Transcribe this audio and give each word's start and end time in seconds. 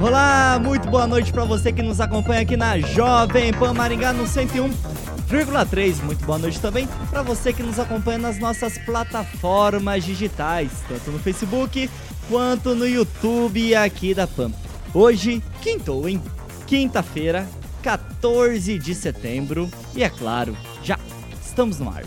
Olá, 0.00 0.60
muito 0.62 0.88
boa 0.88 1.08
noite 1.08 1.32
para 1.32 1.44
você 1.44 1.72
que 1.72 1.82
nos 1.82 2.00
acompanha 2.00 2.42
aqui 2.42 2.56
na 2.56 2.78
Jovem 2.78 3.52
Pan 3.52 3.74
Maringá 3.74 4.12
no 4.12 4.24
101,3. 4.24 6.02
Muito 6.04 6.24
boa 6.24 6.38
noite 6.38 6.60
também 6.60 6.88
para 7.10 7.22
você 7.22 7.52
que 7.52 7.64
nos 7.64 7.80
acompanha 7.80 8.18
nas 8.18 8.38
nossas 8.38 8.78
plataformas 8.78 10.04
digitais, 10.04 10.70
tanto 10.86 11.10
no 11.10 11.18
Facebook 11.18 11.90
quanto 12.28 12.76
no 12.76 12.86
YouTube 12.86 13.74
aqui 13.74 14.14
da 14.14 14.28
Pan. 14.28 14.52
Hoje, 14.94 15.42
quintou, 15.60 16.08
hein? 16.08 16.22
Quinta-feira, 16.64 17.48
14 17.82 18.78
de 18.78 18.94
setembro, 18.94 19.68
e 19.96 20.04
é 20.04 20.08
claro, 20.08 20.56
já 20.80 20.96
estamos 21.44 21.80
no 21.80 21.90
ar. 21.90 22.04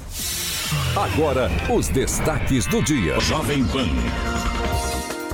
Agora, 0.96 1.52
os 1.70 1.90
destaques 1.90 2.66
do 2.68 2.82
dia. 2.82 3.20
Jovem 3.20 3.66
Pan. 3.66 3.90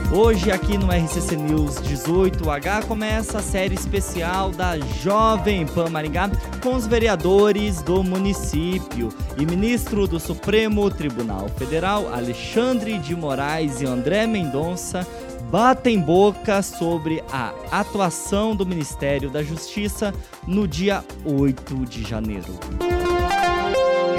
Hoje, 0.10 0.52
aqui 0.52 0.78
no 0.78 0.88
RCC 0.88 1.36
News 1.36 1.76
18H, 1.82 2.86
começa 2.86 3.40
a 3.40 3.42
série 3.42 3.76
especial 3.76 4.52
da 4.52 4.80
Jovem 4.80 5.66
Pan 5.66 5.90
Maringá 5.90 6.30
com 6.64 6.76
os 6.76 6.88
vereadores 6.88 7.82
do 7.82 8.02
município 8.02 9.10
e 9.38 9.46
ministro 9.46 10.08
do 10.08 10.18
Supremo 10.18 10.90
Tribunal 10.90 11.50
Federal, 11.50 12.08
Alexandre 12.14 12.98
de 13.00 13.16
Moraes 13.18 13.82
e 13.82 13.86
André 13.86 14.26
Mendonça, 14.26 15.06
batem 15.52 16.00
boca 16.00 16.62
sobre 16.62 17.22
a 17.30 17.54
atuação 17.70 18.56
do 18.56 18.66
Ministério 18.66 19.30
da 19.30 19.44
Justiça 19.44 20.14
no 20.48 20.66
dia 20.66 21.04
8 21.26 21.86
de 21.86 22.04
janeiro. 22.04 22.58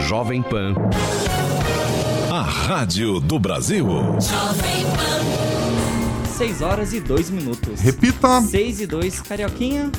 Jovem 0.00 0.42
Pan. 0.42 0.74
A 2.30 2.42
Rádio 2.42 3.20
do 3.20 3.38
Brasil. 3.38 3.86
Jovem 4.20 4.84
Pan. 4.84 5.47
6 6.38 6.62
horas 6.62 6.92
e 6.92 7.00
2 7.00 7.30
minutos. 7.30 7.80
Repita. 7.80 8.40
6 8.40 8.82
e 8.82 8.86
2, 8.86 9.20
Carioquinha. 9.22 9.90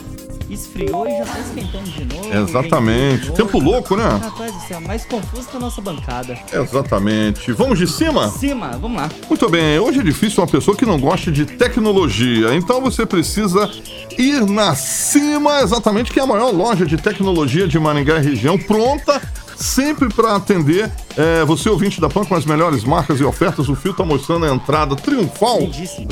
Esfriou 0.50 1.06
e 1.06 1.18
já 1.18 1.26
tá 1.26 1.40
esquentando 1.42 1.90
de 1.92 2.06
novo. 2.06 2.34
Exatamente. 2.34 3.24
De 3.24 3.28
novo. 3.28 3.44
Tempo 3.44 3.60
louco, 3.60 3.98
né? 3.98 4.08
Rapaz 4.08 4.54
do 4.54 4.62
céu, 4.62 4.80
mais 4.80 5.04
confuso 5.04 5.50
que 5.50 5.58
a 5.58 5.60
nossa 5.60 5.82
bancada. 5.82 6.40
Exatamente. 6.54 7.52
Vamos 7.52 7.78
de 7.78 7.86
cima? 7.86 8.30
Cima, 8.30 8.70
vamos 8.80 9.02
lá. 9.02 9.10
Muito 9.28 9.50
bem. 9.50 9.80
Hoje 9.80 10.00
é 10.00 10.04
difícil 10.04 10.42
uma 10.42 10.50
pessoa 10.50 10.78
que 10.78 10.86
não 10.86 10.98
gosta 10.98 11.30
de 11.30 11.46
tecnologia. 11.46 12.56
Então 12.56 12.80
você 12.80 13.06
precisa 13.06 13.70
ir 14.18 14.46
na 14.46 14.76
Cima, 14.76 15.60
exatamente, 15.60 16.10
que 16.10 16.22
é 16.22 16.24
a 16.24 16.28
maior 16.28 16.52
loja 16.52 16.86
de 16.86 16.96
tecnologia 16.96 17.68
de 17.68 17.78
Maringá 17.78 18.18
e 18.18 18.22
região, 18.24 18.58
pronta 18.58 19.22
sempre 19.60 20.08
para 20.10 20.36
atender 20.36 20.90
é, 21.18 21.44
você, 21.44 21.70
ouvinte 21.70 22.00
da 22.00 22.10
PAN, 22.10 22.24
com 22.24 22.34
as 22.34 22.46
melhores 22.46 22.84
marcas 22.84 23.20
e 23.20 23.24
ofertas. 23.24 23.68
O 23.68 23.76
Fio 23.76 23.94
tá 23.94 24.06
mostrando 24.06 24.46
a 24.46 24.54
entrada 24.54 24.96
triunfal 24.96 25.60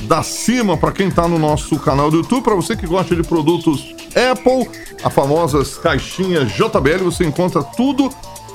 da 0.04 0.22
cima 0.22 0.78
para 0.78 0.92
quem 0.92 1.10
tá 1.10 1.28
no 1.28 1.40
nosso 1.40 1.80
canal 1.80 2.12
do 2.12 2.18
YouTube. 2.18 2.44
Para 2.44 2.56
você 2.56 2.76
que 2.76 2.86
gosta 2.86 3.16
de 3.16 3.24
produtos 3.24 3.96
Apple, 4.10 4.70
as 5.04 5.14
famosas 5.14 5.78
caixinhas 5.78 6.52
JBL, 6.52 7.04
você 7.06 7.26
encontra 7.26 7.64
tudo 7.64 8.10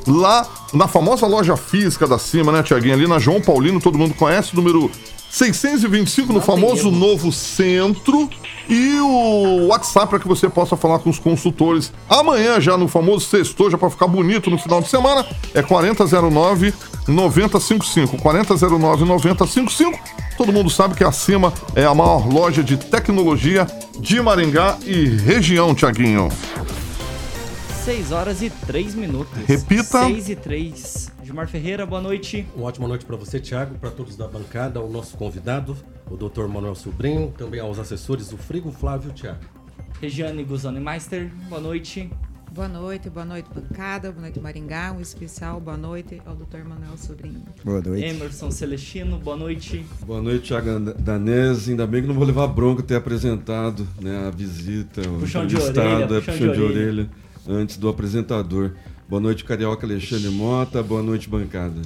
lá 0.06 0.46
na 0.72 0.86
famosa 0.86 1.26
loja 1.26 1.56
física 1.56 2.06
da 2.06 2.18
cima, 2.18 2.52
né, 2.52 2.62
Tiaguinho? 2.62 2.94
Ali 2.94 3.06
na 3.06 3.18
João 3.18 3.40
Paulino, 3.40 3.80
todo 3.80 3.98
mundo 3.98 4.14
conhece, 4.14 4.54
número 4.54 4.90
625 5.32 6.30
no 6.30 6.42
famoso 6.42 6.90
novo 6.90 7.32
centro 7.32 8.28
e 8.68 9.00
o 9.00 9.68
WhatsApp 9.68 10.10
para 10.10 10.18
que 10.18 10.28
você 10.28 10.46
possa 10.46 10.76
falar 10.76 10.98
com 10.98 11.08
os 11.08 11.18
consultores 11.18 11.90
amanhã 12.06 12.60
já 12.60 12.76
no 12.76 12.86
famoso 12.86 13.26
sextor, 13.26 13.70
já 13.70 13.78
para 13.78 13.88
ficar 13.88 14.06
bonito 14.08 14.50
no 14.50 14.58
final 14.58 14.82
de 14.82 14.90
semana, 14.90 15.24
é 15.54 15.62
4009 15.62 16.74
9055. 17.08 18.18
4009 18.18 19.04
9055. 19.06 19.98
Todo 20.36 20.52
mundo 20.52 20.68
sabe 20.68 20.94
que 20.94 21.02
acima 21.02 21.50
é 21.74 21.86
a 21.86 21.94
maior 21.94 22.30
loja 22.30 22.62
de 22.62 22.76
tecnologia 22.76 23.66
de 23.98 24.20
Maringá 24.20 24.76
e 24.84 25.06
região, 25.06 25.74
Tiaguinho. 25.74 26.28
6 27.86 28.12
horas 28.12 28.42
e 28.42 28.50
3 28.50 28.94
minutos. 28.94 29.32
Repita. 29.46 30.04
6 30.04 30.28
e 30.28 30.36
3. 30.36 31.12
Gilmar 31.32 31.48
Ferreira, 31.48 31.86
boa 31.86 32.02
noite. 32.02 32.46
Uma 32.54 32.66
ótima 32.66 32.86
noite 32.86 33.06
para 33.06 33.16
você, 33.16 33.40
Tiago, 33.40 33.74
para 33.78 33.90
todos 33.90 34.18
da 34.18 34.28
bancada, 34.28 34.82
o 34.82 34.90
nosso 34.90 35.16
convidado, 35.16 35.74
o 36.10 36.14
Dr. 36.14 36.46
Manuel 36.46 36.74
Sobrinho, 36.74 37.32
também 37.38 37.58
aos 37.58 37.78
assessores 37.78 38.28
do 38.28 38.36
Frigo 38.36 38.70
Flávio 38.70 39.10
Tiago. 39.12 39.40
Regiane 39.98 40.44
Guzani 40.44 40.78
Meister, 40.78 41.32
boa 41.48 41.58
noite. 41.58 42.10
Boa 42.52 42.68
noite, 42.68 43.08
boa 43.08 43.24
noite, 43.24 43.48
bancada, 43.48 44.12
boa 44.12 44.20
noite, 44.20 44.38
Maringá. 44.40 44.92
Um 44.92 45.00
especial 45.00 45.58
boa 45.58 45.78
noite 45.78 46.20
ao 46.26 46.36
Dr. 46.36 46.68
Manuel 46.68 46.98
Sobrinho. 46.98 47.42
Boa 47.64 47.80
noite. 47.80 48.04
Emerson 48.04 48.50
Celestino, 48.50 49.16
boa 49.16 49.34
noite. 49.34 49.86
Boa 50.04 50.20
noite, 50.20 50.48
Thiago 50.48 50.92
Danese. 50.98 51.70
Ainda 51.70 51.86
bem 51.86 52.02
que 52.02 52.08
não 52.08 52.14
vou 52.14 52.26
levar 52.26 52.46
bronca 52.48 52.82
ter 52.82 52.96
apresentado 52.96 53.88
né, 53.98 54.26
a 54.28 54.30
visita, 54.30 55.00
o 55.08 55.20
puxão 55.20 55.46
de 55.46 55.56
orelha, 55.56 56.06
puxão, 56.08 56.20
puxão 56.20 56.36
de, 56.36 56.44
orelha. 56.44 56.56
de 56.56 56.62
orelha 56.62 57.10
antes 57.48 57.78
do 57.78 57.88
apresentador. 57.88 58.72
Boa 59.12 59.20
noite, 59.20 59.44
Carioca 59.44 59.84
Alexandre 59.84 60.30
Mota. 60.30 60.82
Boa 60.82 61.02
noite, 61.02 61.28
bancada. 61.28 61.82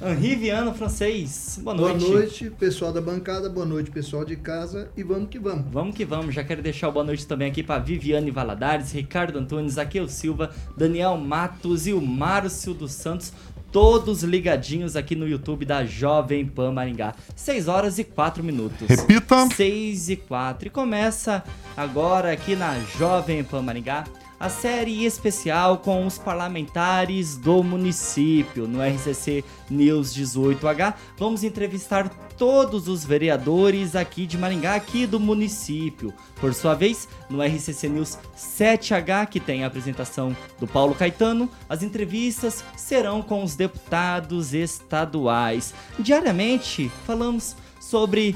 Henri 0.00 0.36
Viano, 0.36 0.72
francês. 0.72 1.58
Boa 1.60 1.74
noite. 1.74 1.98
Boa 1.98 2.12
noite, 2.12 2.50
pessoal 2.50 2.92
da 2.92 3.00
bancada. 3.00 3.50
Boa 3.50 3.66
noite, 3.66 3.90
pessoal 3.90 4.24
de 4.24 4.36
casa. 4.36 4.88
E 4.96 5.02
vamos 5.02 5.28
que 5.28 5.40
vamos. 5.40 5.64
Vamos 5.72 5.96
que 5.96 6.04
vamos. 6.04 6.32
Já 6.32 6.44
quero 6.44 6.62
deixar 6.62 6.88
o 6.88 6.92
boa 6.92 7.04
noite 7.04 7.26
também 7.26 7.50
aqui 7.50 7.64
para 7.64 7.80
Viviane 7.80 8.30
Valadares, 8.30 8.92
Ricardo 8.92 9.40
Antunes, 9.40 9.76
Aqueu 9.76 10.06
Silva, 10.06 10.52
Daniel 10.76 11.16
Matos 11.16 11.88
e 11.88 11.92
o 11.92 12.00
Márcio 12.00 12.72
dos 12.72 12.92
Santos. 12.92 13.32
Todos 13.72 14.22
ligadinhos 14.22 14.94
aqui 14.94 15.16
no 15.16 15.26
YouTube 15.26 15.64
da 15.64 15.84
Jovem 15.84 16.46
Pan 16.46 16.70
Maringá. 16.70 17.12
6 17.34 17.66
horas 17.66 17.98
e 17.98 18.04
4 18.04 18.44
minutos. 18.44 18.86
Repita. 18.88 19.48
6 19.48 20.10
e 20.10 20.16
4. 20.16 20.68
E 20.68 20.70
começa 20.70 21.42
agora 21.76 22.30
aqui 22.30 22.54
na 22.54 22.78
Jovem 22.96 23.42
Pan 23.42 23.62
Maringá 23.62 24.04
a 24.42 24.48
série 24.48 25.04
especial 25.04 25.78
com 25.78 26.04
os 26.04 26.18
parlamentares 26.18 27.36
do 27.36 27.62
município. 27.62 28.66
No 28.66 28.82
RCC 28.82 29.44
News 29.70 30.12
18H, 30.12 30.94
vamos 31.16 31.44
entrevistar 31.44 32.08
todos 32.36 32.88
os 32.88 33.04
vereadores 33.04 33.94
aqui 33.94 34.26
de 34.26 34.36
Maringá, 34.36 34.74
aqui 34.74 35.06
do 35.06 35.20
município. 35.20 36.12
Por 36.40 36.52
sua 36.54 36.74
vez, 36.74 37.08
no 37.30 37.40
RCC 37.40 37.88
News 37.88 38.18
7H, 38.36 39.28
que 39.28 39.38
tem 39.38 39.62
a 39.62 39.68
apresentação 39.68 40.36
do 40.58 40.66
Paulo 40.66 40.96
Caetano, 40.96 41.48
as 41.68 41.84
entrevistas 41.84 42.64
serão 42.76 43.22
com 43.22 43.44
os 43.44 43.54
deputados 43.54 44.54
estaduais. 44.54 45.72
Diariamente, 46.00 46.90
falamos 47.06 47.54
sobre 47.80 48.34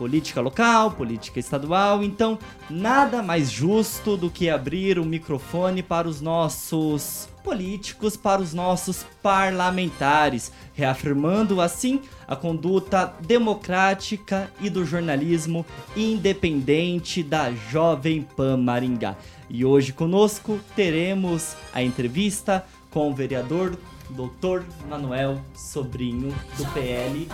política 0.00 0.40
local, 0.40 0.92
política 0.92 1.38
estadual. 1.38 2.02
Então, 2.02 2.38
nada 2.70 3.22
mais 3.22 3.50
justo 3.50 4.16
do 4.16 4.30
que 4.30 4.48
abrir 4.48 4.98
o 4.98 5.04
microfone 5.04 5.82
para 5.82 6.08
os 6.08 6.22
nossos 6.22 7.28
políticos, 7.44 8.16
para 8.16 8.40
os 8.40 8.54
nossos 8.54 9.04
parlamentares, 9.22 10.50
reafirmando 10.72 11.60
assim 11.60 12.00
a 12.26 12.34
conduta 12.34 13.12
democrática 13.20 14.50
e 14.58 14.70
do 14.70 14.86
jornalismo 14.86 15.66
independente 15.94 17.22
da 17.22 17.52
Jovem 17.52 18.22
Pan 18.22 18.56
Maringá. 18.56 19.16
E 19.50 19.66
hoje 19.66 19.92
conosco 19.92 20.58
teremos 20.74 21.54
a 21.74 21.82
entrevista 21.82 22.64
com 22.90 23.10
o 23.10 23.14
vereador 23.14 23.76
Dr. 24.08 24.64
Manuel 24.88 25.42
Sobrinho 25.54 26.34
do 26.56 26.64
PL 26.72 27.28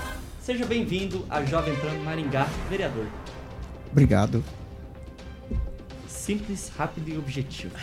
Seja 0.47 0.65
bem-vindo 0.65 1.27
à 1.29 1.45
Jovem 1.45 1.75
Pan 1.81 1.93
Maringá, 2.05 2.45
vereador. 2.71 3.09
Obrigado. 3.91 4.45
Simples, 6.07 6.71
rápido 6.79 7.09
e 7.09 7.19
objetivo. 7.19 7.75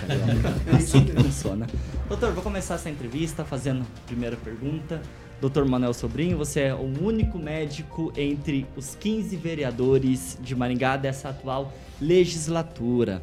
É 0.72 0.78
assim 0.78 1.04
que 1.04 1.12
funciona. 1.12 1.68
Doutor, 2.08 2.32
vou 2.32 2.42
começar 2.42 2.76
essa 2.76 2.90
entrevista 2.90 3.44
fazendo 3.44 3.82
a 3.82 4.08
primeira 4.08 4.38
pergunta. 4.38 5.02
Doutor 5.42 5.66
Manuel 5.66 5.94
Sobrinho, 5.94 6.38
você 6.38 6.62
é 6.62 6.74
o 6.74 7.04
único 7.04 7.38
médico 7.38 8.14
entre 8.16 8.66
os 8.78 8.96
15 8.96 9.36
vereadores 9.36 10.38
de 10.42 10.56
Maringá 10.56 10.96
dessa 10.96 11.32
atual 11.32 11.74
legislatura. 12.00 13.22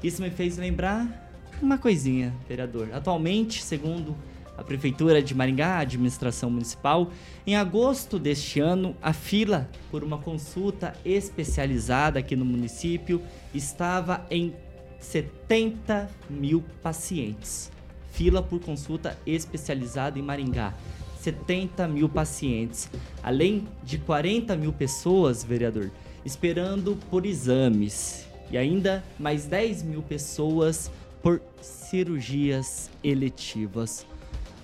Isso 0.00 0.22
me 0.22 0.30
fez 0.30 0.58
lembrar 0.58 1.28
uma 1.60 1.76
coisinha, 1.76 2.32
vereador. 2.48 2.90
Atualmente, 2.92 3.64
segundo 3.64 4.16
a 4.56 4.64
Prefeitura 4.64 5.22
de 5.22 5.34
Maringá, 5.34 5.76
a 5.76 5.80
administração 5.80 6.50
municipal, 6.50 7.10
em 7.46 7.56
agosto 7.56 8.18
deste 8.18 8.60
ano, 8.60 8.96
a 9.02 9.12
fila 9.12 9.68
por 9.90 10.02
uma 10.02 10.18
consulta 10.18 10.94
especializada 11.04 12.18
aqui 12.18 12.34
no 12.34 12.44
município 12.44 13.20
estava 13.54 14.26
em 14.30 14.54
70 14.98 16.08
mil 16.28 16.64
pacientes. 16.82 17.70
Fila 18.10 18.42
por 18.42 18.60
consulta 18.60 19.18
especializada 19.26 20.18
em 20.18 20.22
Maringá. 20.22 20.72
70 21.20 21.88
mil 21.88 22.08
pacientes, 22.08 22.88
além 23.22 23.66
de 23.82 23.98
40 23.98 24.56
mil 24.56 24.72
pessoas, 24.72 25.42
vereador, 25.42 25.90
esperando 26.24 26.96
por 27.10 27.26
exames 27.26 28.26
e 28.48 28.56
ainda 28.56 29.02
mais 29.18 29.44
10 29.44 29.82
mil 29.82 30.02
pessoas 30.02 30.90
por 31.22 31.42
cirurgias 31.60 32.90
eletivas. 33.02 34.06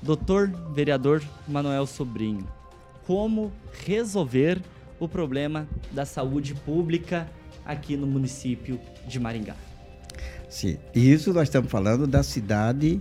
Doutor 0.03 0.49
vereador 0.75 1.23
Manuel 1.47 1.87
Sobrinho, 1.87 2.47
como 3.07 3.53
resolver 3.87 4.61
o 4.99 5.07
problema 5.07 5.69
da 5.93 6.05
saúde 6.05 6.55
pública 6.55 7.29
aqui 7.65 7.97
no 7.97 8.07
município 8.07 8.81
de 9.07 9.21
Maringá? 9.21 9.55
Sim, 10.49 10.77
isso 10.95 11.33
nós 11.33 11.45
estamos 11.45 11.71
falando 11.71 12.07
da 12.07 12.23
cidade 12.23 13.01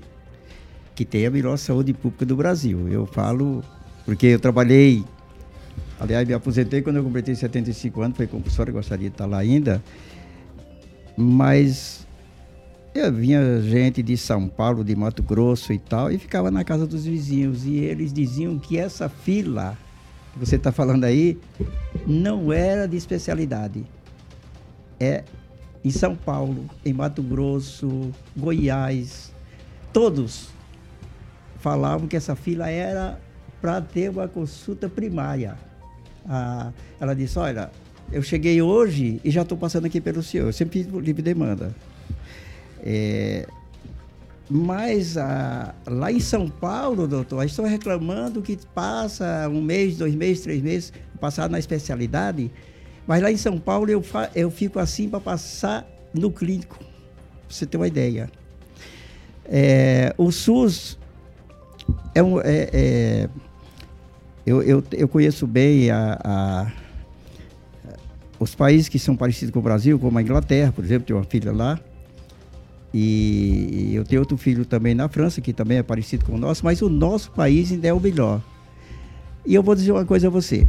que 0.94 1.04
tem 1.04 1.26
a 1.26 1.32
melhor 1.32 1.58
saúde 1.58 1.94
pública 1.94 2.26
do 2.26 2.36
Brasil. 2.36 2.88
Eu 2.88 3.06
falo 3.06 3.64
porque 4.06 4.28
eu 4.28 4.40
trabalhei, 4.40 5.04
aliás, 6.00 6.28
me 6.28 6.34
aposentei 6.34 6.82
quando 6.82 6.98
eu 6.98 7.04
completei 7.04 7.34
75 7.34 8.02
anos, 8.02 8.18
foi 8.18 8.28
compulsório, 8.28 8.74
gostaria 8.74 9.10
de 9.10 9.14
estar 9.14 9.26
lá 9.26 9.40
ainda, 9.40 9.84
mas 11.18 12.08
eu 12.94 13.12
vinha 13.12 13.62
gente 13.62 14.04
de 14.04 14.18
São 14.18 14.48
Paulo, 14.48 14.84
de 14.84 14.96
Mato 14.96 15.24
Grosso 15.24 15.72
e 15.72 15.80
tal, 15.80 16.12
e 16.12 16.18
ficava 16.18 16.52
na 16.52 16.64
casa 16.64 16.86
dos 16.86 17.06
vizinhos, 17.06 17.66
e 17.66 17.78
eles 17.78 18.12
diziam 18.12 18.60
que 18.60 18.78
essa 18.78 19.08
fila 19.08 19.78
que 20.34 20.40
você 20.40 20.56
está 20.56 20.72
falando 20.72 21.04
aí 21.04 21.38
não 22.06 22.52
era 22.52 22.88
de 22.88 22.98
especialidade. 22.98 23.84
É 25.00 25.24
em 25.84 25.90
São 25.90 26.16
Paulo, 26.16 26.70
em 26.86 26.94
Mato 26.94 27.24
Grosso, 27.24 28.12
Goiás, 28.36 29.34
todos 29.92 30.50
falavam 31.60 32.08
que 32.08 32.16
essa 32.16 32.36
fila 32.36 32.70
era 32.70 33.20
para 33.62 33.82
ter 33.82 34.10
uma 34.10 34.28
consulta 34.28 34.90
primária. 34.90 35.58
Ah, 36.28 36.72
ela 37.00 37.16
disse: 37.16 37.38
Olha, 37.40 37.72
eu 38.12 38.22
cheguei 38.22 38.62
hoje 38.62 39.22
e 39.24 39.32
já 39.32 39.42
estou 39.44 39.58
passando 39.58 39.86
aqui 39.86 40.02
pelo 40.02 40.22
senhor. 40.22 40.48
Eu 40.48 40.54
sempre 40.54 40.84
fiz 40.84 40.94
livre 40.94 41.22
demanda. 41.22 41.74
É, 42.84 43.46
mas 44.50 45.18
ah, 45.18 45.74
lá 45.88 46.12
em 46.12 46.20
São 46.20 46.50
Paulo, 46.50 47.08
doutor, 47.08 47.46
estão 47.46 47.64
reclamando 47.64 48.42
que 48.42 48.58
passa 48.74 49.48
um 49.48 49.62
mês, 49.62 49.98
dois 49.98 50.14
meses, 50.14 50.44
três 50.44 50.62
meses, 50.62 50.92
passar 51.22 51.50
na 51.50 51.58
especialidade. 51.58 52.52
Mas 53.08 53.22
lá 53.22 53.32
em 53.32 53.38
São 53.38 53.58
Paulo 53.58 53.90
eu, 53.90 54.04
eu 54.36 54.52
fico 54.52 54.78
assim 54.78 55.08
para 55.08 55.22
passar 55.22 55.88
no 56.14 56.30
clínico, 56.30 56.78
pra 56.78 56.88
você 57.48 57.66
ter 57.66 57.78
uma 57.78 57.88
ideia. 57.88 58.30
É, 59.46 60.14
o 60.18 60.32
SUS 60.32 61.00
é 62.14 62.22
um, 62.22 62.40
é, 62.42 62.70
é, 62.74 63.30
eu, 64.46 64.62
eu, 64.64 64.84
eu 64.92 65.08
conheço 65.08 65.48
bem 65.48 65.90
a, 65.92 66.20
a, 66.24 66.72
os 68.40 68.54
países 68.54 68.90
que 68.90 69.00
são 69.00 69.16
parecidos 69.16 69.54
com 69.54 69.60
o 69.60 69.62
Brasil, 69.62 69.98
como 69.98 70.18
a 70.18 70.22
Inglaterra, 70.22 70.72
por 70.72 70.84
exemplo, 70.84 71.08
tenho 71.08 71.20
uma 71.20 71.26
filha 71.26 71.52
lá. 71.52 71.80
E 72.94 73.92
eu 73.94 74.04
tenho 74.04 74.22
outro 74.22 74.36
filho 74.38 74.66
também 74.66 74.94
na 74.94 75.08
França, 75.08 75.40
que 75.40 75.54
também 75.54 75.78
é 75.78 75.84
parecido 75.84 76.26
com 76.26 76.34
o 76.34 76.38
nosso, 76.38 76.64
mas 76.64 76.82
o 76.82 76.90
nosso 76.90 77.32
país 77.32 77.72
ainda 77.72 77.88
é 77.88 77.94
o 77.94 78.00
melhor. 78.00 78.42
E 79.46 79.56
eu 79.56 79.64
vou 79.64 79.74
dizer 79.76 79.92
uma 79.92 80.06
coisa 80.06 80.28
a 80.28 80.30
você. 80.30 80.68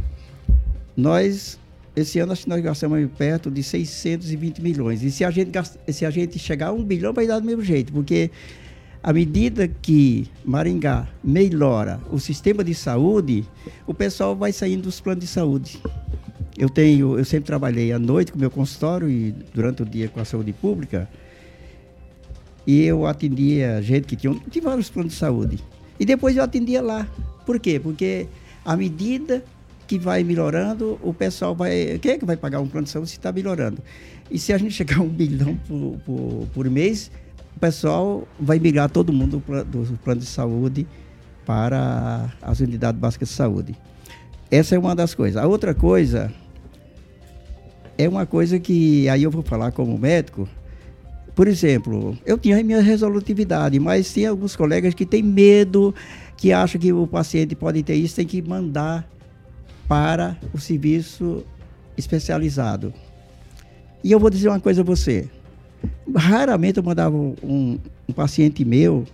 Nós, 0.95 1.59
esse 1.95 2.19
ano, 2.19 2.31
acho 2.31 2.43
que 2.43 2.49
nós 2.49 2.61
gastamos 2.61 3.11
perto 3.17 3.51
de 3.51 3.61
620 3.61 4.61
milhões. 4.61 5.03
E 5.03 5.11
se 5.11 5.23
a 5.25 5.31
gente, 5.31 5.51
se 5.89 6.05
a 6.05 6.09
gente 6.09 6.39
chegar 6.39 6.67
a 6.67 6.71
um 6.71 6.83
bilhão, 6.83 7.13
vai 7.13 7.27
dar 7.27 7.39
do 7.39 7.45
mesmo 7.45 7.61
jeito, 7.63 7.91
porque 7.91 8.31
à 9.03 9.11
medida 9.11 9.67
que 9.67 10.27
Maringá 10.45 11.07
melhora 11.21 11.99
o 12.09 12.19
sistema 12.19 12.63
de 12.63 12.73
saúde, 12.73 13.45
o 13.85 13.93
pessoal 13.93 14.33
vai 14.33 14.53
saindo 14.53 14.83
dos 14.83 15.01
planos 15.01 15.25
de 15.25 15.29
saúde. 15.29 15.81
Eu 16.57 16.69
tenho, 16.69 17.17
eu 17.17 17.25
sempre 17.25 17.47
trabalhei 17.47 17.91
à 17.91 17.99
noite 17.99 18.31
com 18.31 18.39
meu 18.39 18.49
consultório 18.49 19.09
e 19.09 19.33
durante 19.53 19.81
o 19.81 19.85
dia 19.85 20.07
com 20.07 20.21
a 20.21 20.25
saúde 20.25 20.53
pública. 20.53 21.09
E 22.65 22.83
eu 22.83 23.05
atendia 23.05 23.81
gente 23.81 24.07
que 24.07 24.15
tinha, 24.15 24.33
vários 24.61 24.89
planos 24.89 25.13
de 25.13 25.19
saúde. 25.19 25.59
E 25.99 26.05
depois 26.05 26.35
eu 26.37 26.43
atendia 26.43 26.81
lá. 26.81 27.07
Por 27.45 27.59
quê? 27.59 27.79
Porque 27.79 28.27
à 28.63 28.75
medida 28.75 29.43
que 29.85 29.99
vai 29.99 30.23
melhorando, 30.23 30.97
o 31.01 31.13
pessoal 31.13 31.53
vai. 31.53 31.99
Quem 32.01 32.13
é 32.13 32.17
que 32.17 32.25
vai 32.25 32.37
pagar 32.37 32.59
um 32.61 32.67
plano 32.67 32.85
de 32.85 32.91
saúde 32.91 33.09
se 33.09 33.17
está 33.17 33.31
melhorando? 33.31 33.81
E 34.31 34.39
se 34.39 34.53
a 34.53 34.57
gente 34.57 34.71
chegar 34.75 34.99
a 34.99 35.01
um 35.01 35.09
bilhão 35.09 35.55
por, 35.67 35.99
por, 36.05 36.47
por 36.53 36.69
mês, 36.69 37.11
o 37.55 37.59
pessoal 37.59 38.27
vai 38.39 38.59
migrar 38.59 38.89
todo 38.89 39.11
mundo 39.11 39.43
do 39.67 39.97
plano 39.97 40.21
de 40.21 40.25
saúde 40.25 40.87
para 41.45 42.33
as 42.41 42.59
unidades 42.59 42.99
básicas 42.99 43.29
de 43.29 43.35
saúde. 43.35 43.75
Essa 44.49 44.75
é 44.75 44.79
uma 44.79 44.95
das 44.95 45.13
coisas. 45.13 45.41
A 45.41 45.47
outra 45.47 45.73
coisa 45.73 46.31
é 47.97 48.07
uma 48.07 48.25
coisa 48.25 48.59
que 48.59 49.07
aí 49.09 49.23
eu 49.23 49.31
vou 49.31 49.43
falar 49.43 49.71
como 49.71 49.97
médico. 49.97 50.47
Por 51.35 51.47
exemplo, 51.47 52.17
eu 52.25 52.37
tinha 52.37 52.59
a 52.59 52.63
minha 52.63 52.81
resolutividade, 52.81 53.79
mas 53.79 54.13
tem 54.13 54.27
alguns 54.27 54.55
colegas 54.55 54.93
que 54.93 55.05
têm 55.05 55.23
medo, 55.23 55.93
que 56.37 56.53
acham 56.53 56.79
que 56.79 56.93
o 56.93 57.07
paciente 57.07 57.55
pode 57.55 57.81
ter 57.81 57.95
isso, 57.95 58.15
tem 58.15 58.25
que 58.25 58.41
mandar 58.41 59.07
para 59.87 60.37
o 60.53 60.59
serviço 60.59 61.43
especializado. 61.97 62.93
E 64.03 64.11
eu 64.11 64.19
vou 64.19 64.29
dizer 64.29 64.49
uma 64.49 64.59
coisa 64.59 64.81
a 64.81 64.83
você. 64.83 65.29
Raramente 66.15 66.77
eu 66.77 66.83
mandava 66.83 67.15
um, 67.15 67.79
um 68.07 68.13
paciente 68.13 68.63
meu 68.63 69.05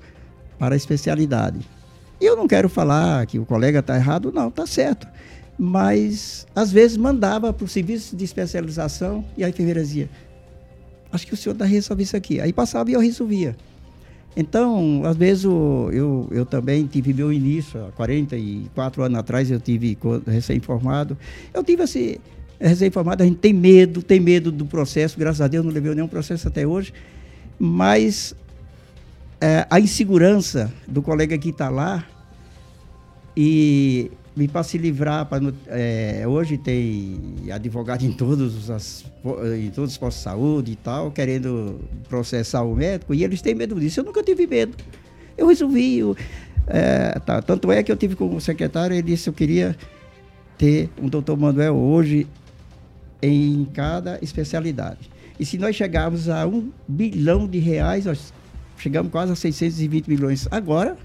para 0.58 0.76
a 0.76 0.78
especialidade. 0.78 1.60
E 2.20 2.26
eu 2.26 2.36
não 2.36 2.48
quero 2.48 2.68
falar 2.68 3.26
que 3.26 3.40
o 3.40 3.46
colega 3.46 3.80
está 3.80 3.96
errado, 3.96 4.32
não, 4.34 4.50
está 4.50 4.68
certo. 4.68 5.08
Mas, 5.58 6.46
às 6.56 6.72
vezes, 6.72 6.98
mandava 6.98 7.52
para 7.54 7.66
o 7.66 7.68
serviço 7.68 8.16
de 8.16 8.26
especialização 8.26 9.24
e 9.38 9.44
a 9.44 9.50
enfermeira 9.50 9.82
dizia: 9.82 10.10
Acho 11.12 11.26
que 11.26 11.34
o 11.34 11.38
senhor 11.38 11.54
está 11.54 11.66
resolver 11.66 12.04
isso 12.04 12.16
aqui. 12.16 12.40
Aí 12.40 12.54
passava 12.54 12.90
e 12.92 12.94
eu 12.94 13.00
resolvia. 13.00 13.56
Então, 14.36 15.02
às 15.06 15.18
vezes, 15.18 15.44
eu, 15.44 15.90
eu, 15.92 16.28
eu, 16.32 16.46
também 16.46 16.86
tive 16.86 17.14
meu 17.14 17.34
início, 17.34 17.84
há 17.86 17.92
44 17.92 19.04
anos 19.04 19.20
atrás, 19.20 19.50
eu 19.50 19.60
tive 19.60 19.98
recém-formado. 20.28 21.18
Eu 21.54 21.64
tive 21.64 21.84
esse, 21.84 22.22
recém-formado, 22.60 23.24
a 23.24 23.26
gente 23.26 23.38
tem 23.38 23.54
medo, 23.54 24.04
tem 24.04 24.20
medo 24.20 24.52
do 24.52 24.66
processo, 24.66 25.18
graças 25.18 25.42
a 25.42 25.48
Deus 25.48 25.66
não 25.66 25.72
levei 25.72 25.94
nenhum 25.96 26.08
processo 26.08 26.48
até 26.48 26.68
hoje, 26.68 26.94
mas 27.58 28.36
é, 29.40 29.66
a 29.70 29.80
insegurança 29.80 30.72
do 30.88 31.02
colega 31.02 31.38
que 31.38 31.50
está 31.50 31.70
lá 31.70 32.06
e 33.36 34.12
me 34.40 34.48
para 34.48 34.64
se 34.64 34.78
livrar, 34.78 35.26
pra, 35.26 35.40
é, 35.68 36.24
hoje 36.26 36.58
tem 36.58 37.20
advogado 37.52 38.04
em 38.04 38.12
todos, 38.14 38.70
as, 38.70 39.06
em 39.58 39.70
todos 39.70 39.92
os 39.92 39.98
postos 39.98 40.20
de 40.20 40.24
saúde 40.24 40.72
e 40.72 40.76
tal, 40.78 41.12
querendo 41.12 41.82
processar 42.08 42.64
o 42.64 42.74
médico, 42.74 43.14
e 43.14 43.24
eles 43.24 43.42
têm 43.42 43.54
medo 43.54 43.78
disso. 43.78 44.00
Eu 44.00 44.06
nunca 44.06 44.24
tive 44.24 44.48
medo. 44.48 44.78
Eu 45.38 45.48
resolvi. 45.48 45.98
Eu, 45.98 46.16
é, 46.68 47.20
tá, 47.20 47.42
tanto 47.42 47.70
é 47.70 47.84
que 47.84 47.92
eu 47.92 47.98
tive 47.98 48.16
com 48.16 48.34
o 48.34 48.40
secretário, 48.40 48.96
ele 48.96 49.02
disse 49.02 49.28
eu 49.28 49.34
queria 49.34 49.76
ter 50.58 50.90
um 51.02 51.10
doutor 51.10 51.38
Manuel 51.38 51.76
hoje 51.76 52.26
em 53.22 53.66
cada 53.74 54.20
especialidade. 54.22 55.10
E 55.38 55.46
se 55.46 55.58
nós 55.58 55.76
chegarmos 55.76 56.30
a 56.30 56.48
um 56.48 56.72
bilhão 56.88 57.46
de 57.46 57.60
reais, 57.60 58.06
nós 58.06 58.34
chegamos 58.78 59.12
quase 59.12 59.34
a 59.34 59.36
620 59.36 60.08
milhões 60.08 60.48
agora, 60.50 60.98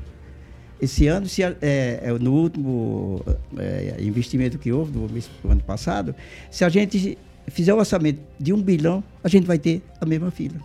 esse 0.81 1.07
ano, 1.07 1.29
se, 1.29 1.43
é, 1.43 1.55
é, 1.61 2.13
no 2.21 2.33
último 2.33 3.25
é, 3.57 3.97
investimento 4.01 4.59
que 4.59 4.73
houve, 4.73 4.93
no 4.93 5.51
ano 5.51 5.63
passado, 5.63 6.15
se 6.51 6.65
a 6.65 6.69
gente 6.69 7.17
fizer 7.49 7.73
o 7.73 7.77
um 7.77 7.79
orçamento 7.79 8.21
de 8.39 8.53
um 8.53 8.61
bilhão, 8.61 9.03
a 9.23 9.29
gente 9.29 9.47
vai 9.47 9.59
ter 9.59 9.83
a 10.01 10.07
mesma 10.07 10.31
fila. 10.31 10.57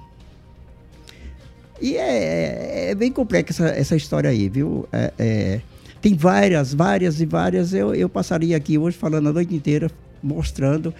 E 1.81 1.95
é, 1.95 2.87
é, 2.87 2.91
é 2.91 2.95
bem 2.95 3.11
complexa 3.11 3.51
essa, 3.51 3.67
essa, 3.69 3.95
história 3.95 4.29
aí, 4.29 4.49
viu? 4.49 4.87
É, 5.17 5.61
tem 6.01 6.15
várias, 6.15 6.73
várias 6.73 7.21
e 7.21 7.25
várias. 7.25 7.73
Eu, 7.73 7.93
eu 7.93 8.09
passaria 8.09 8.57
aqui 8.57 8.77
hoje 8.77 8.97
falando 8.97 9.29
a 9.29 9.33
noite 9.33 9.55
inteira, 9.55 9.89
mostrando 10.21 10.93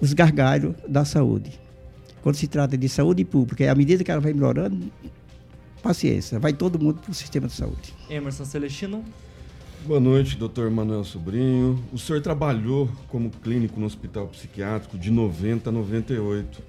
os 0.00 0.12
gargalhos 0.12 0.74
da 0.88 1.04
saúde. 1.04 1.52
quando 2.22 2.36
se 2.36 2.46
trata 2.46 2.76
de 2.76 2.88
saúde 2.88 3.24
pública, 3.24 3.70
à 3.70 3.74
medida 3.74 4.02
que 4.02 4.10
ela 4.10 4.20
vai 4.20 4.32
melhorando, 4.32 4.78
paciência, 5.82 6.38
vai 6.38 6.52
todo 6.52 6.78
mundo 6.78 7.00
para 7.00 7.10
o 7.10 7.14
sistema 7.14 7.48
de 7.48 7.54
saúde. 7.54 7.92
Emerson 8.08 8.44
Celestino. 8.44 9.04
Boa 9.84 9.98
noite, 9.98 10.36
doutor 10.36 10.70
Manuel 10.70 11.02
Sobrinho. 11.02 11.82
O 11.92 11.98
senhor 11.98 12.22
trabalhou 12.22 12.88
como 13.08 13.30
clínico 13.30 13.80
no 13.80 13.86
hospital 13.86 14.28
psiquiátrico 14.28 14.96
de 14.96 15.10
90 15.10 15.70
a 15.70 15.72
98. 15.72 16.62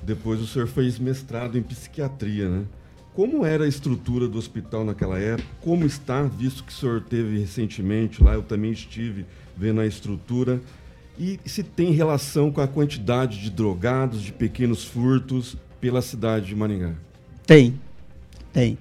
Depois 0.00 0.40
o 0.40 0.46
senhor 0.46 0.68
fez 0.68 0.98
mestrado 0.98 1.58
em 1.58 1.62
psiquiatria, 1.62 2.48
né? 2.48 2.64
Como 3.14 3.44
era 3.44 3.64
a 3.64 3.68
estrutura 3.68 4.26
do 4.26 4.38
hospital 4.38 4.84
naquela 4.84 5.18
época? 5.18 5.48
Como 5.60 5.84
está, 5.84 6.22
visto 6.22 6.64
que 6.64 6.72
o 6.72 6.74
senhor 6.74 7.02
teve 7.02 7.38
recentemente 7.38 8.22
lá, 8.22 8.34
eu 8.34 8.42
também 8.42 8.70
estive 8.70 9.26
vendo 9.56 9.80
a 9.80 9.86
estrutura. 9.86 10.62
E 11.18 11.38
se 11.44 11.62
tem 11.62 11.90
relação 11.90 12.50
com 12.50 12.60
a 12.60 12.68
quantidade 12.68 13.40
de 13.40 13.50
drogados, 13.50 14.22
de 14.22 14.32
pequenos 14.32 14.84
furtos 14.84 15.56
pela 15.80 16.00
cidade 16.00 16.46
de 16.46 16.56
Maringá? 16.56 16.94
Tem, 17.46 17.78
tem. 18.52 18.78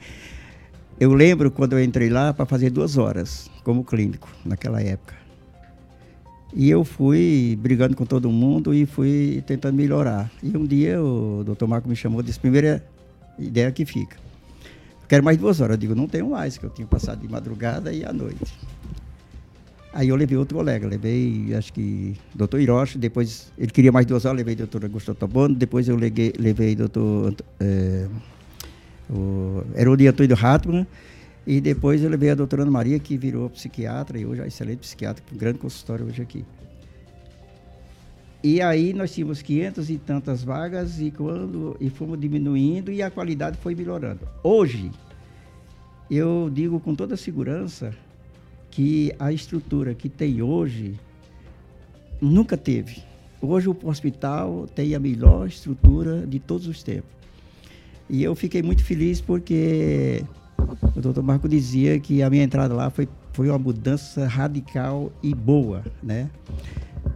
Eu 0.99 1.13
lembro 1.13 1.49
quando 1.49 1.73
eu 1.73 1.83
entrei 1.83 2.09
lá 2.09 2.33
para 2.33 2.45
fazer 2.45 2.69
duas 2.69 2.97
horas 2.97 3.49
como 3.63 3.83
clínico 3.83 4.29
naquela 4.45 4.81
época. 4.81 5.15
E 6.53 6.69
eu 6.69 6.83
fui 6.83 7.57
brigando 7.61 7.95
com 7.95 8.05
todo 8.05 8.29
mundo 8.29 8.73
e 8.73 8.85
fui 8.85 9.43
tentando 9.47 9.75
melhorar. 9.75 10.29
E 10.43 10.55
um 10.55 10.65
dia 10.65 11.01
o 11.01 11.43
doutor 11.45 11.67
Marco 11.67 11.87
me 11.87 11.95
chamou 11.95 12.19
e 12.19 12.23
disse: 12.23 12.39
primeira 12.39 12.83
ideia 13.39 13.71
que 13.71 13.85
fica. 13.85 14.17
Quero 15.07 15.23
mais 15.23 15.37
duas 15.37 15.61
horas. 15.61 15.75
Eu 15.75 15.79
digo: 15.79 15.95
não 15.95 16.07
tenho 16.07 16.29
mais, 16.29 16.57
que 16.57 16.65
eu 16.65 16.69
tinha 16.69 16.85
passado 16.85 17.21
de 17.21 17.27
madrugada 17.27 17.93
e 17.93 18.03
à 18.03 18.11
noite. 18.11 18.53
Aí 19.93 20.07
eu 20.07 20.15
levei 20.15 20.37
outro 20.37 20.57
colega, 20.57 20.87
levei, 20.87 21.53
acho 21.53 21.73
que, 21.73 22.15
doutor 22.33 22.61
Hiroshi, 22.61 22.97
depois, 22.97 23.51
ele 23.57 23.71
queria 23.71 23.91
mais 23.91 24.05
duas 24.05 24.23
horas, 24.23 24.37
levei 24.37 24.55
doutor 24.55 24.85
Augusto 24.85 25.13
Tobono, 25.13 25.53
depois 25.53 25.89
eu 25.89 25.97
levei, 25.97 26.31
levei 26.39 26.77
doutor, 26.77 27.35
é, 27.59 28.07
o 29.11 29.63
Herodi 29.75 30.07
Antônio 30.07 30.35
Hartmann, 30.35 30.87
e 31.45 31.59
depois 31.59 32.03
eu 32.03 32.09
levei 32.09 32.29
a 32.29 32.35
doutora 32.35 32.61
Ana 32.61 32.71
Maria, 32.71 32.99
que 32.99 33.17
virou 33.17 33.49
psiquiatra, 33.49 34.17
e 34.17 34.25
hoje 34.25 34.41
é 34.41 34.47
excelente 34.47 34.79
psiquiatra, 34.79 35.23
com 35.27 35.35
um 35.35 35.37
grande 35.37 35.59
consultório 35.59 36.05
hoje 36.05 36.21
aqui. 36.21 36.45
E 38.43 38.61
aí 38.61 38.93
nós 38.93 39.13
tínhamos 39.13 39.41
500 39.41 39.89
e 39.89 39.97
tantas 39.97 40.43
vagas, 40.43 40.99
e, 40.99 41.11
quando, 41.11 41.75
e 41.79 41.89
fomos 41.89 42.19
diminuindo, 42.19 42.91
e 42.91 43.01
a 43.01 43.11
qualidade 43.11 43.57
foi 43.57 43.75
melhorando. 43.75 44.27
Hoje, 44.43 44.91
eu 46.09 46.49
digo 46.51 46.79
com 46.79 46.95
toda 46.95 47.17
segurança, 47.17 47.93
que 48.69 49.13
a 49.19 49.31
estrutura 49.33 49.93
que 49.93 50.07
tem 50.07 50.41
hoje 50.41 50.97
nunca 52.21 52.55
teve. 52.55 53.03
Hoje 53.41 53.67
o 53.67 53.77
hospital 53.83 54.67
tem 54.73 54.95
a 54.95 54.99
melhor 54.99 55.47
estrutura 55.47 56.25
de 56.25 56.39
todos 56.39 56.67
os 56.67 56.81
tempos. 56.81 57.20
E 58.11 58.21
eu 58.21 58.35
fiquei 58.35 58.61
muito 58.61 58.83
feliz 58.83 59.21
porque 59.21 60.21
o 60.93 60.99
doutor 60.99 61.23
Marco 61.23 61.47
dizia 61.47 61.97
que 61.97 62.21
a 62.21 62.29
minha 62.29 62.43
entrada 62.43 62.73
lá 62.73 62.89
foi, 62.89 63.07
foi 63.31 63.47
uma 63.47 63.57
mudança 63.57 64.27
radical 64.27 65.09
e 65.23 65.33
boa, 65.33 65.81
né? 66.03 66.29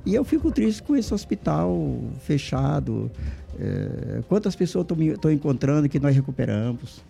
E 0.05 0.15
eu 0.15 0.23
fico 0.23 0.49
triste 0.53 0.81
com 0.81 0.95
esse 0.95 1.13
hospital 1.13 1.99
fechado. 2.21 3.11
É, 3.59 4.21
quantas 4.29 4.55
pessoas 4.55 4.87
estou 4.89 5.29
encontrando 5.29 5.89
que 5.89 5.99
nós 5.99 6.15
recuperamos? 6.15 7.03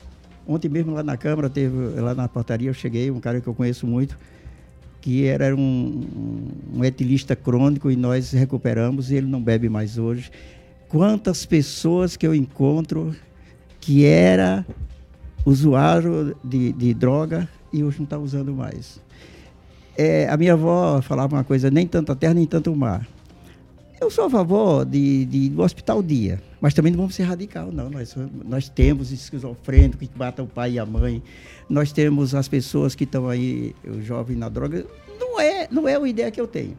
Ontem 0.47 0.67
mesmo 0.67 0.91
lá 0.91 1.03
na 1.03 1.15
Câmara, 1.15 1.47
teve, 1.47 1.75
lá 1.99 2.15
na 2.15 2.27
portaria, 2.27 2.71
eu 2.71 2.73
cheguei, 2.73 3.11
um 3.11 3.19
cara 3.19 3.39
que 3.39 3.45
eu 3.45 3.53
conheço 3.53 3.85
muito, 3.85 4.17
que 4.99 5.27
era 5.27 5.55
um, 5.55 6.41
um 6.73 6.83
etilista 6.83 7.35
crônico 7.35 7.91
e 7.91 7.95
nós 7.95 8.31
recuperamos 8.31 9.11
e 9.11 9.15
ele 9.17 9.27
não 9.27 9.43
bebe 9.43 9.69
mais 9.69 9.99
hoje. 9.99 10.31
Quantas 10.89 11.45
pessoas 11.45 12.17
que 12.17 12.25
eu 12.25 12.33
encontro 12.33 13.15
que 13.85 14.03
era 14.03 14.65
usuário 15.45 16.35
de, 16.43 16.73
de 16.73 16.91
droga 16.91 17.47
e 17.71 17.83
hoje 17.83 17.99
não 17.99 18.05
está 18.05 18.17
usando 18.17 18.51
mais. 18.51 18.99
É, 19.95 20.27
a 20.27 20.35
minha 20.35 20.53
avó 20.53 20.99
falava 21.03 21.35
uma 21.35 21.43
coisa, 21.43 21.69
nem 21.69 21.85
tanta 21.85 22.15
terra, 22.15 22.33
nem 22.33 22.47
tanto 22.47 22.75
mar. 22.75 23.07
Eu 24.01 24.09
sou 24.09 24.25
a 24.25 24.29
favor 24.29 24.83
de, 24.85 25.25
de, 25.25 25.49
do 25.49 25.61
hospital 25.61 26.01
dia, 26.01 26.41
mas 26.59 26.73
também 26.73 26.91
não 26.91 26.97
vamos 26.97 27.13
ser 27.13 27.23
radical, 27.23 27.71
não. 27.71 27.91
Nós, 27.91 28.15
nós 28.43 28.67
temos 28.67 29.11
esquizofrênico 29.11 29.99
que 29.99 30.09
mata 30.17 30.41
o 30.41 30.47
pai 30.47 30.73
e 30.73 30.79
a 30.79 30.85
mãe, 30.85 31.21
nós 31.69 31.91
temos 31.91 32.33
as 32.33 32.47
pessoas 32.47 32.95
que 32.95 33.03
estão 33.03 33.29
aí, 33.29 33.75
o 33.87 34.01
jovem 34.01 34.35
na 34.35 34.49
droga. 34.49 34.83
Não 35.19 35.39
é, 35.39 35.67
não 35.69 35.87
é 35.87 35.95
a 35.95 36.07
ideia 36.07 36.31
que 36.31 36.41
eu 36.41 36.47
tenho. 36.47 36.75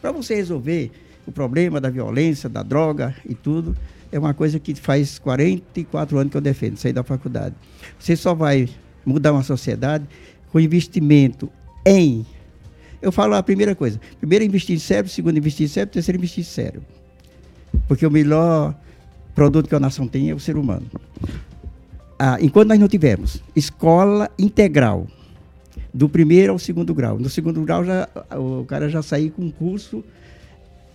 Para 0.00 0.12
você 0.12 0.34
resolver 0.34 0.90
o 1.26 1.30
problema 1.30 1.78
da 1.78 1.90
violência, 1.90 2.48
da 2.48 2.62
droga 2.62 3.14
e 3.28 3.34
tudo, 3.34 3.76
é 4.10 4.18
uma 4.18 4.34
coisa 4.34 4.58
que 4.58 4.74
faz 4.74 5.18
44 5.18 6.18
anos 6.18 6.30
que 6.30 6.36
eu 6.36 6.40
defendo, 6.40 6.76
sair 6.76 6.92
da 6.92 7.02
faculdade. 7.02 7.54
Você 7.98 8.16
só 8.16 8.34
vai 8.34 8.68
mudar 9.04 9.32
uma 9.32 9.42
sociedade 9.42 10.06
com 10.50 10.58
investimento 10.60 11.50
em. 11.84 12.26
Eu 13.00 13.12
falo 13.12 13.34
a 13.34 13.42
primeira 13.42 13.74
coisa: 13.74 14.00
primeiro 14.18 14.44
investir 14.44 14.76
em 14.76 14.78
cérebro, 14.78 15.10
segundo 15.10 15.36
investir 15.36 15.66
em 15.66 15.68
cérebro, 15.68 15.92
terceiro 15.92 16.18
investir 16.18 16.42
em 16.42 16.46
cérebro. 16.46 16.82
Porque 17.86 18.06
o 18.06 18.10
melhor 18.10 18.74
produto 19.34 19.68
que 19.68 19.74
a 19.74 19.80
nação 19.80 20.08
tem 20.08 20.30
é 20.30 20.34
o 20.34 20.40
ser 20.40 20.56
humano 20.56 20.86
ah, 22.18 22.36
enquanto 22.40 22.68
nós 22.68 22.80
não 22.80 22.88
tivermos 22.88 23.42
escola 23.54 24.28
integral, 24.38 25.06
do 25.94 26.08
primeiro 26.08 26.52
ao 26.52 26.58
segundo 26.58 26.92
grau, 26.92 27.18
no 27.18 27.30
segundo 27.30 27.62
grau 27.62 27.84
já, 27.84 28.08
o 28.36 28.64
cara 28.64 28.88
já 28.88 29.00
sair 29.00 29.30
com 29.30 29.42
um 29.42 29.50
curso 29.50 30.04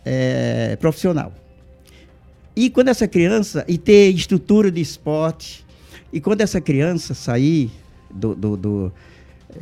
é, 0.06 0.76
profissional. 0.76 1.34
E 2.56 2.70
quando 2.70 2.90
essa 2.90 3.08
criança, 3.08 3.66
e 3.68 3.78
ter 3.78 4.10
estrutura 4.10 4.70
de 4.70 4.80
esporte, 4.80 5.66
e 6.12 6.22
quando 6.22 6.42
essa 6.42 6.62
criança 6.62 7.14
sair 7.14 7.72
do. 8.10 8.36
do, 8.36 8.58
do 8.58 8.94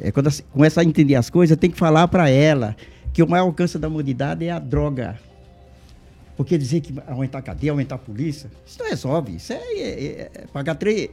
é, 0.02 0.12
quando 0.12 0.30
começa 0.52 0.82
a 0.82 0.84
entender 0.84 1.16
as 1.16 1.30
coisas, 1.30 1.58
tem 1.58 1.70
que 1.70 1.78
falar 1.78 2.08
para 2.08 2.30
ela 2.30 2.76
que 3.14 3.22
o 3.22 3.28
maior 3.28 3.44
alcance 3.44 3.78
da 3.78 3.88
humanidade 3.88 4.46
é 4.46 4.52
a 4.52 4.60
droga. 4.60 5.20
Porque 6.36 6.58
dizer 6.58 6.82
que 6.82 6.94
aumentar 7.08 7.40
a 7.40 7.42
cadeia, 7.42 7.72
aumentar 7.72 7.96
a 7.96 7.98
polícia, 7.98 8.50
isso 8.66 8.80
não 8.80 8.90
resolve. 8.90 9.36
Isso 9.36 9.54
é, 9.54 9.58
é, 9.58 10.32
é 10.34 10.46
pagar 10.52 10.76
três, 10.76 11.10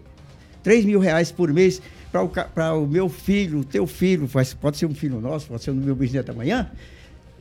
3 0.62 0.85
mil 0.85 1.00
reais 1.00 1.30
por 1.32 1.52
mês 1.52 1.80
para 2.11 2.23
o, 2.23 2.82
o 2.82 2.87
meu 2.87 3.08
filho, 3.08 3.64
teu 3.64 3.87
filho, 3.87 4.28
pode 4.61 4.76
ser 4.76 4.87
um 4.87 4.94
filho 4.94 5.20
nosso, 5.20 5.49
pode 5.49 5.62
ser 5.62 5.70
o 5.70 5.75
meu 5.75 5.94
bisneto 5.94 6.30
amanhã, 6.30 6.70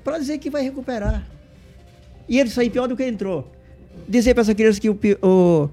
para 0.03 0.17
dizer 0.17 0.38
que 0.38 0.50
vai 0.50 0.62
recuperar. 0.62 1.27
E 2.27 2.39
ele 2.39 2.50
sair 2.50 2.70
pior 2.70 2.88
do 2.88 2.96
que 2.96 3.06
entrou. 3.06 3.51
Dizer 4.08 4.34
para 4.34 4.42
essa 4.42 4.56
criança 4.56 4.80
que 4.80 4.89
o, 4.89 5.00
o, 5.22 5.70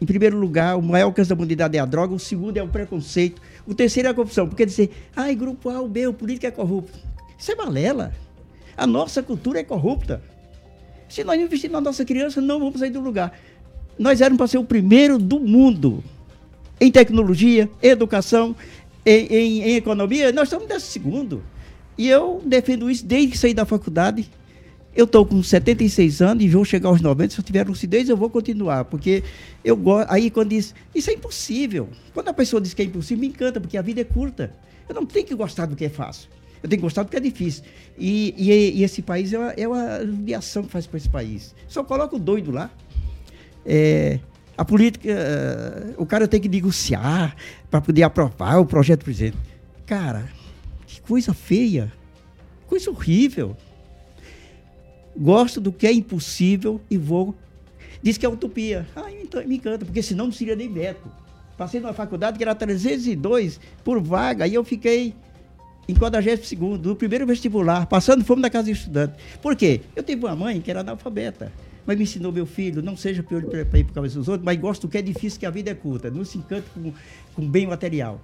em 0.00 0.06
primeiro 0.06 0.38
lugar, 0.38 0.76
o 0.76 0.82
maior 0.82 1.06
alcance 1.06 1.28
da 1.28 1.34
humanidade 1.34 1.76
é 1.76 1.80
a 1.80 1.84
droga, 1.84 2.14
o 2.14 2.18
segundo 2.18 2.56
é 2.56 2.62
o 2.62 2.68
preconceito, 2.68 3.40
o 3.66 3.74
terceiro 3.74 4.08
é 4.08 4.10
a 4.10 4.14
corrupção. 4.14 4.48
Porque 4.48 4.66
dizer, 4.66 4.90
ai, 5.14 5.34
grupo 5.34 5.70
A, 5.70 5.80
o 5.80 5.88
B, 5.88 6.06
o 6.06 6.12
político 6.12 6.46
é 6.46 6.50
corrupto. 6.50 6.98
Isso 7.38 7.50
é 7.50 7.56
balela. 7.56 8.12
A 8.76 8.86
nossa 8.86 9.22
cultura 9.22 9.60
é 9.60 9.64
corrupta. 9.64 10.22
Se 11.08 11.22
nós 11.24 11.40
investirmos 11.40 11.74
na 11.74 11.80
nossa 11.80 12.04
criança, 12.04 12.40
não 12.40 12.58
vamos 12.58 12.80
sair 12.80 12.90
do 12.90 13.00
lugar. 13.00 13.38
Nós 13.98 14.20
éramos 14.20 14.38
para 14.38 14.46
ser 14.46 14.58
o 14.58 14.64
primeiro 14.64 15.18
do 15.18 15.38
mundo 15.38 16.02
em 16.80 16.90
tecnologia, 16.90 17.70
educação, 17.80 18.56
em, 19.06 19.26
em, 19.26 19.62
em 19.62 19.76
economia, 19.76 20.32
nós 20.32 20.44
estamos 20.44 20.68
nesse 20.68 20.86
segundo. 20.86 21.42
E 21.96 22.08
eu 22.08 22.42
defendo 22.44 22.90
isso 22.90 23.04
desde 23.04 23.32
que 23.32 23.38
saí 23.38 23.54
da 23.54 23.64
faculdade. 23.64 24.28
Eu 24.94 25.06
estou 25.06 25.24
com 25.24 25.42
76 25.42 26.20
anos 26.20 26.44
e 26.44 26.48
vou 26.48 26.64
chegar 26.64 26.90
aos 26.90 27.00
90. 27.00 27.34
Se 27.34 27.40
eu 27.40 27.44
tiver 27.44 27.66
lucidez, 27.66 28.08
eu 28.08 28.16
vou 28.16 28.28
continuar. 28.28 28.84
Porque 28.84 29.22
eu 29.64 29.74
gosto. 29.76 30.10
Aí, 30.10 30.30
quando 30.30 30.50
diz, 30.50 30.74
isso 30.94 31.10
é 31.10 31.14
impossível. 31.14 31.88
Quando 32.12 32.28
a 32.28 32.34
pessoa 32.34 32.60
diz 32.60 32.74
que 32.74 32.82
é 32.82 32.84
impossível, 32.84 33.20
me 33.20 33.28
encanta, 33.28 33.58
porque 33.58 33.78
a 33.78 33.82
vida 33.82 34.02
é 34.02 34.04
curta. 34.04 34.54
Eu 34.86 34.94
não 34.94 35.06
tenho 35.06 35.26
que 35.26 35.34
gostar 35.34 35.64
do 35.64 35.74
que 35.74 35.86
é 35.86 35.88
fácil. 35.88 36.28
Eu 36.62 36.68
tenho 36.68 36.78
que 36.78 36.84
gostar 36.84 37.04
do 37.04 37.10
que 37.10 37.16
é 37.16 37.20
difícil. 37.20 37.64
E, 37.98 38.34
e, 38.36 38.80
e 38.80 38.84
esse 38.84 39.00
país 39.00 39.32
é 39.32 39.38
uma, 39.38 39.50
é 39.52 39.66
uma 39.68 40.04
judiação 40.04 40.62
que 40.62 40.70
faz 40.70 40.86
para 40.86 40.98
esse 40.98 41.08
país. 41.08 41.54
Só 41.66 41.82
coloca 41.82 42.14
o 42.14 42.18
doido 42.18 42.50
lá. 42.50 42.70
É, 43.64 44.20
a 44.56 44.64
política, 44.64 45.08
o 45.96 46.04
cara 46.04 46.28
tem 46.28 46.40
que 46.40 46.48
negociar 46.48 47.34
para 47.70 47.80
poder 47.80 48.02
aprovar 48.02 48.58
o 48.58 48.66
projeto 48.66 49.00
do 49.00 49.04
presidente. 49.04 49.38
Cara, 49.86 50.28
que 50.86 51.00
coisa 51.00 51.32
feia, 51.32 51.90
coisa 52.66 52.90
horrível. 52.90 53.56
Gosto 55.16 55.60
do 55.60 55.72
que 55.72 55.86
é 55.86 55.92
impossível 55.92 56.80
e 56.90 56.96
vou. 56.96 57.34
Diz 58.02 58.18
que 58.18 58.26
é 58.26 58.28
utopia. 58.28 58.86
Ah, 58.96 59.08
me 59.46 59.56
encanta, 59.56 59.84
porque 59.84 60.02
senão 60.02 60.26
não 60.26 60.32
seria 60.32 60.56
nem 60.56 60.68
médico. 60.68 61.10
Passei 61.56 61.80
numa 61.80 61.92
faculdade 61.92 62.36
que 62.38 62.44
era 62.44 62.54
302 62.54 63.60
por 63.84 64.00
vaga 64.00 64.46
e 64.46 64.54
eu 64.54 64.64
fiquei 64.64 65.14
em 65.88 65.94
42 65.94 66.80
do 66.80 66.96
primeiro 66.96 67.26
vestibular, 67.26 67.86
passando 67.86 68.24
fome 68.24 68.40
na 68.40 68.50
casa 68.50 68.66
de 68.66 68.72
estudante. 68.72 69.14
Por 69.40 69.54
quê? 69.54 69.82
Eu 69.94 70.02
tive 70.02 70.24
uma 70.24 70.34
mãe 70.34 70.60
que 70.60 70.70
era 70.70 70.80
analfabeta 70.80 71.52
mas 71.86 71.96
me 71.96 72.04
ensinou 72.04 72.32
meu 72.32 72.46
filho, 72.46 72.82
não 72.82 72.96
seja 72.96 73.22
pior 73.22 73.42
para 73.42 73.78
ir 73.78 73.84
por 73.84 73.94
causa 73.94 74.18
dos 74.18 74.28
outros, 74.28 74.44
mas 74.44 74.58
gosto 74.58 74.82
do 74.82 74.88
que 74.88 74.98
é 74.98 75.02
difícil, 75.02 75.40
que 75.40 75.46
a 75.46 75.50
vida 75.50 75.70
é 75.70 75.74
curta. 75.74 76.10
Não 76.10 76.24
se 76.24 76.38
encante 76.38 76.66
com, 76.70 76.92
com 77.34 77.48
bem 77.48 77.66
material. 77.66 78.20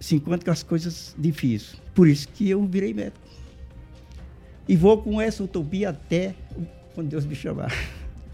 Se 0.00 0.14
encante 0.14 0.44
com 0.44 0.50
as 0.50 0.62
coisas 0.62 1.14
difíceis. 1.18 1.80
Por 1.94 2.08
isso 2.08 2.28
que 2.28 2.48
eu 2.48 2.64
virei 2.64 2.94
médico. 2.94 3.18
E 4.68 4.76
vou 4.76 4.98
com 4.98 5.20
essa 5.20 5.42
utopia 5.42 5.90
até 5.90 6.34
quando 6.94 7.08
Deus 7.08 7.24
me 7.24 7.34
chamar. 7.34 7.72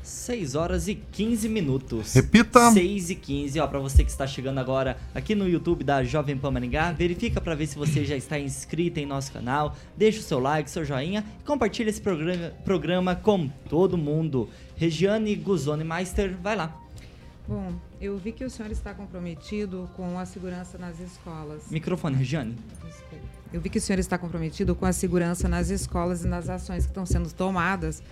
6 0.03 0.55
horas 0.55 0.87
e 0.87 0.95
15 0.95 1.49
minutos. 1.49 2.13
Repita. 2.13 2.71
6 2.73 3.11
e 3.11 3.15
15, 3.15 3.61
ó, 3.61 3.67
pra 3.67 3.79
você 3.79 4.05
que 4.05 4.11
está 4.11 4.27
chegando 4.27 4.59
agora 4.59 4.99
aqui 5.15 5.35
no 5.35 5.49
YouTube 5.49 5.83
da 5.83 6.05
Jovem 6.05 6.37
Pan 6.37 6.51
Maringá, 6.51 6.93
verifica 6.93 7.41
pra 7.41 7.55
ver 7.55 7.67
se 7.67 7.77
você 7.77 8.05
já 8.05 8.15
está 8.15 8.39
inscrito 8.39 9.01
em 9.01 9.07
nosso 9.07 9.33
canal, 9.33 9.75
deixa 9.97 10.21
o 10.21 10.23
seu 10.23 10.39
like, 10.39 10.71
seu 10.71 10.85
joinha 10.85 11.25
e 11.41 11.45
compartilha 11.45 11.89
esse 11.89 12.01
programa, 12.01 12.53
programa 12.65 13.15
com 13.15 13.49
todo 13.69 13.97
mundo. 13.97 14.49
Regiane 14.77 15.35
Guzoni 15.37 15.85
Meister, 15.85 16.37
vai 16.43 16.57
lá. 16.57 16.79
Bom, 17.49 17.73
eu 18.01 18.19
vi 18.19 18.33
que 18.33 18.45
o 18.45 18.51
senhor 18.51 18.71
está 18.71 18.93
comprometido 18.93 19.89
com 19.97 20.19
a 20.19 20.27
segurança 20.27 20.77
nas 20.77 20.99
escolas. 21.01 21.71
Microfone, 21.71 22.17
Regiane. 22.17 22.57
Eu 23.55 23.61
vi 23.61 23.71
que 23.71 23.79
o 23.79 23.81
senhor 23.81 24.01
está 24.01 24.19
comprometido 24.19 24.75
com 24.75 24.85
a 24.85 24.93
segurança 24.93 25.49
nas 25.49 25.71
escolas 25.71 26.25
e 26.25 26.27
nas 26.27 26.49
ações 26.49 26.87
que 26.87 26.91
estão 26.91 27.07
sendo 27.07 27.33
tomadas 27.33 28.03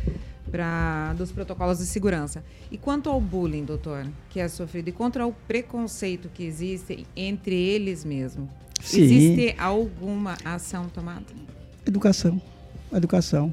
para 0.49 1.15
dos 1.15 1.33
protocolos 1.33 1.79
de 1.79 1.87
segurança. 1.87 2.45
E 2.71 2.79
quanto 2.79 3.11
ao 3.11 3.21
bullying, 3.21 3.65
doutor, 3.65 4.07
que 4.31 4.39
é 4.39 4.47
sofrido, 4.47 4.87
e 4.87 4.93
contra 4.93 5.27
o 5.27 5.33
preconceito 5.33 6.31
que 6.33 6.45
existe 6.45 7.05
entre 7.17 7.57
eles 7.57 8.05
mesmos, 8.05 8.49
Sim. 8.81 9.03
existe 9.03 9.57
alguma 9.59 10.37
ação 10.45 10.89
tomada? 10.89 11.27
Educação. 11.85 12.41
Educação. 12.93 13.53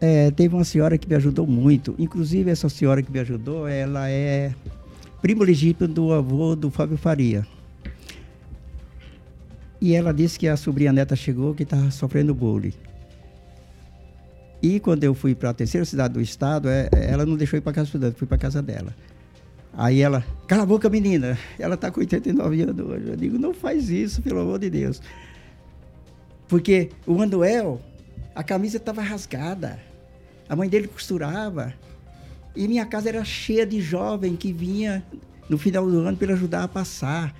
É, 0.00 0.30
teve 0.30 0.54
uma 0.54 0.64
senhora 0.64 0.96
que 0.96 1.06
me 1.06 1.14
ajudou 1.14 1.46
muito. 1.46 1.94
Inclusive, 1.98 2.50
essa 2.50 2.70
senhora 2.70 3.02
que 3.02 3.12
me 3.12 3.18
ajudou, 3.18 3.68
ela 3.68 4.08
é 4.08 4.54
primo 5.20 5.44
legítimo 5.44 5.86
do 5.86 6.10
avô 6.14 6.56
do 6.56 6.70
Fábio 6.70 6.96
Faria. 6.96 7.46
E 9.80 9.94
ela 9.94 10.12
disse 10.12 10.38
que 10.38 10.48
a 10.48 10.56
sobrinha 10.56 10.92
neta 10.92 11.14
chegou 11.14 11.54
que 11.54 11.62
estava 11.62 11.90
sofrendo 11.90 12.34
bullying. 12.34 12.72
E 14.62 14.80
quando 14.80 15.04
eu 15.04 15.14
fui 15.14 15.34
para 15.34 15.50
a 15.50 15.54
terceira 15.54 15.84
cidade 15.84 16.14
do 16.14 16.20
estado, 16.20 16.68
é, 16.68 16.88
ela 16.92 17.26
não 17.26 17.36
deixou 17.36 17.58
ir 17.58 17.60
para 17.60 17.72
casa 17.72 17.86
estudante, 17.86 18.18
fui 18.18 18.26
para 18.26 18.38
casa 18.38 18.62
dela. 18.62 18.94
Aí 19.72 20.00
ela, 20.00 20.24
cala 20.46 20.62
a 20.62 20.66
boca, 20.66 20.88
menina. 20.88 21.38
Ela 21.58 21.74
está 21.74 21.90
com 21.90 22.00
89 22.00 22.62
anos 22.62 22.86
hoje. 22.86 23.08
Eu 23.08 23.16
digo, 23.16 23.38
não 23.38 23.52
faz 23.52 23.90
isso, 23.90 24.22
pelo 24.22 24.40
amor 24.40 24.58
de 24.58 24.70
Deus. 24.70 25.02
Porque 26.48 26.90
o 27.06 27.14
Manuel, 27.14 27.80
a 28.34 28.42
camisa 28.42 28.78
estava 28.78 29.02
rasgada. 29.02 29.78
A 30.48 30.56
mãe 30.56 30.68
dele 30.68 30.88
costurava. 30.88 31.74
E 32.54 32.66
minha 32.66 32.86
casa 32.86 33.10
era 33.10 33.22
cheia 33.22 33.66
de 33.66 33.82
jovem 33.82 34.34
que 34.34 34.50
vinha 34.50 35.04
no 35.48 35.58
final 35.58 35.86
do 35.88 36.00
ano 36.00 36.16
para 36.16 36.32
ajudar 36.32 36.62
a 36.64 36.68
passar. 36.68 37.34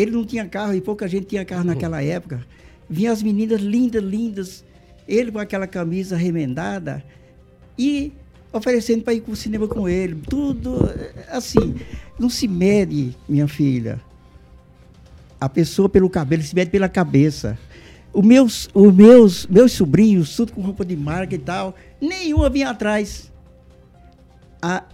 Ele 0.00 0.10
não 0.12 0.24
tinha 0.24 0.46
carro 0.46 0.74
e 0.74 0.80
pouca 0.80 1.06
gente 1.06 1.26
tinha 1.26 1.44
carro 1.44 1.64
naquela 1.64 2.00
época. 2.04 2.44
Vinha 2.88 3.12
as 3.12 3.22
meninas 3.22 3.60
lindas, 3.60 4.02
lindas. 4.02 4.64
Ele 5.06 5.30
com 5.30 5.38
aquela 5.38 5.66
camisa 5.66 6.16
remendada 6.16 7.04
e 7.78 8.12
oferecendo 8.52 9.02
para 9.02 9.14
ir 9.14 9.20
para 9.20 9.32
o 9.32 9.36
cinema 9.36 9.68
com 9.68 9.88
ele. 9.88 10.16
Tudo 10.28 10.88
assim. 11.28 11.76
Não 12.18 12.28
se 12.28 12.46
mede, 12.46 13.16
minha 13.28 13.48
filha. 13.48 14.00
A 15.40 15.48
pessoa 15.48 15.88
pelo 15.88 16.10
cabelo, 16.10 16.42
se 16.42 16.54
mede 16.54 16.70
pela 16.70 16.88
cabeça. 16.88 17.58
Os 18.12 18.24
meus, 18.24 18.68
os 18.74 18.92
meus, 18.92 19.46
meus 19.46 19.72
sobrinhos, 19.72 20.34
tudo 20.34 20.52
com 20.52 20.60
roupa 20.60 20.84
de 20.84 20.96
marca 20.96 21.34
e 21.34 21.38
tal, 21.38 21.74
nenhuma 22.00 22.50
vinha 22.50 22.70
atrás. 22.70 23.30
A, 24.60 24.84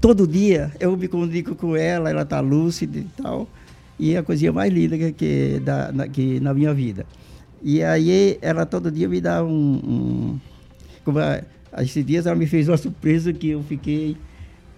todo 0.00 0.26
dia 0.26 0.70
eu 0.78 0.96
me 0.96 1.08
comunico 1.08 1.54
com 1.54 1.74
ela, 1.74 2.10
ela 2.10 2.22
está 2.22 2.40
lúcida 2.40 2.98
e 2.98 3.06
tal. 3.20 3.48
E 3.98 4.16
a 4.16 4.22
coisinha 4.22 4.52
mais 4.52 4.72
linda 4.72 4.96
que, 4.96 5.12
que, 5.12 5.60
da, 5.60 5.90
na, 5.92 6.08
que 6.08 6.38
na 6.40 6.52
minha 6.52 6.72
vida. 6.74 7.06
E 7.62 7.82
aí 7.82 8.38
ela 8.42 8.66
todo 8.66 8.90
dia 8.90 9.08
me 9.08 9.20
dá 9.20 9.42
um. 9.42 9.48
um 9.48 10.40
como 11.04 11.18
a, 11.18 11.42
esses 11.78 12.04
dias 12.04 12.26
ela 12.26 12.36
me 12.36 12.46
fez 12.46 12.68
uma 12.68 12.76
surpresa 12.76 13.32
que 13.32 13.50
eu 13.50 13.62
fiquei. 13.62 14.16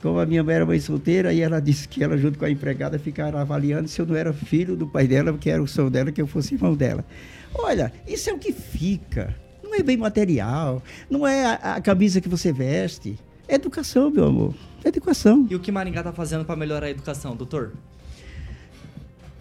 Como 0.01 0.21
a 0.21 0.27
minha 0.27 0.45
mãe 0.45 0.55
era 0.55 0.64
mãe 0.64 0.79
solteira, 0.79 1.33
e 1.33 1.40
ela 1.40 1.61
disse 1.61 1.88
que 1.88 2.05
ela, 2.05 2.16
junto 2.16 2.38
com 2.38 2.45
a 2.45 2.51
empregada, 2.51 2.99
ficaram 3.01 3.37
avaliando 3.37 3.88
se 3.88 4.01
eu 4.01 4.07
não 4.07 4.14
era 4.14 4.33
filho 4.33 4.77
do 4.77 4.87
pai 4.87 5.09
dela, 5.09 5.37
que 5.37 5.51
era 5.51 5.61
o 5.61 5.66
som 5.66 5.90
dela, 5.90 6.12
que 6.12 6.23
eu 6.23 6.27
fosse 6.27 6.55
irmão 6.55 6.77
dela. 6.77 7.05
Olha, 7.53 7.93
isso 8.07 8.31
é 8.31 8.33
o 8.33 8.38
que 8.38 8.53
fica. 8.53 9.35
Não 9.62 9.75
é 9.75 9.83
bem 9.83 9.97
material, 9.97 10.81
não 11.11 11.27
é 11.27 11.45
a, 11.47 11.55
a 11.75 11.81
camisa 11.81 12.21
que 12.21 12.29
você 12.29 12.53
veste. 12.53 13.19
É 13.49 13.57
educação, 13.57 14.09
meu 14.11 14.27
amor. 14.27 14.55
É 14.85 14.88
educação. 14.88 15.47
E 15.51 15.57
o 15.57 15.61
que 15.61 15.73
Maringá 15.73 16.01
está 16.01 16.12
fazendo 16.12 16.45
para 16.45 16.55
melhorar 16.55 16.87
a 16.87 16.90
educação, 16.90 17.35
doutor? 17.35 17.73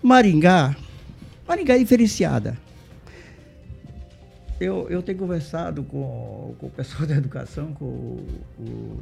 Maringá, 0.01 0.75
Maringá 1.47 1.75
é 1.75 1.79
diferenciada. 1.79 2.57
Eu, 4.59 4.87
eu 4.89 5.03
tenho 5.03 5.17
conversado 5.17 5.83
com, 5.83 6.55
com 6.59 6.67
o 6.67 6.69
pessoal 6.69 7.07
da 7.07 7.15
educação, 7.15 7.73
com 7.73 7.85
o, 7.85 8.99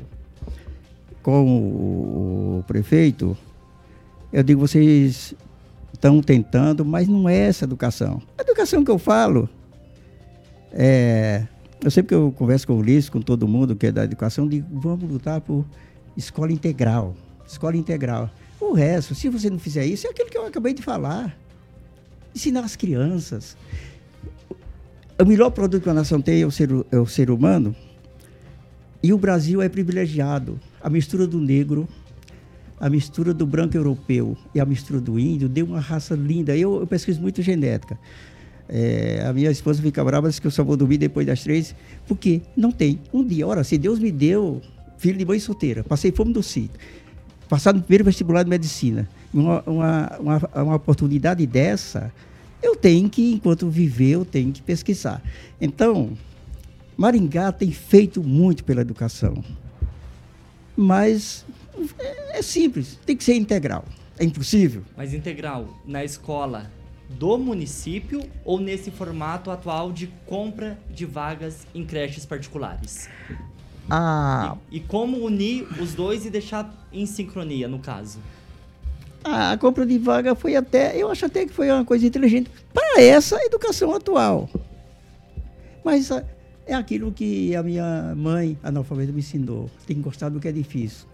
com 1.23 1.45
o, 1.45 2.59
o 2.59 2.63
prefeito. 2.63 3.37
Eu 4.33 4.43
digo, 4.43 4.59
vocês 4.59 5.33
estão 5.93 6.21
tentando, 6.21 6.83
mas 6.83 7.07
não 7.07 7.27
é 7.27 7.37
essa 7.37 7.63
educação. 7.63 8.21
A 8.37 8.41
educação 8.41 8.83
que 8.83 8.91
eu 8.91 8.99
falo 8.99 9.49
é. 10.71 11.47
Eu 11.83 11.91
sempre 11.91 12.09
que 12.09 12.15
eu 12.15 12.31
converso 12.31 12.65
com 12.67 12.73
o 12.73 12.77
Ulisses, 12.79 13.09
com 13.09 13.21
todo 13.21 13.47
mundo 13.47 13.75
que 13.75 13.87
é 13.87 13.91
da 13.91 14.03
educação, 14.03 14.47
digo, 14.47 14.67
vamos 14.71 15.09
lutar 15.09 15.39
por 15.39 15.65
escola 16.17 16.51
integral. 16.51 17.15
Escola 17.47 17.77
integral. 17.77 18.29
O 18.65 18.73
resto, 18.73 19.13
se 19.13 19.29
você 19.29 19.47
não 19.47 19.59
fizer 19.59 19.85
isso, 19.85 20.07
é 20.07 20.09
aquilo 20.09 20.27
que 20.27 20.37
eu 20.37 20.45
acabei 20.47 20.73
de 20.73 20.81
falar. 20.81 21.37
Ensinar 22.35 22.61
as 22.61 22.75
crianças. 22.75 23.55
O 25.21 25.23
melhor 25.23 25.51
produto 25.51 25.83
que 25.83 25.89
a 25.89 25.93
nação 25.93 26.19
tem 26.19 26.41
é 26.41 26.45
o 26.47 26.51
ser, 26.51 26.69
é 26.91 26.97
o 26.97 27.05
ser 27.05 27.29
humano. 27.29 27.75
E 29.03 29.13
o 29.13 29.19
Brasil 29.19 29.61
é 29.61 29.69
privilegiado. 29.69 30.59
A 30.81 30.89
mistura 30.89 31.27
do 31.27 31.39
negro, 31.39 31.87
a 32.79 32.89
mistura 32.89 33.35
do 33.35 33.45
branco 33.45 33.77
europeu 33.77 34.35
e 34.53 34.59
a 34.59 34.65
mistura 34.65 34.99
do 34.99 35.19
índio 35.19 35.47
deu 35.47 35.67
uma 35.67 35.79
raça 35.79 36.15
linda. 36.15 36.57
Eu, 36.57 36.79
eu 36.79 36.87
pesquiso 36.87 37.21
muito 37.21 37.43
genética. 37.43 37.99
É, 38.67 39.23
a 39.27 39.31
minha 39.31 39.51
esposa 39.51 39.79
fica 39.79 40.03
brava, 40.03 40.27
diz 40.27 40.39
que 40.39 40.47
eu 40.47 40.51
só 40.51 40.63
vou 40.63 40.75
dormir 40.75 40.97
depois 40.97 41.27
das 41.27 41.43
três, 41.43 41.75
porque 42.07 42.41
não 42.57 42.71
tem. 42.71 42.99
Um 43.13 43.23
dia, 43.23 43.45
ora, 43.45 43.63
se 43.63 43.77
Deus 43.77 43.99
me 43.99 44.11
deu 44.11 44.59
filho 44.97 45.19
de 45.19 45.25
mãe 45.25 45.39
solteira, 45.39 45.83
passei 45.83 46.11
fome 46.11 46.33
do 46.33 46.41
sítio, 46.41 46.79
passar 47.55 47.73
no 47.73 47.81
primeiro 47.81 48.03
vestibular 48.03 48.43
de 48.43 48.49
medicina, 48.49 49.07
uma, 49.33 49.63
uma, 49.65 50.17
uma, 50.19 50.49
uma, 50.55 50.75
oportunidade 50.75 51.47
dessa, 51.47 52.11
eu 52.61 52.75
tenho 52.75 53.09
que, 53.09 53.31
enquanto 53.31 53.69
viver, 53.69 54.11
eu 54.11 54.25
tenho 54.25 54.51
que 54.51 54.61
pesquisar. 54.61 55.23
Então, 55.61 56.17
Maringá 56.97 57.53
tem 57.53 57.71
feito 57.71 58.21
muito 58.21 58.65
pela 58.65 58.81
educação, 58.81 59.41
mas 60.75 61.45
é, 61.97 62.39
é 62.39 62.41
simples, 62.41 62.99
tem 63.05 63.15
que 63.15 63.23
ser 63.23 63.35
integral. 63.35 63.85
É 64.19 64.25
impossível. 64.25 64.83
Mas 64.97 65.13
integral 65.13 65.81
na 65.85 66.03
escola 66.03 66.69
do 67.09 67.37
município 67.37 68.21
ou 68.43 68.59
nesse 68.59 68.91
formato 68.91 69.49
atual 69.49 69.93
de 69.93 70.07
compra 70.25 70.77
de 70.89 71.05
vagas 71.05 71.65
em 71.73 71.85
creches 71.85 72.25
particulares? 72.25 73.07
Ah. 73.89 74.57
E, 74.71 74.77
e, 74.77 74.79
como 74.79 75.23
unir 75.23 75.67
os 75.79 75.93
dois 75.93 76.25
e 76.25 76.29
deixar 76.29 76.73
em 76.91 77.05
sincronia, 77.05 77.67
no 77.67 77.79
caso? 77.79 78.19
A 79.23 79.57
compra 79.57 79.85
de 79.85 79.97
vaga 79.97 80.35
foi 80.35 80.55
até, 80.55 80.95
eu 80.95 81.09
acho 81.09 81.25
até 81.25 81.45
que 81.45 81.53
foi 81.53 81.71
uma 81.71 81.83
coisa 81.83 82.05
inteligente 82.05 82.49
para 82.73 83.01
essa 83.01 83.37
educação 83.43 83.93
atual. 83.93 84.49
Mas 85.83 86.11
ah, 86.11 86.23
é 86.65 86.73
aquilo 86.73 87.11
que 87.11 87.55
a 87.55 87.63
minha 87.63 88.13
mãe 88.15 88.57
analfabeta 88.63 89.11
me 89.11 89.19
ensinou. 89.19 89.69
Tem 89.85 89.95
que 89.95 90.01
gostar 90.01 90.29
do 90.29 90.39
que 90.39 90.47
é 90.47 90.51
difícil. 90.51 91.07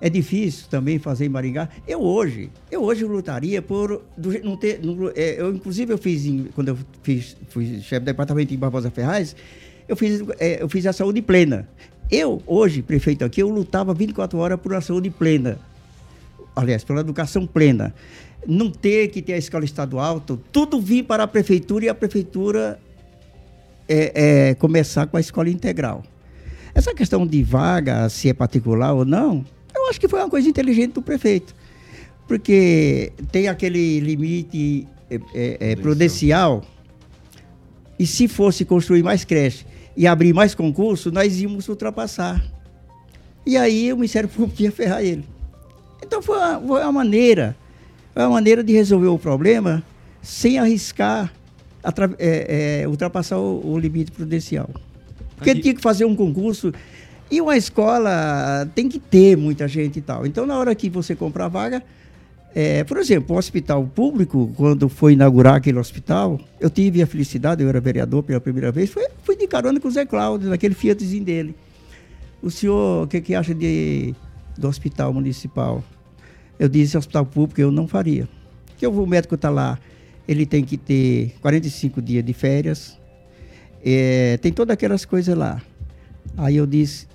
É 0.00 0.10
difícil 0.10 0.66
também 0.68 0.98
fazer 0.98 1.26
em 1.26 1.28
Maringá. 1.28 1.68
Eu 1.86 2.02
hoje, 2.02 2.50
eu 2.70 2.82
hoje 2.82 3.04
lutaria 3.04 3.62
por 3.62 4.02
do, 4.16 4.38
não 4.42 4.56
ter, 4.56 4.80
não, 4.84 5.08
é, 5.14 5.40
eu 5.40 5.54
inclusive 5.54 5.92
eu 5.92 5.98
fiz 5.98 6.24
quando 6.54 6.68
eu 6.68 6.78
fiz 7.02 7.36
fui 7.48 7.80
chefe 7.80 8.00
do 8.00 8.04
departamento 8.06 8.52
em 8.52 8.58
Barbosa 8.58 8.90
Ferraz, 8.90 9.34
eu 9.88 9.96
fiz, 9.96 10.22
é, 10.38 10.62
eu 10.62 10.68
fiz 10.68 10.86
a 10.86 10.92
saúde 10.92 11.20
plena. 11.22 11.68
Eu, 12.10 12.42
hoje, 12.46 12.82
prefeito 12.82 13.24
aqui, 13.24 13.42
eu 13.42 13.48
lutava 13.48 13.94
24 13.94 14.38
horas 14.38 14.60
por 14.60 14.74
a 14.74 14.80
saúde 14.80 15.10
plena. 15.10 15.58
Aliás, 16.54 16.84
pela 16.84 17.00
educação 17.00 17.46
plena. 17.46 17.94
Não 18.46 18.70
ter 18.70 19.08
que 19.08 19.22
ter 19.22 19.32
a 19.34 19.38
escola 19.38 19.64
estadual, 19.64 20.20
tudo 20.52 20.80
vir 20.80 21.04
para 21.04 21.22
a 21.22 21.26
prefeitura 21.26 21.86
e 21.86 21.88
a 21.88 21.94
prefeitura 21.94 22.78
é, 23.88 24.48
é, 24.50 24.54
começar 24.54 25.06
com 25.06 25.16
a 25.16 25.20
escola 25.20 25.48
integral. 25.48 26.02
Essa 26.74 26.94
questão 26.94 27.26
de 27.26 27.42
vaga, 27.42 28.08
se 28.08 28.28
é 28.28 28.34
particular 28.34 28.92
ou 28.92 29.04
não, 29.04 29.44
eu 29.74 29.88
acho 29.88 29.98
que 29.98 30.08
foi 30.08 30.20
uma 30.20 30.28
coisa 30.28 30.48
inteligente 30.48 30.92
do 30.92 31.02
prefeito. 31.02 31.54
Porque 32.28 33.12
tem 33.30 33.48
aquele 33.48 34.00
limite 34.00 34.86
é, 35.10 35.20
é, 35.34 35.72
é 35.72 35.76
prudencial. 35.76 36.62
E 37.98 38.06
se 38.06 38.28
fosse 38.28 38.64
construir 38.64 39.02
mais 39.02 39.24
creche 39.24 39.64
e 39.96 40.06
abrir 40.06 40.32
mais 40.32 40.54
concurso, 40.54 41.10
nós 41.10 41.40
íamos 41.40 41.68
ultrapassar. 41.68 42.42
E 43.46 43.56
aí 43.56 43.92
o 43.92 43.96
Ministério 43.96 44.28
Público 44.28 44.62
ia 44.62 44.72
ferrar 44.72 45.02
ele. 45.02 45.24
Então 46.02 46.20
foi 46.22 46.36
uma, 46.36 46.60
foi 46.60 46.82
uma 46.82 46.92
maneira, 46.92 47.56
uma 48.14 48.30
maneira 48.30 48.62
de 48.62 48.72
resolver 48.72 49.08
o 49.08 49.18
problema 49.18 49.82
sem 50.22 50.58
arriscar 50.58 51.32
é, 52.18 52.82
é, 52.82 52.88
ultrapassar 52.88 53.38
o, 53.38 53.72
o, 53.72 53.78
limite 53.78 54.10
prudencial. 54.10 54.70
Porque 55.36 55.50
Aqui... 55.50 55.60
tinha 55.60 55.74
que 55.74 55.82
fazer 55.82 56.04
um 56.06 56.16
concurso 56.16 56.72
E 57.30 57.40
uma 57.40 57.56
escola 57.56 58.70
tem 58.74 58.88
que 58.88 58.98
ter 58.98 59.36
muita 59.36 59.66
gente 59.68 59.98
e 59.98 60.02
tal. 60.02 60.26
Então, 60.26 60.46
na 60.46 60.58
hora 60.58 60.74
que 60.74 60.88
você 60.88 61.14
compra 61.14 61.46
a 61.46 61.48
vaga, 61.48 61.82
é, 62.54 62.84
por 62.84 62.98
exemplo, 62.98 63.34
o 63.34 63.38
hospital 63.38 63.84
público, 63.84 64.52
quando 64.56 64.88
foi 64.88 65.14
inaugurar 65.14 65.56
aquele 65.56 65.78
hospital, 65.78 66.40
eu 66.60 66.70
tive 66.70 67.02
a 67.02 67.06
felicidade, 67.06 67.62
eu 67.62 67.68
era 67.68 67.80
vereador 67.80 68.22
pela 68.22 68.40
primeira 68.40 68.70
vez, 68.70 68.90
foi, 68.90 69.04
fui 69.24 69.36
de 69.36 69.48
carona 69.48 69.80
com 69.80 69.88
o 69.88 69.90
Zé 69.90 70.06
Cláudio, 70.06 70.48
naquele 70.48 70.74
Fiatzinho 70.74 71.24
dele. 71.24 71.56
O 72.40 72.50
senhor, 72.50 73.04
o 73.04 73.08
que, 73.08 73.20
que 73.20 73.34
acha 73.34 73.52
de, 73.52 74.14
do 74.56 74.68
hospital 74.68 75.12
municipal? 75.12 75.82
Eu 76.56 76.68
disse, 76.68 76.96
hospital 76.96 77.26
público 77.26 77.60
eu 77.60 77.72
não 77.72 77.88
faria. 77.88 78.28
Porque 78.66 78.86
o 78.86 79.06
médico 79.06 79.34
está 79.34 79.50
lá, 79.50 79.76
ele 80.28 80.46
tem 80.46 80.62
que 80.62 80.76
ter 80.76 81.34
45 81.40 82.00
dias 82.00 82.24
de 82.24 82.32
férias, 82.32 82.96
é, 83.84 84.36
tem 84.38 84.52
todas 84.52 84.74
aquelas 84.74 85.04
coisas 85.04 85.36
lá. 85.36 85.60
Aí 86.36 86.56
eu 86.56 86.66
disse, 86.66 87.08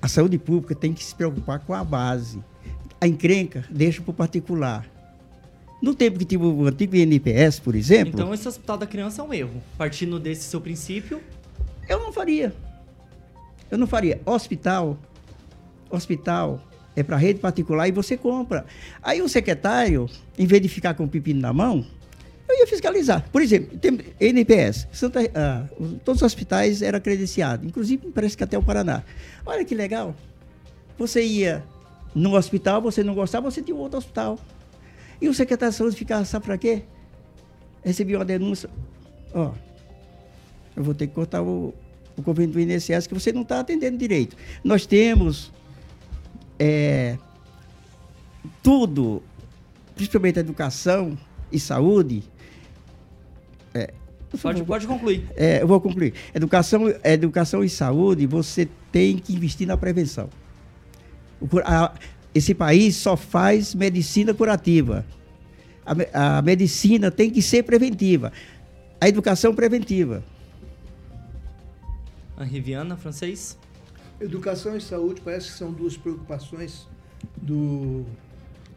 a 0.00 0.08
saúde 0.08 0.38
pública 0.38 0.74
tem 0.74 0.94
que 0.94 1.04
se 1.04 1.14
preocupar 1.14 1.60
com 1.60 1.74
a 1.74 1.84
base. 1.84 2.42
A 3.00 3.06
encrenca 3.06 3.64
deixa 3.70 4.02
para 4.02 4.10
o 4.10 4.14
particular. 4.14 4.86
No 5.82 5.94
tempo 5.94 6.18
que 6.18 6.24
tive 6.24 6.44
o 6.44 6.66
antigo 6.66 6.94
INPS, 6.94 7.58
por 7.58 7.74
exemplo. 7.74 8.12
Então 8.14 8.34
esse 8.34 8.46
hospital 8.46 8.76
da 8.76 8.86
criança 8.86 9.22
é 9.22 9.24
um 9.24 9.32
erro. 9.32 9.62
Partindo 9.78 10.20
desse 10.20 10.42
seu 10.42 10.60
princípio. 10.60 11.20
Eu 11.88 11.98
não 12.00 12.12
faria. 12.12 12.54
Eu 13.70 13.78
não 13.78 13.86
faria. 13.86 14.20
Hospital. 14.26 14.98
Hospital 15.88 16.62
é 16.94 17.02
para 17.02 17.16
rede 17.16 17.40
particular 17.40 17.88
e 17.88 17.92
você 17.92 18.16
compra. 18.16 18.66
Aí 19.02 19.22
o 19.22 19.28
secretário, 19.28 20.08
em 20.38 20.46
vez 20.46 20.60
de 20.60 20.68
ficar 20.68 20.94
com 20.94 21.04
o 21.04 21.08
pepino 21.08 21.40
na 21.40 21.52
mão, 21.52 21.86
eu 22.48 22.58
ia 22.58 22.66
fiscalizar. 22.66 23.24
Por 23.30 23.40
exemplo, 23.40 23.78
tem 23.78 23.98
NPS, 24.20 24.88
Santa, 24.92 25.20
ah, 25.34 25.66
todos 26.04 26.20
os 26.20 26.26
hospitais 26.26 26.82
eram 26.82 27.00
credenciados, 27.00 27.66
inclusive 27.66 28.10
parece 28.12 28.36
que 28.36 28.44
até 28.44 28.58
o 28.58 28.62
Paraná. 28.62 29.02
Olha 29.46 29.64
que 29.64 29.74
legal. 29.74 30.14
Você 30.98 31.24
ia 31.24 31.64
no 32.14 32.34
hospital, 32.34 32.80
você 32.80 33.02
não 33.02 33.14
gostava, 33.14 33.50
você 33.50 33.62
tinha 33.62 33.76
outro 33.76 33.98
hospital. 33.98 34.38
E 35.20 35.28
o 35.28 35.34
secretário 35.34 35.72
de 35.72 35.78
saúde 35.78 35.96
ficava, 35.96 36.24
sabe 36.24 36.46
para 36.46 36.58
quê? 36.58 36.82
Recebi 37.84 38.16
uma 38.16 38.24
denúncia. 38.24 38.70
Ó, 39.34 39.52
eu 40.76 40.82
vou 40.82 40.94
ter 40.94 41.06
que 41.06 41.14
cortar 41.14 41.42
o, 41.42 41.74
o 42.16 42.22
governo 42.22 42.54
do 42.54 42.60
INSS 42.60 43.06
que 43.06 43.14
você 43.14 43.32
não 43.32 43.42
está 43.42 43.60
atendendo 43.60 43.98
direito. 43.98 44.36
Nós 44.64 44.86
temos 44.86 45.52
é, 46.58 47.18
tudo, 48.62 49.22
principalmente 49.94 50.38
a 50.38 50.40
educação 50.40 51.16
e 51.52 51.60
saúde, 51.60 52.22
é, 53.74 53.92
pode, 54.40 54.62
pode 54.64 54.86
concluir. 54.86 55.28
É, 55.36 55.62
eu 55.62 55.66
vou 55.66 55.80
concluir. 55.80 56.14
Educação, 56.34 56.82
educação 57.04 57.64
e 57.64 57.68
saúde, 57.68 58.26
você 58.26 58.68
tem 58.90 59.18
que 59.18 59.34
investir 59.34 59.66
na 59.66 59.76
prevenção. 59.76 60.28
A, 61.64 61.94
esse 62.34 62.54
país 62.54 62.96
só 62.96 63.16
faz 63.16 63.74
medicina 63.74 64.32
curativa. 64.32 65.04
A, 65.84 66.38
a, 66.38 66.42
medicina 66.42 67.10
tem 67.10 67.30
que 67.30 67.42
ser 67.42 67.62
preventiva. 67.62 68.32
A 69.00 69.08
educação 69.08 69.54
preventiva. 69.54 70.22
A 72.36 72.44
Riviana, 72.44 72.96
francês? 72.96 73.58
Educação 74.20 74.76
e 74.76 74.80
saúde 74.80 75.20
parece 75.22 75.50
que 75.50 75.58
são 75.58 75.72
duas 75.72 75.96
preocupações 75.96 76.86
do 77.36 78.04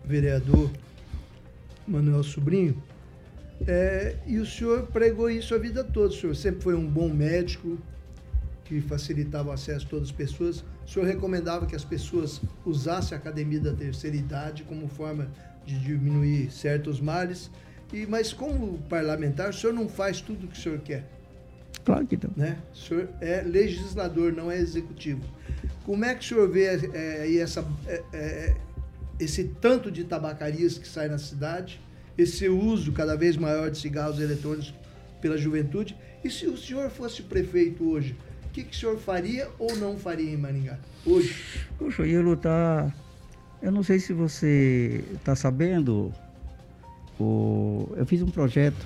vereador 0.04 0.72
Manuel 1.88 2.24
Sobrinho. 2.24 2.82
É, 3.68 4.18
e 4.26 4.40
o 4.40 4.46
senhor 4.46 4.88
pregou 4.88 5.30
isso 5.30 5.54
a 5.54 5.58
vida 5.58 5.84
toda. 5.84 6.10
O 6.10 6.18
senhor 6.18 6.36
sempre 6.36 6.62
foi 6.62 6.76
um 6.76 6.88
bom 6.88 7.10
médico 7.10 7.78
que 8.82 8.88
facilitava 8.88 9.50
o 9.50 9.52
acesso 9.52 9.86
a 9.86 9.90
todas 9.90 10.10
as 10.10 10.12
pessoas. 10.12 10.64
O 10.86 10.90
senhor 10.90 11.06
recomendava 11.06 11.66
que 11.66 11.76
as 11.76 11.84
pessoas 11.84 12.42
usassem 12.66 13.18
a 13.18 13.20
academia 13.20 13.60
da 13.60 13.74
terceira 13.74 14.16
idade 14.16 14.64
como 14.64 14.88
forma 14.88 15.28
de 15.66 15.80
diminuir 15.80 16.52
certos 16.52 17.00
males. 17.00 17.50
E, 17.92 18.06
mas 18.06 18.34
como 18.34 18.80
parlamentar, 18.90 19.50
o 19.50 19.54
senhor 19.54 19.74
não 19.74 19.88
faz 19.88 20.22
tudo 20.22 20.46
o 20.46 20.48
que 20.48 20.58
o 20.58 20.62
senhor 20.62 20.80
quer. 20.80 21.08
Claro 21.86 22.08
que 22.08 22.18
não. 22.18 22.34
Né? 22.36 22.58
O 22.74 22.78
senhor 22.78 23.10
é 23.22 23.42
legislador, 23.42 24.34
não 24.34 24.52
é 24.52 24.58
executivo. 24.58 25.22
Como 25.86 26.04
é 26.06 26.16
que 26.16 26.22
o 26.22 26.28
senhor 26.28 26.50
vê 26.50 26.66
é, 26.66 27.36
essa, 27.38 27.66
é, 27.88 28.04
é, 28.14 28.56
esse 29.20 29.44
tanto 29.62 29.92
de 29.92 30.04
tabacarias 30.04 30.78
que 30.78 30.88
sai 30.88 31.08
na 31.08 31.18
cidade? 31.18 31.80
esse 32.18 32.48
uso 32.48 32.92
cada 32.92 33.16
vez 33.16 33.38
maior 33.38 33.70
de 33.72 33.78
cigarros 33.78 34.20
eletrônicos 34.20 34.74
pela 35.22 35.38
juventude. 35.38 35.96
E 36.24 36.30
se 36.30 36.48
o 36.48 36.58
senhor 36.58 36.90
fosse 36.90 37.22
prefeito 37.22 37.90
hoje, 37.90 38.16
que, 38.54 38.64
que 38.64 38.76
o 38.76 38.80
senhor 38.80 38.98
faria 38.98 39.50
ou 39.58 39.76
não 39.78 39.98
faria 39.98 40.32
em 40.32 40.38
Maringá? 40.38 40.78
Hoje? 41.06 41.36
Puxa, 41.78 42.04
eu 42.04 42.08
ia 42.08 42.22
lutar. 42.22 42.96
Eu 43.62 43.72
não 43.72 43.82
sei 43.82 44.00
se 44.00 44.14
você 44.14 45.04
está 45.14 45.36
sabendo, 45.36 46.14
o... 47.20 47.90
eu 47.96 48.06
fiz 48.06 48.22
um 48.22 48.30
projeto 48.30 48.86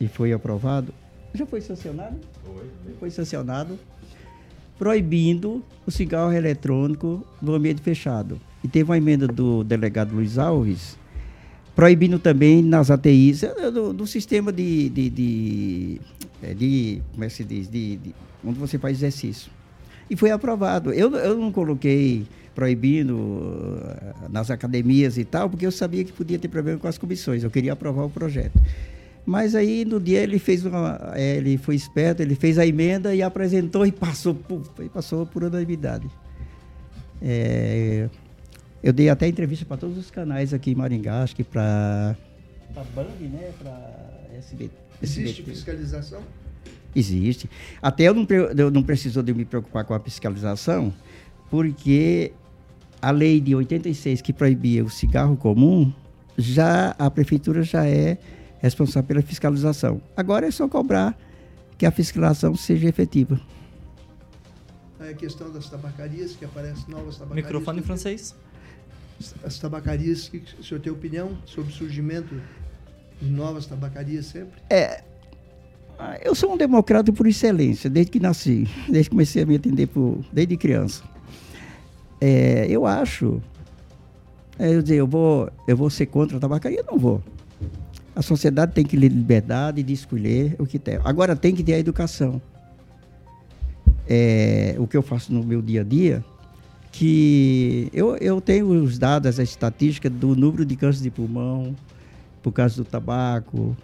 e 0.00 0.06
foi 0.06 0.32
aprovado. 0.32 0.92
Já 1.32 1.46
foi 1.46 1.60
sancionado? 1.60 2.18
Foi. 2.44 2.94
Foi 3.00 3.10
sancionado 3.10 3.78
proibindo 4.78 5.64
o 5.86 5.90
cigarro 5.90 6.32
eletrônico 6.32 7.26
no 7.42 7.54
ambiente 7.54 7.80
fechado. 7.80 8.40
E 8.62 8.68
teve 8.68 8.90
uma 8.90 8.96
emenda 8.96 9.26
do 9.26 9.64
delegado 9.64 10.14
Luiz 10.14 10.38
Alves 10.38 10.98
proibindo 11.78 12.18
também 12.18 12.60
nas 12.60 12.90
ATIs, 12.90 13.44
é, 13.44 13.70
do, 13.70 13.92
do 13.92 14.04
sistema 14.04 14.50
de, 14.50 14.88
de, 14.88 15.10
de, 15.10 16.00
é, 16.42 16.54
de, 16.54 17.02
como 17.12 17.24
é 17.24 17.26
que 17.28 17.32
se 17.32 17.44
diz, 17.44 17.68
de, 17.68 17.96
de, 17.96 18.14
onde 18.44 18.58
você 18.58 18.78
faz 18.78 18.98
exercício. 18.98 19.50
E 20.10 20.16
foi 20.16 20.30
aprovado. 20.30 20.92
Eu, 20.92 21.14
eu 21.16 21.36
não 21.36 21.52
coloquei 21.52 22.26
proibindo 22.54 23.14
uh, 23.14 24.28
nas 24.28 24.50
academias 24.50 25.16
e 25.16 25.24
tal, 25.24 25.48
porque 25.48 25.66
eu 25.66 25.70
sabia 25.70 26.04
que 26.04 26.12
podia 26.12 26.38
ter 26.38 26.48
problema 26.48 26.78
com 26.78 26.88
as 26.88 26.98
comissões. 26.98 27.44
Eu 27.44 27.50
queria 27.50 27.72
aprovar 27.72 28.04
o 28.04 28.10
projeto. 28.10 28.58
Mas 29.24 29.54
aí 29.54 29.84
no 29.84 30.00
dia 30.00 30.20
ele 30.20 30.38
fez 30.38 30.64
uma, 30.64 31.12
é, 31.14 31.36
ele 31.36 31.58
foi 31.58 31.74
esperto, 31.74 32.22
ele 32.22 32.34
fez 32.34 32.58
a 32.58 32.66
emenda 32.66 33.14
e 33.14 33.22
apresentou 33.22 33.84
e 33.84 33.92
passou, 33.92 34.34
puf, 34.34 34.70
e 34.80 34.88
passou 34.88 35.26
por 35.26 35.44
unanimidade. 35.44 36.08
É, 37.20 38.08
eu 38.82 38.92
dei 38.92 39.10
até 39.10 39.28
entrevista 39.28 39.66
para 39.66 39.76
todos 39.76 39.98
os 39.98 40.10
canais 40.10 40.54
aqui 40.54 40.70
em 40.70 40.74
Maringá, 40.74 41.22
acho 41.22 41.36
que 41.36 41.44
para 41.44 42.16
a 42.74 42.84
Band, 42.94 43.04
né? 43.20 43.52
Para 43.58 44.36
SBT. 44.38 44.87
Existe 45.02 45.42
fiscalização? 45.42 46.22
Existe. 46.94 47.48
Até 47.80 48.04
eu 48.04 48.14
não, 48.14 48.26
eu 48.56 48.70
não 48.70 48.82
precisou 48.82 49.22
de 49.22 49.32
me 49.32 49.44
preocupar 49.44 49.84
com 49.84 49.94
a 49.94 50.00
fiscalização, 50.00 50.92
porque 51.50 52.32
a 53.00 53.10
lei 53.10 53.40
de 53.40 53.54
86 53.54 54.22
que 54.22 54.32
proibia 54.32 54.84
o 54.84 54.90
cigarro 54.90 55.36
comum, 55.36 55.92
já 56.36 56.94
a 56.98 57.10
prefeitura 57.10 57.62
já 57.62 57.86
é 57.86 58.18
responsável 58.58 59.06
pela 59.06 59.22
fiscalização. 59.22 60.00
Agora 60.16 60.46
é 60.46 60.50
só 60.50 60.66
cobrar 60.66 61.16
que 61.76 61.86
a 61.86 61.90
fiscalização 61.90 62.56
seja 62.56 62.88
efetiva. 62.88 63.40
A 64.98 65.12
questão 65.14 65.52
das 65.52 65.70
tabacarias, 65.70 66.32
que 66.32 66.44
aparecem 66.44 66.84
novas 66.88 67.16
tabacarias. 67.16 67.46
Microfone 67.46 67.80
em 67.80 67.82
francês 67.82 68.34
as 69.44 69.58
tabacarias, 69.58 70.28
que 70.28 70.42
o 70.58 70.62
senhor 70.62 70.80
tem 70.80 70.92
opinião 70.92 71.36
sobre 71.44 71.72
o 71.72 71.74
surgimento 71.74 72.40
novas 73.20 73.66
tabacarias 73.66 74.26
sempre? 74.26 74.60
É, 74.70 75.02
eu 76.22 76.34
sou 76.34 76.52
um 76.52 76.56
democrata 76.56 77.12
por 77.12 77.26
excelência, 77.26 77.90
desde 77.90 78.12
que 78.12 78.20
nasci, 78.20 78.68
desde 78.88 79.04
que 79.04 79.10
comecei 79.10 79.42
a 79.42 79.46
me 79.46 79.56
atender 79.56 79.86
por, 79.88 80.24
desde 80.32 80.56
criança. 80.56 81.02
É, 82.20 82.66
eu 82.68 82.86
acho, 82.86 83.42
é, 84.58 84.74
eu 84.74 84.82
dizer, 84.82 84.96
eu 84.96 85.06
vou, 85.06 85.50
eu 85.66 85.76
vou 85.76 85.90
ser 85.90 86.06
contra 86.06 86.36
a 86.36 86.40
tabacaria? 86.40 86.84
Não 86.86 86.98
vou. 86.98 87.22
A 88.14 88.22
sociedade 88.22 88.72
tem 88.72 88.84
que 88.84 88.96
ter 88.96 89.08
liberdade 89.08 89.82
de 89.82 89.92
escolher 89.92 90.56
o 90.58 90.66
que 90.66 90.78
tem. 90.78 90.98
Agora 91.04 91.36
tem 91.36 91.54
que 91.54 91.62
ter 91.62 91.74
a 91.74 91.78
educação. 91.78 92.40
É, 94.08 94.74
o 94.78 94.86
que 94.86 94.96
eu 94.96 95.02
faço 95.02 95.32
no 95.32 95.44
meu 95.44 95.60
dia 95.60 95.82
a 95.82 95.84
dia, 95.84 96.24
que 96.90 97.88
eu, 97.92 98.16
eu 98.16 98.40
tenho 98.40 98.66
os 98.68 98.98
dados, 98.98 99.38
a 99.38 99.42
estatística 99.42 100.08
do 100.08 100.34
número 100.34 100.64
de 100.64 100.74
câncer 100.74 101.02
de 101.02 101.10
pulmão 101.10 101.76
por 102.50 102.56
causa 102.56 102.76
do 102.76 102.84
tabaco 102.84 103.76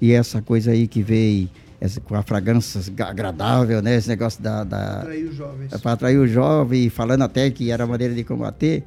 e 0.00 0.12
essa 0.12 0.40
coisa 0.42 0.70
aí 0.70 0.86
que 0.86 1.02
veio 1.02 1.48
essa, 1.80 2.00
com 2.00 2.14
a 2.14 2.22
fragrância 2.22 2.80
agradável, 3.04 3.80
né? 3.80 3.96
Esse 3.96 4.08
negócio 4.08 4.42
da... 4.42 4.64
da 4.64 5.00
atrair 5.00 5.24
os 5.24 5.36
jovens. 5.36 5.72
É 5.72 5.78
para 5.78 5.92
atrair 5.92 6.18
o 6.18 6.26
jovem, 6.26 6.90
falando 6.90 7.22
até 7.22 7.50
que 7.50 7.70
era 7.70 7.84
a 7.84 7.86
maneira 7.86 8.14
de 8.14 8.24
combater, 8.24 8.82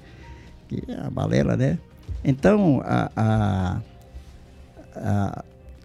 que 0.68 0.84
é 0.88 1.06
a 1.06 1.10
balela, 1.10 1.56
né? 1.56 1.78
Então, 2.24 2.82
a, 2.84 3.12
a, 3.16 3.82
a, 4.96 5.44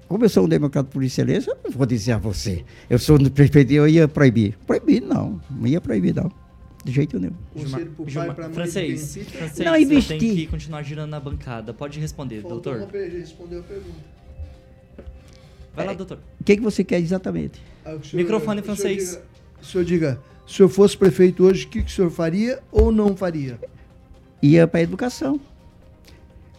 como 0.09 0.25
eu 0.25 0.29
sou 0.29 0.45
um 0.45 0.49
democrata 0.49 0.89
por 0.91 1.03
excelência, 1.03 1.51
eu 1.51 1.59
não 1.65 1.71
vou 1.71 1.87
dizer 1.87 2.13
a 2.13 2.19
você, 2.19 2.65
eu 2.91 2.99
sou 2.99 3.17
do 3.19 3.31
prefeito, 3.31 3.73
eu 3.73 3.89
ia 3.89 4.09
proibir. 4.09 4.57
Proibir, 4.67 5.01
não, 5.01 5.41
não 5.51 5.67
ia 5.67 5.81
proibir, 5.81 6.15
não. 6.15 6.31
De 6.87 6.93
jeito 6.93 7.19
nenhum. 7.19 7.35
Conselho 7.53 7.91
pro 7.91 8.05
pai, 8.05 8.33
pra 8.33 8.45
mãe, 8.45 8.55
francês, 8.55 9.17
francês, 9.17 9.59
não 9.59 9.77
investir. 9.77 10.21
tem 10.21 10.37
que 10.37 10.47
continuar 10.47 10.85
girando 10.85 11.11
na 11.11 11.19
bancada. 11.19 11.75
Pode 11.75 11.99
responder, 11.99 12.43
Faltou 12.43 12.61
doutor. 12.61 12.89
respondeu 12.93 13.59
a 13.59 13.63
pergunta. 13.65 13.99
Vai 15.75 15.85
é, 15.85 15.89
lá, 15.89 15.95
doutor. 15.95 16.21
O 16.41 16.45
que, 16.45 16.57
que 16.57 16.63
você 16.63 16.85
quer 16.85 17.01
exatamente? 17.01 17.61
Ah, 17.85 17.99
senhor, 18.01 18.23
Microfone 18.23 18.63
francês. 18.63 19.21
O 19.61 19.65
senhor 19.65 19.83
diga, 19.85 20.21
se 20.47 20.53
o 20.53 20.57
senhor 20.59 20.69
fosse 20.69 20.97
prefeito 20.97 21.43
hoje, 21.43 21.67
o 21.67 21.69
que, 21.71 21.83
que 21.83 21.91
o 21.91 21.93
senhor 21.93 22.11
faria 22.13 22.63
ou 22.71 22.93
não 22.93 23.17
faria? 23.17 23.59
Ia 24.41 24.69
para 24.69 24.79
a 24.79 24.83
educação. 24.85 25.41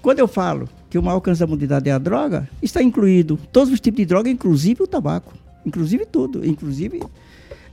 Quando 0.01 0.19
eu 0.19 0.27
falo 0.27 0.67
que 0.89 0.97
o 0.97 1.01
maior 1.01 1.15
alcance 1.15 1.39
da 1.39 1.45
humanidade 1.45 1.89
é 1.89 1.93
a 1.93 1.97
droga, 1.97 2.49
está 2.61 2.83
incluído 2.83 3.39
todos 3.53 3.73
os 3.73 3.79
tipos 3.79 3.99
de 3.99 4.05
droga, 4.05 4.29
inclusive 4.29 4.83
o 4.83 4.87
tabaco. 4.87 5.33
Inclusive 5.65 6.05
tudo. 6.05 6.45
Inclusive, 6.45 7.01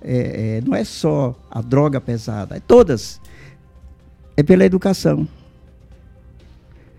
é, 0.04 0.58
é, 0.58 0.60
não 0.64 0.74
é 0.74 0.84
só 0.84 1.34
a 1.50 1.60
droga 1.60 2.00
pesada, 2.00 2.56
é 2.56 2.60
todas. 2.60 3.20
É 4.36 4.42
pela 4.42 4.64
educação. 4.64 5.26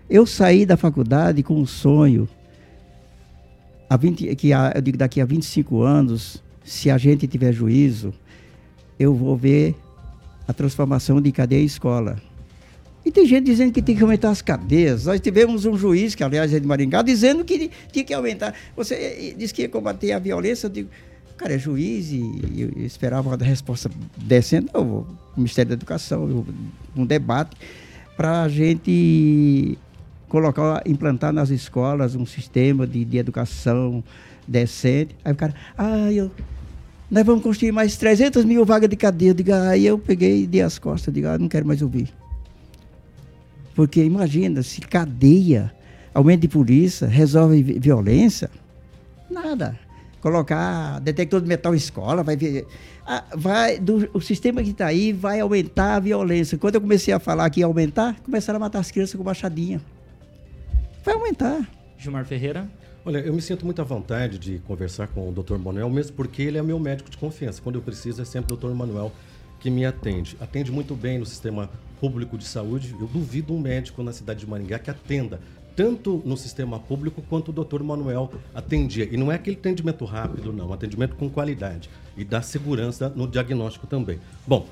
Eu 0.08 0.26
saí 0.26 0.66
da 0.66 0.76
faculdade 0.76 1.42
com 1.42 1.54
um 1.54 1.66
sonho, 1.66 2.28
a 3.88 3.96
20, 3.96 4.34
que 4.36 4.52
a, 4.52 4.72
eu 4.74 4.82
digo 4.82 4.98
daqui 4.98 5.20
a 5.20 5.24
25 5.24 5.82
anos, 5.82 6.42
se 6.64 6.90
a 6.90 6.98
gente 6.98 7.26
tiver 7.26 7.52
juízo, 7.52 8.12
eu 8.98 9.14
vou 9.14 9.36
ver 9.36 9.74
a 10.46 10.52
transformação 10.52 11.20
de 11.20 11.30
cadeia 11.32 11.62
e 11.62 11.64
escola. 11.64 12.16
E 13.04 13.10
tem 13.12 13.24
gente 13.24 13.44
dizendo 13.44 13.72
que 13.72 13.80
tem 13.80 13.94
que 13.94 14.02
aumentar 14.02 14.30
as 14.30 14.42
cadeias. 14.42 15.06
Nós 15.06 15.20
tivemos 15.20 15.64
um 15.64 15.76
juiz, 15.76 16.16
que 16.16 16.24
aliás 16.24 16.52
é 16.52 16.58
de 16.58 16.66
Maringá, 16.66 17.02
dizendo 17.02 17.44
que 17.44 17.70
tinha 17.92 18.04
que 18.04 18.12
aumentar. 18.12 18.52
Você 18.76 18.94
eh, 18.94 19.34
disse 19.38 19.54
que 19.54 19.62
ia 19.62 19.68
combater 19.68 20.10
a 20.10 20.18
violência. 20.18 20.66
Eu 20.66 20.70
digo, 20.70 20.90
cara, 21.36 21.54
é 21.54 21.58
juiz 21.58 22.10
e 22.10 22.22
eu 22.56 22.84
esperava 22.84 23.28
uma 23.28 23.36
resposta 23.36 23.90
decente. 24.16 24.70
Não, 24.72 24.82
o 24.82 25.06
Ministério 25.36 25.70
da 25.70 25.74
Educação, 25.74 26.44
um 26.96 27.06
debate 27.06 27.56
para 28.16 28.42
a 28.42 28.48
gente 28.48 29.78
colocar, 30.28 30.82
implantar 30.86 31.32
nas 31.32 31.50
escolas 31.50 32.14
um 32.14 32.26
sistema 32.26 32.86
de, 32.86 33.04
de 33.04 33.18
educação 33.18 34.02
decente. 34.46 35.14
Aí 35.24 35.32
o 35.32 35.36
cara, 35.36 35.54
ah, 35.76 36.10
eu, 36.12 36.30
nós 37.10 37.24
vamos 37.24 37.42
construir 37.42 37.72
mais 37.72 37.96
300 37.96 38.44
mil 38.44 38.64
vagas 38.64 38.88
de 38.88 38.96
cadeia. 38.96 39.30
Eu 39.30 39.34
digo, 39.34 39.52
aí 39.52 39.86
eu 39.86 39.98
peguei 39.98 40.42
e 40.42 40.46
dei 40.46 40.62
as 40.62 40.78
costas, 40.78 41.12
digo, 41.12 41.28
ah, 41.28 41.38
não 41.38 41.48
quero 41.48 41.66
mais 41.66 41.82
ouvir. 41.82 42.08
Porque 43.74 44.02
imagina, 44.02 44.62
se 44.62 44.80
cadeia, 44.80 45.72
aumento 46.14 46.40
de 46.40 46.48
polícia, 46.48 47.06
resolve 47.06 47.62
violência, 47.62 48.50
nada. 49.30 49.78
Colocar 50.20 51.00
detector 51.00 51.40
de 51.40 51.46
metal 51.46 51.74
em 51.74 51.76
escola, 51.76 52.22
vai 52.22 52.36
ver. 52.36 52.66
Ah, 53.06 53.24
vai, 53.34 53.78
do, 53.78 54.10
o 54.12 54.20
sistema 54.20 54.62
que 54.62 54.70
está 54.70 54.86
aí 54.86 55.12
vai 55.12 55.40
aumentar 55.40 55.96
a 55.96 56.00
violência. 56.00 56.58
Quando 56.58 56.76
eu 56.76 56.80
comecei 56.80 57.14
a 57.14 57.20
falar 57.20 57.48
que 57.50 57.60
ia 57.60 57.66
aumentar, 57.66 58.18
começaram 58.20 58.56
a 58.56 58.60
matar 58.60 58.80
as 58.80 58.90
crianças 58.90 59.14
com 59.14 59.22
machadinha. 59.22 59.80
Vai 61.04 61.14
aumentar. 61.14 61.68
Gilmar 61.98 62.24
Ferreira. 62.24 62.68
Olha, 63.04 63.18
eu 63.18 63.32
me 63.32 63.40
sinto 63.40 63.64
muito 63.64 63.80
à 63.80 63.84
vontade 63.84 64.36
de 64.36 64.58
conversar 64.66 65.06
com 65.06 65.28
o 65.28 65.32
Dr. 65.32 65.58
Manuel, 65.58 65.88
mesmo 65.88 66.16
porque 66.16 66.42
ele 66.42 66.58
é 66.58 66.62
meu 66.62 66.80
médico 66.80 67.08
de 67.08 67.16
confiança. 67.16 67.62
Quando 67.62 67.76
eu 67.76 67.82
preciso, 67.82 68.20
é 68.20 68.24
sempre 68.24 68.52
o 68.52 68.56
Dr. 68.56 68.70
Manuel 68.70 69.12
que 69.60 69.70
me 69.70 69.86
atende. 69.86 70.36
Atende 70.40 70.72
muito 70.72 70.96
bem 70.96 71.18
no 71.18 71.24
sistema 71.24 71.70
público 72.00 72.36
de 72.36 72.44
saúde. 72.44 72.96
Eu 72.98 73.06
duvido 73.06 73.54
um 73.54 73.60
médico 73.60 74.02
na 74.02 74.12
cidade 74.12 74.40
de 74.40 74.46
Maringá 74.48 74.78
que 74.78 74.90
atenda 74.90 75.40
tanto 75.76 76.22
no 76.24 76.36
sistema 76.36 76.80
público 76.80 77.22
quanto 77.28 77.50
o 77.50 77.52
doutor 77.52 77.82
Manuel 77.82 78.32
atendia. 78.54 79.06
E 79.12 79.16
não 79.16 79.30
é 79.30 79.34
aquele 79.34 79.56
atendimento 79.56 80.04
rápido, 80.06 80.52
não, 80.52 80.72
atendimento 80.72 81.14
com 81.14 81.28
qualidade 81.28 81.90
e 82.16 82.24
dá 82.24 82.40
segurança 82.40 83.12
no 83.14 83.28
diagnóstico 83.28 83.86
também. 83.86 84.18
Bom, 84.46 84.66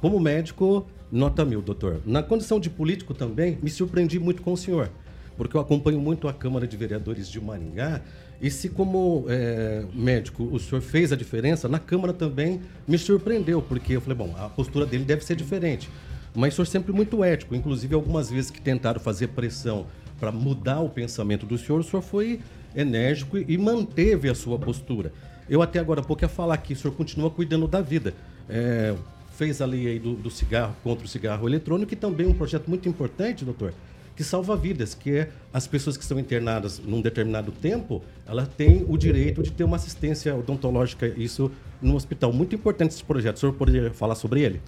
como 0.00 0.20
médico, 0.20 0.86
nota 1.10 1.42
mil, 1.42 1.62
doutor. 1.62 2.02
Na 2.04 2.22
condição 2.22 2.60
de 2.60 2.68
político 2.68 3.14
também, 3.14 3.58
me 3.62 3.70
surpreendi 3.70 4.18
muito 4.18 4.42
com 4.42 4.52
o 4.52 4.56
senhor, 4.56 4.90
porque 5.38 5.56
eu 5.56 5.60
acompanho 5.60 5.98
muito 5.98 6.28
a 6.28 6.34
Câmara 6.34 6.66
de 6.66 6.76
Vereadores 6.76 7.28
de 7.28 7.40
Maringá 7.40 8.02
e 8.40 8.50
se, 8.50 8.68
como 8.68 9.24
é, 9.28 9.86
médico, 9.94 10.44
o 10.44 10.60
senhor 10.60 10.82
fez 10.82 11.12
a 11.12 11.16
diferença, 11.16 11.66
na 11.66 11.78
Câmara 11.78 12.12
também 12.12 12.60
me 12.86 12.98
surpreendeu, 12.98 13.62
porque 13.62 13.94
eu 13.94 14.02
falei, 14.02 14.18
bom, 14.18 14.34
a 14.38 14.50
postura 14.50 14.84
dele 14.84 15.04
deve 15.04 15.24
ser 15.24 15.34
diferente. 15.34 15.88
Mas 16.34 16.52
o 16.52 16.56
senhor 16.56 16.66
sempre 16.66 16.92
muito 16.92 17.24
ético, 17.24 17.54
inclusive 17.54 17.94
algumas 17.94 18.28
vezes 18.28 18.50
que 18.50 18.60
tentaram 18.60 19.00
fazer 19.00 19.28
pressão 19.28 19.86
para 20.18 20.32
mudar 20.32 20.80
o 20.80 20.88
pensamento 20.88 21.46
do 21.46 21.58
senhor, 21.58 21.80
o 21.80 21.84
senhor 21.84 22.02
foi 22.02 22.40
enérgico 22.74 23.38
e 23.38 23.56
manteve 23.56 24.28
a 24.28 24.34
sua 24.34 24.58
postura. 24.58 25.12
Eu 25.48 25.62
até 25.62 25.78
agora 25.78 26.02
pouco 26.02 26.24
ia 26.24 26.28
falar 26.28 26.56
que 26.58 26.72
o 26.72 26.76
senhor 26.76 26.94
continua 26.94 27.30
cuidando 27.30 27.68
da 27.68 27.80
vida. 27.80 28.14
É, 28.48 28.94
fez 29.36 29.60
a 29.60 29.66
lei 29.66 29.86
aí 29.86 29.98
do, 29.98 30.14
do 30.14 30.30
cigarro 30.30 30.74
contra 30.82 31.04
o 31.04 31.08
cigarro 31.08 31.48
eletrônico, 31.48 31.90
que 31.90 31.96
também 31.96 32.26
um 32.26 32.34
projeto 32.34 32.68
muito 32.68 32.88
importante, 32.88 33.44
doutor, 33.44 33.72
que 34.16 34.24
salva 34.24 34.56
vidas, 34.56 34.94
que 34.94 35.10
é 35.10 35.30
as 35.52 35.66
pessoas 35.66 35.96
que 35.96 36.02
estão 36.02 36.18
internadas 36.18 36.78
num 36.78 37.02
determinado 37.02 37.52
tempo, 37.52 38.02
elas 38.26 38.48
têm 38.48 38.84
o 38.88 38.96
direito 38.96 39.42
de 39.42 39.52
ter 39.52 39.62
uma 39.62 39.76
assistência 39.76 40.34
odontológica, 40.34 41.06
isso 41.06 41.50
no 41.82 41.94
hospital. 41.94 42.32
Muito 42.32 42.54
importante 42.54 42.92
esse 42.92 43.04
projeto. 43.04 43.36
O 43.36 43.40
senhor 43.40 43.52
poderia 43.52 43.90
falar 43.92 44.14
sobre 44.14 44.40
ele? 44.40 44.62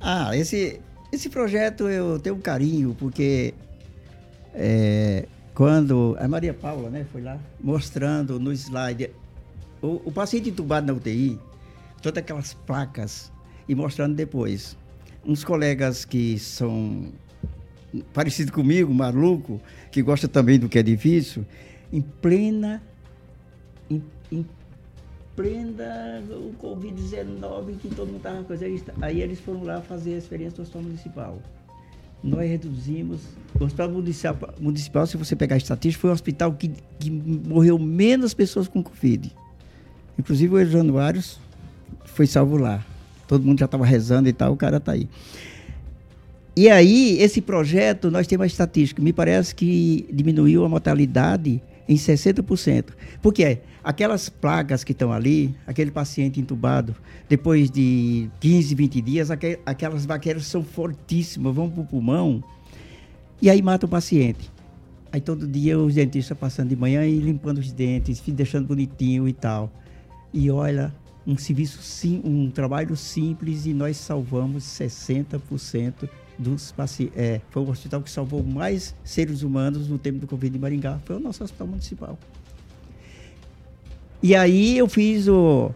Ah, 0.00 0.36
esse, 0.36 0.80
esse 1.12 1.28
projeto 1.28 1.88
eu 1.88 2.20
tenho 2.20 2.36
um 2.36 2.40
carinho, 2.40 2.94
porque 2.96 3.52
é, 4.54 5.26
quando 5.52 6.16
a 6.18 6.26
Maria 6.28 6.54
Paula 6.54 6.88
né, 6.90 7.04
foi 7.10 7.22
lá 7.22 7.38
mostrando 7.60 8.38
no 8.38 8.52
slide 8.52 9.10
o, 9.82 10.00
o 10.06 10.12
paciente 10.12 10.50
entubado 10.50 10.86
na 10.86 10.92
UTI, 10.92 11.38
todas 12.00 12.22
aquelas 12.22 12.54
placas, 12.54 13.32
e 13.68 13.74
mostrando 13.74 14.14
depois. 14.14 14.76
Uns 15.24 15.44
colegas 15.44 16.04
que 16.04 16.38
são 16.38 17.12
parecido 18.12 18.52
comigo, 18.52 18.92
maluco, 18.92 19.60
que 19.90 20.02
gosta 20.02 20.26
também 20.26 20.58
do 20.58 20.68
que 20.68 20.78
é 20.78 20.82
difícil, 20.82 21.44
em 21.92 22.00
plena. 22.00 22.82
Em, 23.90 24.02
em 24.32 24.46
plena 25.36 26.22
o 26.30 26.54
Covid-19, 26.60 27.78
que 27.78 27.88
todo 27.88 28.06
mundo 28.06 28.18
estava 28.18 28.44
fazendo. 28.44 28.92
Aí 29.00 29.20
eles 29.20 29.40
foram 29.40 29.64
lá 29.64 29.80
fazer 29.80 30.14
a 30.14 30.18
experiência 30.18 30.56
do 30.56 30.62
hospital 30.62 30.82
municipal. 30.82 31.42
Nós 32.24 32.48
reduzimos. 32.48 33.20
O 33.60 33.64
hospital 33.64 33.90
municipal, 33.90 34.54
municipal 34.58 35.06
se 35.06 35.16
você 35.18 35.36
pegar 35.36 35.56
a 35.56 35.58
estatística, 35.58 36.00
foi 36.00 36.10
o 36.10 36.12
hospital 36.14 36.54
que, 36.54 36.72
que 36.98 37.10
morreu 37.10 37.78
menos 37.78 38.32
pessoas 38.32 38.66
com 38.66 38.82
Covid. 38.82 39.30
Inclusive 40.18 40.54
o 40.54 40.64
Januários 40.64 41.38
foi 42.06 42.26
salvo 42.26 42.56
lá. 42.56 42.84
Todo 43.28 43.44
mundo 43.44 43.58
já 43.58 43.66
estava 43.66 43.84
rezando 43.84 44.28
e 44.28 44.32
tal, 44.32 44.54
o 44.54 44.56
cara 44.56 44.78
está 44.78 44.92
aí. 44.92 45.06
E 46.56 46.68
aí, 46.70 47.18
esse 47.20 47.40
projeto, 47.40 48.10
nós 48.10 48.26
temos 48.26 48.42
uma 48.42 48.46
estatística, 48.46 49.02
me 49.02 49.12
parece 49.12 49.54
que 49.54 50.08
diminuiu 50.10 50.64
a 50.64 50.68
mortalidade 50.68 51.60
em 51.88 51.96
60%. 51.96 52.92
Por 53.20 53.32
quê? 53.32 53.58
Aquelas 53.82 54.28
placas 54.28 54.82
que 54.82 54.92
estão 54.92 55.12
ali, 55.12 55.54
aquele 55.66 55.90
paciente 55.90 56.40
entubado, 56.40 56.94
depois 57.28 57.70
de 57.70 58.30
15, 58.40 58.74
20 58.74 59.00
dias, 59.00 59.30
aquelas 59.30 60.06
bactérias 60.06 60.46
são 60.46 60.62
fortíssimas, 60.62 61.54
vão 61.54 61.70
para 61.70 61.82
o 61.82 61.86
pulmão 61.86 62.42
e 63.40 63.50
aí 63.50 63.60
mata 63.60 63.86
o 63.86 63.88
paciente. 63.88 64.50
Aí 65.12 65.20
todo 65.20 65.46
dia 65.46 65.78
os 65.78 65.94
dentistas 65.94 66.36
passando 66.36 66.70
de 66.70 66.76
manhã 66.76 67.06
e 67.06 67.18
limpando 67.18 67.58
os 67.58 67.70
dentes, 67.70 68.20
deixando 68.26 68.66
bonitinho 68.66 69.28
e 69.28 69.32
tal. 69.32 69.70
E 70.32 70.50
olha, 70.50 70.92
um 71.26 71.36
serviço 71.36 71.82
sim, 71.82 72.20
um 72.24 72.50
trabalho 72.50 72.96
simples 72.96 73.66
e 73.66 73.72
nós 73.72 73.96
salvamos 73.96 74.64
60% 74.64 76.08
dos 76.38 76.72
pacientes. 76.72 77.16
É, 77.16 77.40
foi 77.50 77.62
o 77.62 77.70
hospital 77.70 78.02
que 78.02 78.10
salvou 78.10 78.42
mais 78.42 78.94
seres 79.04 79.42
humanos 79.42 79.88
no 79.88 79.98
tempo 79.98 80.18
do 80.18 80.26
Covid 80.26 80.52
de 80.52 80.58
Maringá. 80.58 80.98
Foi 81.04 81.16
o 81.16 81.20
nosso 81.20 81.42
hospital 81.42 81.66
municipal. 81.66 82.18
E 84.22 84.34
aí 84.34 84.78
eu 84.78 84.88
fiz 84.88 85.28
o 85.28 85.70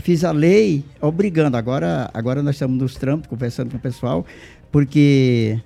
fiz 0.00 0.24
a 0.24 0.32
lei 0.32 0.84
obrigando. 1.00 1.56
Agora, 1.56 2.10
agora 2.14 2.42
nós 2.42 2.54
estamos 2.56 2.78
nos 2.78 2.94
trampos, 2.94 3.28
conversando 3.28 3.70
com 3.70 3.76
o 3.76 3.80
pessoal, 3.80 4.24
porque 4.70 5.60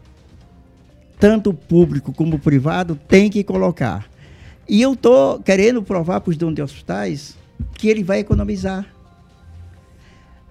tanto 1.19 1.51
o 1.51 1.55
público 1.55 2.13
como 2.13 2.37
o 2.37 2.39
privado 2.39 2.99
tem 3.09 3.31
que 3.31 3.45
colocar. 3.45 4.09
E 4.69 4.83
eu 4.83 4.95
estou 4.95 5.41
querendo 5.41 5.83
provar 5.83 6.21
para 6.21 6.31
os 6.31 6.37
donos 6.37 6.57
de 6.57 6.63
hospitais 6.63 7.37
que 7.75 7.89
ele 7.89 8.03
vai 8.03 8.19
economizar. 8.19 8.87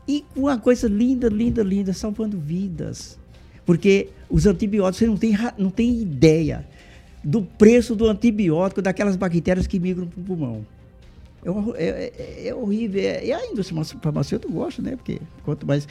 E 0.08 0.23
uma 0.36 0.58
coisa 0.58 0.88
linda, 0.88 1.27
linda, 1.27 1.63
linda, 1.63 1.91
salvando 1.91 2.39
vidas. 2.39 3.19
Porque 3.65 4.10
os 4.30 4.45
antibióticos, 4.45 4.99
você 4.99 5.08
não 5.08 5.17
tem, 5.17 5.38
não 5.58 5.69
tem 5.69 6.01
ideia 6.01 6.65
do 7.23 7.41
preço 7.41 7.95
do 7.95 8.08
antibiótico 8.08 8.82
daquelas 8.82 9.15
bactérias 9.15 9.65
que 9.65 9.80
migram 9.80 10.08
para 10.08 10.21
o 10.21 10.23
pulmão. 10.23 10.65
É, 11.75 11.84
é, 11.84 12.13
é, 12.17 12.47
é 12.49 12.56
horrível. 12.56 13.01
É, 13.01 13.25
e 13.25 13.34
a 13.34 13.45
indústria 13.45 13.84
farmacêutica 14.01 14.51
eu 14.51 14.56
gosto, 14.56 14.82
né? 14.82 14.95
Porque 14.95 15.19
quanto 15.43 15.65
mais. 15.65 15.88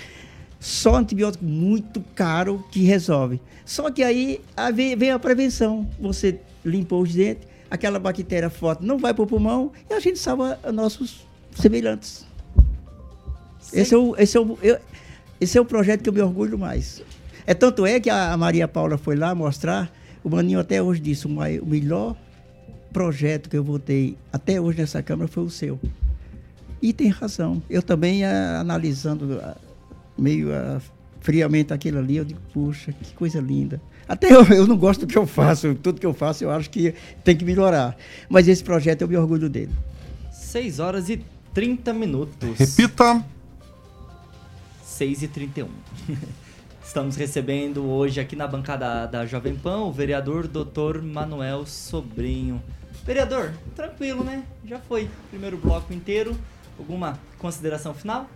Só 0.60 0.96
antibiótico 0.96 1.44
muito 1.44 2.00
caro 2.14 2.64
que 2.70 2.84
resolve. 2.84 3.40
Só 3.66 3.90
que 3.90 4.02
aí, 4.02 4.40
aí 4.56 4.96
vem 4.96 5.10
a 5.10 5.18
prevenção. 5.18 5.86
Você 6.00 6.40
limpou 6.64 7.02
os 7.02 7.12
dentes, 7.12 7.46
aquela 7.70 7.98
bactéria 7.98 8.48
forte 8.48 8.84
não 8.84 8.98
vai 8.98 9.12
para 9.12 9.22
o 9.22 9.26
pulmão 9.26 9.72
e 9.90 9.92
a 9.92 10.00
gente 10.00 10.18
salva 10.18 10.58
nossos 10.72 11.26
semelhantes. 11.54 12.24
Esse 13.72 13.94
é, 13.94 13.98
o, 13.98 14.16
esse, 14.16 14.36
é 14.36 14.40
o, 14.40 14.58
eu, 14.62 14.78
esse 15.40 15.58
é 15.58 15.60
o 15.60 15.64
projeto 15.64 16.02
que 16.02 16.08
eu 16.08 16.12
me 16.12 16.22
orgulho 16.22 16.58
mais. 16.58 17.02
É 17.46 17.52
tanto 17.52 17.84
é 17.84 18.00
que 18.00 18.08
a 18.08 18.36
Maria 18.36 18.66
Paula 18.66 18.96
foi 18.96 19.16
lá 19.16 19.34
mostrar, 19.34 19.92
o 20.22 20.30
Maninho 20.30 20.58
até 20.58 20.82
hoje 20.82 21.00
disse, 21.00 21.26
o 21.26 21.66
melhor 21.66 22.16
projeto 22.92 23.50
que 23.50 23.56
eu 23.56 23.64
votei 23.64 24.16
até 24.32 24.60
hoje 24.60 24.78
nessa 24.78 25.02
Câmara 25.02 25.28
foi 25.28 25.42
o 25.42 25.50
seu. 25.50 25.78
E 26.80 26.92
tem 26.92 27.08
razão. 27.08 27.62
Eu 27.68 27.82
também, 27.82 28.24
eh, 28.24 28.56
analisando 28.56 29.40
meio 30.16 30.54
ah, 30.54 30.80
friamente 31.20 31.72
aquilo 31.72 31.98
ali, 31.98 32.16
eu 32.16 32.24
digo, 32.24 32.40
puxa, 32.52 32.92
que 32.92 33.14
coisa 33.14 33.40
linda. 33.40 33.80
Até 34.06 34.32
eu, 34.32 34.44
eu 34.44 34.66
não 34.66 34.76
gosto 34.76 35.00
do 35.00 35.06
que 35.06 35.16
eu 35.16 35.26
faço, 35.26 35.74
tudo 35.74 35.98
que 35.98 36.06
eu 36.06 36.14
faço 36.14 36.44
eu 36.44 36.50
acho 36.50 36.70
que 36.70 36.94
tem 37.22 37.36
que 37.36 37.44
melhorar. 37.44 37.96
Mas 38.28 38.48
esse 38.48 38.62
projeto 38.62 39.02
eu 39.02 39.08
me 39.08 39.16
orgulho 39.16 39.48
dele. 39.48 39.72
6 40.30 40.78
horas 40.78 41.08
e 41.08 41.24
30 41.52 41.92
minutos. 41.92 42.58
Repita. 42.58 43.24
6 44.84 45.22
e 45.22 45.28
31. 45.28 45.68
Estamos 46.84 47.16
recebendo 47.16 47.84
hoje 47.86 48.20
aqui 48.20 48.36
na 48.36 48.46
bancada 48.46 49.06
da 49.06 49.26
Jovem 49.26 49.54
Pan 49.56 49.78
o 49.78 49.92
vereador 49.92 50.46
Dr. 50.46 51.00
Manuel 51.02 51.66
Sobrinho. 51.66 52.62
Vereador, 53.04 53.52
tranquilo, 53.74 54.22
né? 54.22 54.44
Já 54.64 54.78
foi. 54.78 55.08
Primeiro 55.30 55.56
bloco 55.56 55.92
inteiro. 55.92 56.36
Alguma 56.78 57.18
consideração 57.38 57.94
final? 57.94 58.28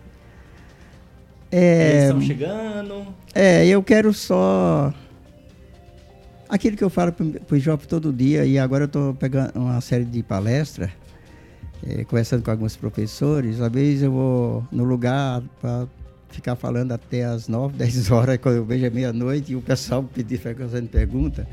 É, 1.51 1.91
Eles 1.91 2.03
estão 2.05 2.21
chegando. 2.21 3.07
é, 3.35 3.67
eu 3.67 3.83
quero 3.83 4.13
só. 4.13 4.93
Aquilo 6.49 6.77
que 6.77 6.85
eu 6.85 6.91
falo 6.91 7.13
para 7.13 7.57
o 7.57 7.59
jovem 7.59 7.87
todo 7.87 8.13
dia, 8.13 8.45
e 8.47 8.59
agora 8.59 8.85
eu 8.85 8.87
estou 8.87 9.15
pegando 9.15 9.53
uma 9.55 9.81
série 9.83 10.05
de 10.05 10.23
palestras, 10.23 10.91
é, 11.87 12.05
conversando 12.05 12.43
com 12.43 12.51
alguns 12.51 12.75
professores. 12.75 13.61
Às 13.61 13.71
vezes 13.71 14.03
eu 14.03 14.13
vou 14.13 14.67
no 14.73 14.85
lugar 14.85 15.43
para 15.61 15.87
ficar 16.29 16.57
falando 16.57 16.93
até 16.93 17.25
as 17.25 17.49
9, 17.49 17.77
10 17.77 18.11
horas, 18.13 18.39
quando 18.39 18.57
eu 18.57 18.65
vejo 18.65 18.85
é 18.85 18.91
meia-noite, 18.91 19.53
e 19.53 19.57
o 19.57 19.63
pessoal 19.63 20.03
pedir 20.03 20.39
fazendo 20.39 20.89
pergunta. 20.89 21.49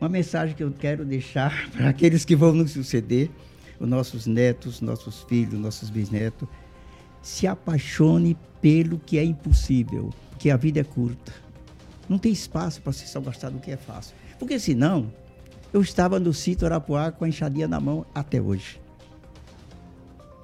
Uma 0.00 0.08
mensagem 0.08 0.54
que 0.54 0.62
eu 0.62 0.72
quero 0.72 1.04
deixar 1.04 1.70
para 1.70 1.88
aqueles 1.88 2.24
que 2.24 2.34
vão 2.34 2.52
nos 2.52 2.72
suceder, 2.72 3.30
os 3.78 3.88
nossos 3.88 4.26
netos, 4.26 4.80
nossos 4.80 5.22
filhos, 5.22 5.58
nossos 5.58 5.90
bisnetos, 5.90 6.48
se 7.20 7.46
apaixone 7.46 8.36
pelo 8.60 8.98
que 8.98 9.18
é 9.18 9.24
impossível, 9.24 10.12
porque 10.30 10.50
a 10.50 10.56
vida 10.56 10.80
é 10.80 10.84
curta. 10.84 11.32
Não 12.08 12.18
tem 12.18 12.32
espaço 12.32 12.82
para 12.82 12.92
se 12.92 13.06
só 13.06 13.20
gostar 13.20 13.50
do 13.50 13.58
que 13.58 13.70
é 13.70 13.76
fácil. 13.76 14.14
Porque 14.38 14.58
senão, 14.58 15.12
eu 15.72 15.80
estava 15.80 16.20
no 16.20 16.34
sítio 16.34 16.66
Arapuá 16.66 17.10
com 17.10 17.24
a 17.24 17.28
enxadinha 17.28 17.66
na 17.66 17.80
mão 17.80 18.04
até 18.14 18.40
hoje. 18.40 18.80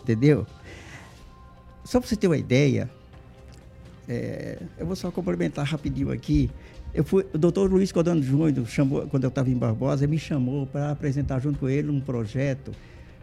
Entendeu? 0.03 0.47
Só 1.89 1.99
para 2.01 2.07
você 2.07 2.17
ter 2.17 2.27
uma 2.27 2.37
ideia, 2.37 2.91
é, 4.07 4.59
eu 4.77 4.85
vou 4.85 4.95
só 4.95 5.11
complementar 5.11 5.65
rapidinho 5.65 6.13
aqui. 6.13 6.51
Eu 6.93 7.03
fui, 7.03 7.25
o 7.33 7.39
doutor 7.39 7.73
Luiz 7.73 7.91
Codano 7.91 8.23
Júnior, 8.23 8.67
chamou, 8.67 9.07
quando 9.07 9.25
eu 9.25 9.29
estava 9.29 9.49
em 9.49 9.57
Barbosa, 9.57 10.07
me 10.07 10.19
chamou 10.19 10.67
para 10.67 10.91
apresentar 10.91 11.39
junto 11.41 11.59
com 11.59 11.67
ele 11.67 11.89
um 11.89 11.99
projeto 11.99 12.73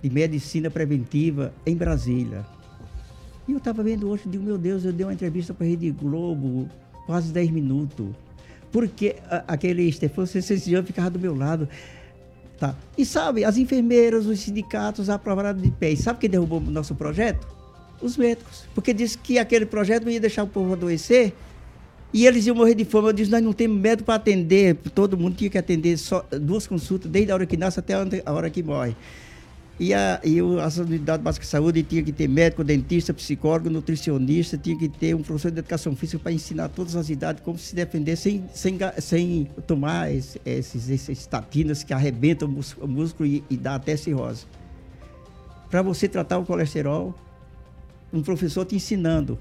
de 0.01 0.09
medicina 0.09 0.71
preventiva 0.71 1.53
em 1.63 1.75
Brasília. 1.75 2.43
E 3.47 3.51
eu 3.51 3.59
estava 3.59 3.83
vendo 3.83 4.09
hoje, 4.09 4.23
digo, 4.25 4.43
meu 4.43 4.57
Deus, 4.57 4.83
eu 4.83 4.91
dei 4.91 5.05
uma 5.05 5.13
entrevista 5.13 5.53
para 5.53 5.67
a 5.67 5.69
Rede 5.69 5.91
Globo, 5.91 6.67
quase 7.05 7.31
10 7.31 7.51
minutos. 7.51 8.07
Porque 8.71 9.17
a, 9.29 9.43
aquele 9.47 9.91
Stefano 9.91 10.25
Sensencião 10.25 10.83
ficava 10.83 11.11
do 11.11 11.19
meu 11.19 11.35
lado. 11.35 11.69
Tá. 12.57 12.75
E 12.97 13.05
sabe, 13.05 13.45
as 13.45 13.57
enfermeiras, 13.57 14.25
os 14.25 14.39
sindicatos 14.39 15.07
aprovaram 15.07 15.55
de 15.55 15.69
pé. 15.69 15.91
E 15.91 15.97
sabe 15.97 16.17
quem 16.17 16.31
derrubou 16.31 16.57
o 16.57 16.71
nosso 16.71 16.95
projeto? 16.95 17.54
Os 18.01 18.17
médicos. 18.17 18.65
Porque 18.73 18.93
disse 18.93 19.17
que 19.17 19.39
aquele 19.39 19.65
projeto 19.65 20.03
não 20.03 20.11
ia 20.11 20.19
deixar 20.19 20.43
o 20.43 20.47
povo 20.47 20.73
adoecer. 20.73 21.33
E 22.13 22.25
eles 22.25 22.45
iam 22.45 22.55
morrer 22.55 22.75
de 22.75 22.85
fome. 22.85 23.09
Eu 23.09 23.13
disse, 23.13 23.31
nós 23.31 23.41
não 23.41 23.53
temos 23.53 23.79
médico 23.79 24.05
para 24.05 24.15
atender. 24.15 24.75
Todo 24.93 25.17
mundo 25.17 25.35
tinha 25.35 25.49
que 25.49 25.57
atender 25.57 25.97
só 25.97 26.25
duas 26.31 26.65
consultas, 26.65 27.11
desde 27.11 27.31
a 27.31 27.35
hora 27.35 27.45
que 27.45 27.57
nasce 27.57 27.79
até 27.79 27.93
a 27.93 28.33
hora 28.33 28.49
que 28.49 28.63
morre. 28.63 28.95
E, 29.77 29.93
a, 29.93 30.21
e 30.23 30.41
o, 30.41 30.57
as 30.59 30.77
unidades 30.77 31.21
básicas 31.21 31.47
de 31.47 31.51
saúde 31.51 31.83
tinha 31.83 32.01
que 32.01 32.13
ter 32.13 32.29
médico, 32.29 32.63
dentista, 32.63 33.13
psicólogo, 33.13 33.69
nutricionista, 33.69 34.57
tinha 34.57 34.77
que 34.77 34.87
ter 34.87 35.13
um 35.13 35.21
professor 35.21 35.51
de 35.51 35.59
educação 35.59 35.93
física 35.93 36.17
para 36.23 36.31
ensinar 36.31 36.69
todas 36.69 36.95
as 36.95 37.09
idades 37.09 37.43
como 37.43 37.57
se 37.57 37.75
defender 37.75 38.15
sem, 38.15 38.45
sem, 38.53 38.77
sem 38.99 39.49
tomar 39.67 40.13
esses, 40.13 40.37
esses, 40.45 40.89
esses 40.89 41.19
estatinas 41.19 41.83
que 41.83 41.93
arrebentam 41.93 42.47
o 42.47 42.87
músculo 42.87 43.27
e, 43.27 43.43
e 43.49 43.57
dá 43.57 43.75
até 43.75 43.97
cirrose. 43.97 44.45
Para 45.69 45.81
você 45.81 46.07
tratar 46.07 46.37
o 46.37 46.45
colesterol, 46.45 47.13
um 48.11 48.21
professor 48.21 48.65
te 48.65 48.75
ensinando. 48.75 49.37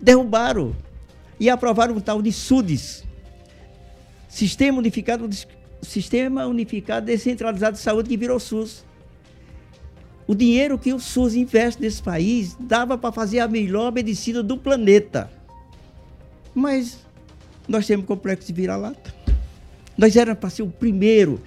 Derrubaram 0.00 0.74
e 1.38 1.48
aprovaram 1.50 1.94
um 1.94 2.00
tal 2.00 2.22
de 2.22 2.32
SUDES. 2.32 3.04
Sistema 4.28 4.78
Unificado, 4.78 5.28
Sistema 5.82 6.46
Unificado 6.46 7.06
Descentralizado 7.06 7.76
de 7.76 7.82
Saúde 7.82 8.08
que 8.08 8.16
virou 8.16 8.38
SUS. 8.40 8.84
O 10.26 10.34
dinheiro 10.34 10.78
que 10.78 10.92
o 10.92 11.00
SUS 11.00 11.34
investe 11.34 11.82
nesse 11.82 12.02
país 12.02 12.56
dava 12.58 12.96
para 12.96 13.12
fazer 13.12 13.40
a 13.40 13.48
melhor 13.48 13.92
medicina 13.92 14.42
do 14.42 14.56
planeta. 14.56 15.30
Mas 16.54 16.98
nós 17.68 17.86
temos 17.86 18.06
complexo 18.06 18.46
de 18.46 18.52
vira-lata. 18.52 19.12
Nós 19.96 20.16
éramos 20.16 20.40
para 20.40 20.50
ser 20.50 20.62
o 20.62 20.70
primeiro. 20.70 21.40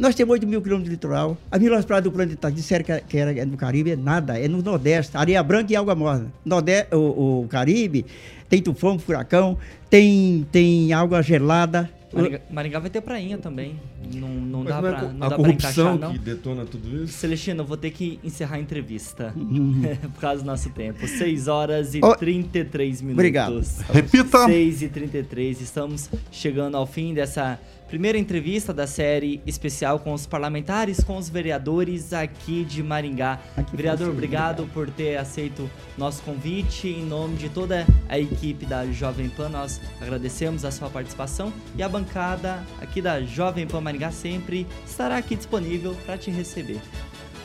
Nós 0.00 0.14
temos 0.14 0.32
8 0.32 0.46
mil 0.46 0.62
quilômetros 0.62 0.88
de 0.88 0.94
litoral. 0.96 1.36
As 1.50 1.60
melhores 1.60 1.84
praias 1.84 2.02
do 2.02 2.10
planeta 2.10 2.50
disseram 2.50 2.86
que 3.06 3.18
era 3.18 3.44
no 3.44 3.54
Caribe, 3.54 3.90
é 3.90 3.96
nada, 3.96 4.38
é 4.38 4.48
no 4.48 4.62
Nordeste, 4.62 5.14
areia 5.14 5.42
branca 5.42 5.74
e 5.74 5.76
água 5.76 5.94
morna. 5.94 6.32
Nordeste, 6.42 6.94
o, 6.94 7.42
o 7.42 7.48
Caribe 7.48 8.06
tem 8.48 8.62
tufão, 8.62 8.98
furacão, 8.98 9.58
tem, 9.90 10.46
tem 10.50 10.90
água 10.94 11.20
gelada, 11.22 11.90
Maringá, 12.12 12.40
Maringá, 12.50 12.78
vai 12.80 12.90
ter 12.90 13.00
prainha 13.00 13.38
também. 13.38 13.78
Não, 14.14 14.28
não 14.28 14.64
dá 14.64 14.82
não 14.82 14.88
é 14.88 14.92
pra, 14.92 15.02
não 15.12 15.26
a 15.26 15.28
dá 15.30 15.36
corrupção 15.36 15.38
pra 15.38 15.52
encaixar, 15.52 15.98
não. 15.98 16.12
que 16.12 16.18
detona 16.18 16.64
tudo 16.64 17.04
isso? 17.04 17.12
Celestino, 17.12 17.60
eu 17.62 17.66
vou 17.66 17.76
ter 17.76 17.92
que 17.92 18.18
encerrar 18.24 18.56
a 18.56 18.58
entrevista. 18.58 19.32
por 20.14 20.20
causa 20.20 20.42
do 20.42 20.46
nosso 20.46 20.70
tempo. 20.70 21.06
6 21.06 21.46
horas 21.46 21.94
e 21.94 22.00
Oh, 22.02 22.16
33 22.16 23.02
minutos. 23.02 23.18
obrigado. 23.18 23.62
Repita. 23.92 24.44
6 24.46 24.82
e 24.82 24.88
33 24.88 25.60
Estamos 25.60 26.10
chegando 26.32 26.76
ao 26.76 26.86
fim 26.86 27.14
dessa 27.14 27.60
primeira 27.90 28.16
entrevista 28.16 28.72
da 28.72 28.86
série 28.86 29.42
especial 29.44 29.98
com 29.98 30.12
os 30.12 30.24
parlamentares, 30.24 31.02
com 31.02 31.16
os 31.16 31.28
vereadores 31.28 32.12
aqui 32.12 32.64
de 32.64 32.84
Maringá. 32.84 33.40
Aqui 33.56 33.76
Vereador, 33.76 34.10
obrigado 34.10 34.64
por 34.72 34.88
ter 34.88 35.16
aceito 35.16 35.68
nosso 35.98 36.22
convite. 36.22 36.86
Em 36.86 37.04
nome 37.04 37.36
de 37.36 37.48
toda 37.48 37.84
a 38.08 38.16
equipe 38.16 38.64
da 38.64 38.86
Jovem 38.86 39.28
Pan, 39.28 39.48
nós 39.48 39.80
agradecemos 40.00 40.64
a 40.64 40.70
sua 40.70 40.88
participação 40.88 41.52
e 41.76 41.82
a 41.82 41.88
bancada 41.88 42.64
aqui 42.80 43.02
da 43.02 43.22
Jovem 43.22 43.66
Pan 43.66 43.80
Maringá 43.80 44.12
sempre 44.12 44.68
estará 44.86 45.16
aqui 45.16 45.34
disponível 45.34 45.96
para 46.06 46.16
te 46.16 46.30
receber. 46.30 46.78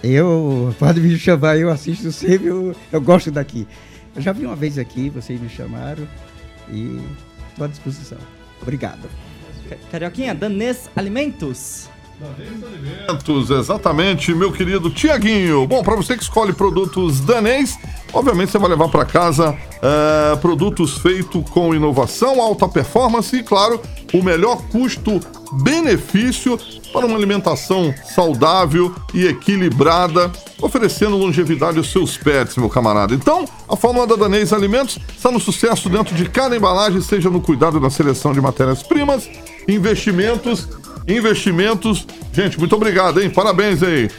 Eu, 0.04 0.76
pode 0.78 1.02
me 1.02 1.18
chamar, 1.18 1.58
eu 1.58 1.72
assisto 1.72 2.12
sempre, 2.12 2.50
eu, 2.50 2.76
eu 2.92 3.02
gosto 3.02 3.32
daqui. 3.32 3.68
Eu 4.16 4.22
já 4.22 4.32
vi 4.32 4.46
uma 4.46 4.56
vez 4.56 4.78
aqui, 4.78 5.10
vocês 5.10 5.42
me 5.42 5.50
chamaram 5.50 6.08
e 6.70 7.02
estou 7.50 7.66
à 7.66 7.68
disposição. 7.68 8.20
Obrigado. 8.62 9.10
Ca- 9.70 9.78
Carioquinha, 9.92 10.34
Danês 10.36 10.90
Alimentos. 10.96 11.90
Alimentos, 12.22 13.50
exatamente, 13.50 14.34
meu 14.34 14.50
querido 14.50 14.90
Tiaguinho. 14.90 15.68
Bom, 15.68 15.84
para 15.84 15.98
você 15.98 16.16
que 16.16 16.24
escolhe 16.24 16.54
produtos 16.54 17.20
danês, 17.20 17.78
obviamente 18.14 18.54
você 18.54 18.58
vai 18.58 18.70
levar 18.70 18.88
para 18.88 19.04
casa 19.04 19.54
é, 19.82 20.36
produtos 20.38 20.98
feitos 20.98 21.44
com 21.50 21.76
inovação, 21.76 22.42
alta 22.42 22.70
performance 22.70 23.36
e, 23.36 23.44
claro, 23.44 23.82
o 24.14 24.24
melhor 24.24 24.62
custo-benefício 24.70 26.58
para 26.94 27.06
uma 27.06 27.18
alimentação 27.18 27.94
saudável 28.06 28.96
e 29.14 29.28
equilibrada, 29.28 30.32
oferecendo 30.62 31.18
longevidade 31.18 31.78
aos 31.78 31.92
seus 31.92 32.16
pets, 32.16 32.56
meu 32.56 32.70
camarada. 32.70 33.14
Então, 33.14 33.44
a 33.68 33.76
fórmula 33.76 34.08
da 34.08 34.16
Danês 34.16 34.54
Alimentos 34.54 34.98
está 35.14 35.30
no 35.30 35.40
sucesso 35.40 35.90
dentro 35.90 36.16
de 36.16 36.30
cada 36.30 36.56
embalagem, 36.56 37.02
seja 37.02 37.30
no 37.30 37.42
cuidado 37.42 37.78
da 37.78 37.90
seleção 37.90 38.32
de 38.32 38.40
matérias-primas, 38.40 39.30
investimentos 39.68 40.70
investimentos. 41.08 42.06
Gente, 42.32 42.60
muito 42.60 42.76
obrigado, 42.76 43.22
hein? 43.22 43.30
Parabéns 43.30 43.82
aí. 43.84 44.10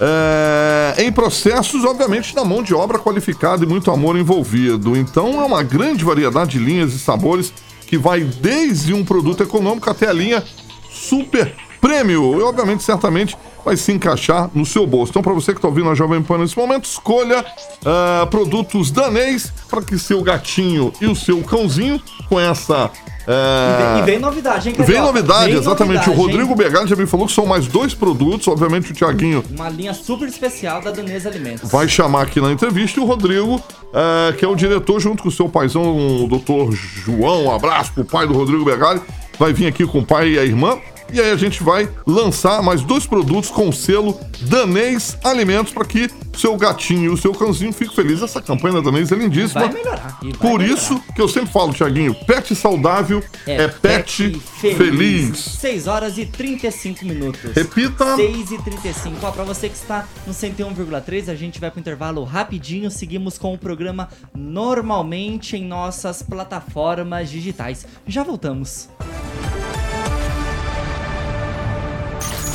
É, 0.00 1.02
em 1.02 1.10
processos, 1.10 1.84
obviamente, 1.84 2.34
da 2.34 2.44
mão 2.44 2.62
de 2.62 2.74
obra 2.74 2.98
qualificada 2.98 3.64
e 3.64 3.66
muito 3.66 3.90
amor 3.90 4.16
envolvido. 4.16 4.96
Então, 4.96 5.40
é 5.40 5.44
uma 5.44 5.62
grande 5.62 6.04
variedade 6.04 6.52
de 6.52 6.58
linhas 6.58 6.92
e 6.92 6.98
sabores 6.98 7.52
que 7.86 7.98
vai 7.98 8.20
desde 8.20 8.94
um 8.94 9.04
produto 9.04 9.42
econômico 9.42 9.90
até 9.90 10.08
a 10.08 10.12
linha 10.12 10.44
super 10.90 11.52
prêmio. 11.80 12.38
E, 12.38 12.42
obviamente, 12.42 12.84
certamente 12.84 13.36
vai 13.64 13.76
se 13.76 13.92
encaixar 13.92 14.50
no 14.54 14.64
seu 14.64 14.86
bolso. 14.86 15.10
Então, 15.10 15.22
para 15.22 15.32
você 15.32 15.52
que 15.52 15.58
está 15.58 15.68
ouvindo 15.68 15.90
a 15.90 15.94
Jovem 15.94 16.22
Pan 16.22 16.38
nesse 16.38 16.56
momento, 16.56 16.84
escolha 16.84 17.44
ah, 17.84 18.26
produtos 18.30 18.90
danês 18.90 19.52
para 19.68 19.82
que 19.82 19.98
seu 19.98 20.22
gatinho 20.22 20.92
e 21.00 21.06
o 21.06 21.14
seu 21.14 21.42
cãozinho 21.42 22.00
com 22.28 22.38
essa. 22.38 22.90
E 23.28 23.30
é, 23.30 23.92
vem, 23.94 23.98
e 23.98 24.06
vem 24.06 24.18
novidade, 24.18 24.68
hein, 24.70 24.74
Vem 24.78 25.00
novidade, 25.02 25.50
Vem 25.50 25.60
exatamente. 25.60 25.96
novidade, 25.96 26.10
o 26.10 26.14
Rodrigo? 26.14 26.54
Bergalho 26.54 26.86
já 26.88 26.96
me 26.96 27.06
falou 27.06 27.26
que 27.26 27.32
são 27.32 27.44
mais 27.44 27.66
dois 27.66 27.92
produtos. 27.92 28.48
Obviamente, 28.48 28.90
o 28.90 28.94
Tiaguinho 28.94 29.44
Uma 29.54 29.68
linha 29.68 29.92
super 29.92 30.26
especial 30.26 30.80
da 30.80 30.90
Danês 30.90 31.26
Alimentos. 31.26 31.70
vai 31.70 31.86
chamar 31.86 32.22
aqui 32.22 32.40
na 32.40 32.50
entrevista. 32.50 32.98
E 32.98 33.02
o 33.02 33.06
Rodrigo, 33.06 33.62
é, 33.92 34.32
que 34.32 34.44
é 34.44 34.48
o 34.48 34.54
diretor, 34.54 34.98
junto 34.98 35.22
com 35.22 35.28
o 35.28 35.32
seu 35.32 35.48
paizão, 35.48 36.24
o 36.24 36.26
doutor 36.26 36.72
João. 36.72 37.44
Um 37.44 37.54
abraço 37.54 37.92
pro 37.92 38.04
pai 38.04 38.26
do 38.26 38.32
Rodrigo 38.32 38.64
Bergalho. 38.64 39.02
Vai 39.38 39.52
vir 39.52 39.66
aqui 39.66 39.86
com 39.86 39.98
o 39.98 40.04
pai 40.04 40.30
e 40.30 40.38
a 40.38 40.44
irmã. 40.44 40.78
E 41.12 41.20
aí 41.20 41.30
a 41.30 41.36
gente 41.36 41.62
vai 41.62 41.88
lançar 42.06 42.62
mais 42.62 42.82
dois 42.82 43.06
produtos 43.06 43.50
com 43.50 43.68
o 43.68 43.72
selo 43.72 44.18
Danês 44.42 45.16
Alimentos 45.24 45.72
para 45.72 45.84
que 45.84 46.10
seu 46.36 46.56
gatinho 46.56 47.04
e 47.04 47.08
o 47.08 47.16
seu 47.16 47.32
cãozinho 47.32 47.72
fiquem 47.72 47.94
felizes. 47.94 48.22
Essa 48.22 48.40
campanha 48.40 48.74
da 48.74 48.80
Danês 48.82 49.10
é 49.10 49.16
lindíssima. 49.16 49.62
Vai 49.62 49.72
melhorar. 49.72 50.18
vai 50.22 50.32
Por 50.32 50.60
melhorar. 50.60 50.74
isso 50.74 51.02
que 51.14 51.20
eu 51.20 51.28
sempre 51.28 51.50
falo, 51.52 51.72
Tiaguinho, 51.72 52.14
pet 52.14 52.54
saudável 52.54 53.22
é, 53.46 53.66
pet, 53.68 54.38
feliz. 54.60 55.38
6 55.38 55.86
horas 55.86 56.18
e 56.18 56.26
35 56.26 57.04
minutos. 57.04 57.52
Repita. 57.54 58.16
6 58.16 58.52
e 58.52 58.58
35. 58.58 59.16
Ó, 59.22 59.30
pra 59.30 59.44
você 59.44 59.68
que 59.68 59.76
está 59.76 60.06
no 60.26 60.32
101,3, 60.32 61.28
a 61.28 61.34
gente 61.34 61.58
vai 61.58 61.70
pro 61.70 61.80
intervalo 61.80 62.22
rapidinho. 62.24 62.90
Seguimos 62.90 63.38
com 63.38 63.54
o 63.54 63.58
programa 63.58 64.08
normalmente 64.34 65.56
em 65.56 65.64
nossas 65.64 66.22
plataformas 66.22 67.30
digitais. 67.30 67.86
Já 68.06 68.22
voltamos. 68.22 68.88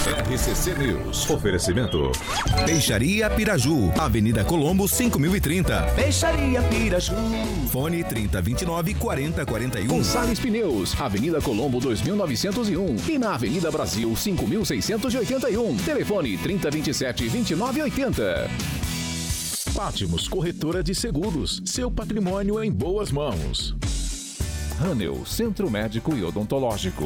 RCC 0.06 0.76
News. 0.76 1.30
Oferecimento. 1.30 2.12
Peixaria 2.66 3.30
Piraju, 3.30 3.92
Avenida 3.98 4.44
Colombo 4.44 4.86
5030. 4.88 5.82
Peixaria 5.96 6.62
Piraju. 6.64 7.16
Fone 7.72 8.04
3029 8.04 8.96
4041. 8.96 9.88
Gonçalves 9.88 10.40
Pneus, 10.40 11.00
Avenida 11.00 11.42
Colombo 11.42 11.80
2901 11.80 12.96
e 13.10 13.18
na 13.18 13.36
Avenida 13.36 13.72
Brasil 13.72 14.14
5681. 14.14 15.78
Telefone 15.78 16.38
3027 16.38 17.30
2980. 17.30 18.50
Pátimos 19.74 20.28
Corretora 20.28 20.84
de 20.84 20.94
Seguros, 20.94 21.62
seu 21.66 21.90
patrimônio 21.90 22.62
em 22.62 22.72
boas 22.72 23.12
mãos. 23.12 23.76
Ranel, 24.80 25.26
Centro 25.26 25.72
Médico 25.72 26.14
e 26.16 26.24
Odontológico. 26.24 27.06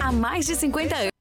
Há 0.00 0.12
mais 0.12 0.46
de 0.46 0.54
50 0.54 0.94
anos. 0.96 1.11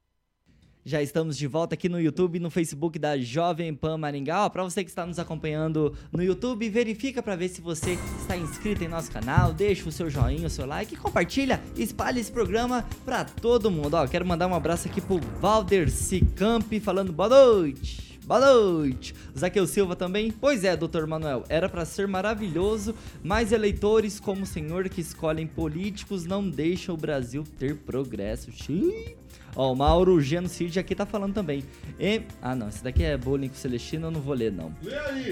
Já 0.83 0.99
estamos 0.99 1.37
de 1.37 1.45
volta 1.45 1.75
aqui 1.75 1.87
no 1.87 1.99
YouTube 1.99 2.37
e 2.37 2.39
no 2.39 2.49
Facebook 2.49 2.97
da 2.97 3.15
Jovem 3.15 3.73
Pan 3.73 3.97
Maringá. 3.99 4.45
Ó, 4.45 4.49
Pra 4.49 4.63
você 4.63 4.83
que 4.83 4.89
está 4.89 5.05
nos 5.05 5.19
acompanhando 5.19 5.93
no 6.11 6.23
YouTube, 6.23 6.67
verifica 6.69 7.21
para 7.21 7.35
ver 7.35 7.49
se 7.49 7.61
você 7.61 7.97
está 8.19 8.35
inscrito 8.35 8.83
em 8.83 8.87
nosso 8.87 9.11
canal, 9.11 9.53
deixa 9.53 9.87
o 9.87 9.91
seu 9.91 10.09
joinha, 10.09 10.47
o 10.47 10.49
seu 10.49 10.65
like, 10.65 10.95
compartilha, 10.95 11.61
espalha 11.75 12.19
esse 12.19 12.31
programa 12.31 12.83
para 13.05 13.23
todo 13.23 13.69
mundo. 13.69 13.93
Ó, 13.93 14.07
quero 14.07 14.25
mandar 14.25 14.47
um 14.47 14.55
abraço 14.55 14.87
aqui 14.87 14.99
pro 14.99 15.19
Valder 15.39 15.87
Camp 16.35 16.73
falando 16.81 17.13
boa 17.13 17.29
noite. 17.29 18.10
Boa 18.25 18.39
noite. 18.39 19.15
Zaqueu 19.37 19.65
Silva 19.65 19.95
também. 19.95 20.31
Pois 20.31 20.63
é, 20.63 20.77
doutor 20.77 21.07
Manuel, 21.07 21.43
era 21.49 21.67
para 21.67 21.85
ser 21.85 22.07
maravilhoso, 22.07 22.93
mas 23.23 23.51
eleitores 23.51 24.19
como 24.19 24.43
o 24.43 24.45
senhor 24.45 24.87
que 24.89 25.01
escolhem 25.01 25.47
políticos 25.47 26.25
não 26.25 26.47
deixam 26.47 26.95
o 26.95 26.97
Brasil 26.97 27.43
ter 27.57 27.75
progresso. 27.77 28.51
Xiii. 28.51 29.17
Ó, 29.55 29.73
o 29.73 29.75
Mauro 29.75 30.21
Genocide 30.21 30.79
aqui 30.79 30.95
tá 30.95 31.05
falando 31.05 31.33
também. 31.33 31.63
E... 31.99 32.21
Ah, 32.41 32.55
não, 32.55 32.69
esse 32.69 32.83
daqui 32.83 33.03
é 33.03 33.17
bullying 33.17 33.49
com 33.49 33.55
Celestino, 33.55 34.07
eu 34.07 34.11
não 34.11 34.21
vou 34.21 34.33
ler, 34.33 34.51
não. 34.51 34.73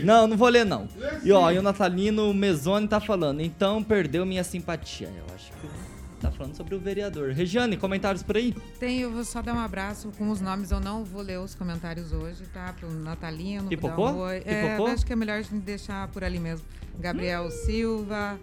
Não, 0.04 0.28
não 0.28 0.36
vou 0.36 0.50
ler, 0.50 0.66
não. 0.66 0.90
E 1.24 1.32
ó, 1.32 1.50
e 1.52 1.58
o 1.58 1.62
Natalino 1.62 2.34
Mezzoni 2.34 2.88
tá 2.88 3.00
falando, 3.00 3.40
então 3.40 3.84
perdeu 3.84 4.26
minha 4.26 4.44
simpatia. 4.44 5.08
Eu 5.08 5.36
acho 5.36 5.52
que 5.52 5.68
tá 6.20 6.32
falando 6.32 6.56
sobre 6.56 6.76
o 6.76 6.80
vereador. 6.80 7.32
Regiane, 7.32 7.78
comentários 7.78 8.22
por 8.24 8.38
aí? 8.38 8.54
Tem, 8.80 9.00
eu 9.00 9.12
vou 9.12 9.24
só 9.24 9.42
dar 9.42 9.54
um 9.56 9.60
abraço 9.60 10.12
com 10.18 10.30
os 10.30 10.42
nomes. 10.42 10.72
Eu 10.72 10.80
não 10.80 11.04
vou 11.04 11.22
ler 11.22 11.40
os 11.40 11.56
comentários 11.56 12.12
hoje, 12.14 12.44
tá? 12.54 12.74
Pro 12.74 12.92
Natalino. 12.92 13.68
Pipocou? 13.70 14.10
um 14.10 14.18
oi. 14.20 14.42
É, 14.46 14.72
Pipocou? 14.72 14.88
acho 14.94 15.06
que 15.06 15.14
é 15.14 15.16
melhor 15.16 15.40
a 15.40 15.42
gente 15.42 15.56
deixar 15.62 16.08
por 16.10 16.24
ali 16.24 16.40
mesmo. 16.40 16.66
Gabriel 17.00 17.50
Silva, 17.50 18.38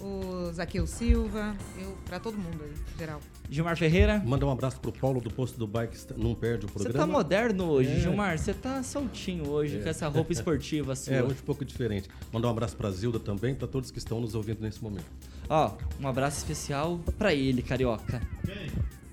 o 0.00 0.50
Zaqueu 0.52 0.86
Silva, 0.86 1.54
eu, 1.80 1.96
pra 2.06 2.18
todo 2.18 2.38
mundo 2.38 2.62
aí, 2.64 2.72
geral. 2.98 3.20
Gilmar 3.50 3.76
Ferreira? 3.76 4.22
Mandar 4.24 4.46
um 4.46 4.50
abraço 4.50 4.78
pro 4.80 4.92
Paulo 4.92 5.20
do 5.20 5.30
Posto 5.30 5.58
do 5.58 5.66
Bike, 5.66 5.96
não 6.16 6.34
perde 6.34 6.66
o 6.66 6.68
Você 6.68 6.84
programa. 6.84 7.06
tá 7.06 7.12
moderno 7.12 7.64
hoje, 7.64 7.90
É. 7.90 8.00
Gilmar. 8.00 8.38
Você 8.38 8.52
tá 8.54 8.82
soltinho 8.82 9.48
hoje 9.48 9.80
com 9.82 9.88
essa 9.88 10.06
roupa 10.08 10.32
esportiva 10.32 10.94
sua. 10.96 11.14
É, 11.14 11.22
hoje 11.22 11.36
um 11.42 11.44
pouco 11.46 11.64
diferente. 11.64 12.08
Mandar 12.32 12.48
um 12.48 12.50
abraço 12.52 12.76
pra 12.76 12.90
Zilda 12.90 13.18
também, 13.18 13.54
pra 13.54 13.66
todos 13.66 13.90
que 13.90 13.98
estão 13.98 14.20
nos 14.20 14.34
ouvindo 14.34 14.60
nesse 14.60 14.82
momento. 14.82 15.06
Ó, 15.48 15.72
um 16.00 16.06
abraço 16.08 16.38
especial 16.38 17.00
pra 17.18 17.34
ele, 17.34 17.62
carioca. 17.62 18.20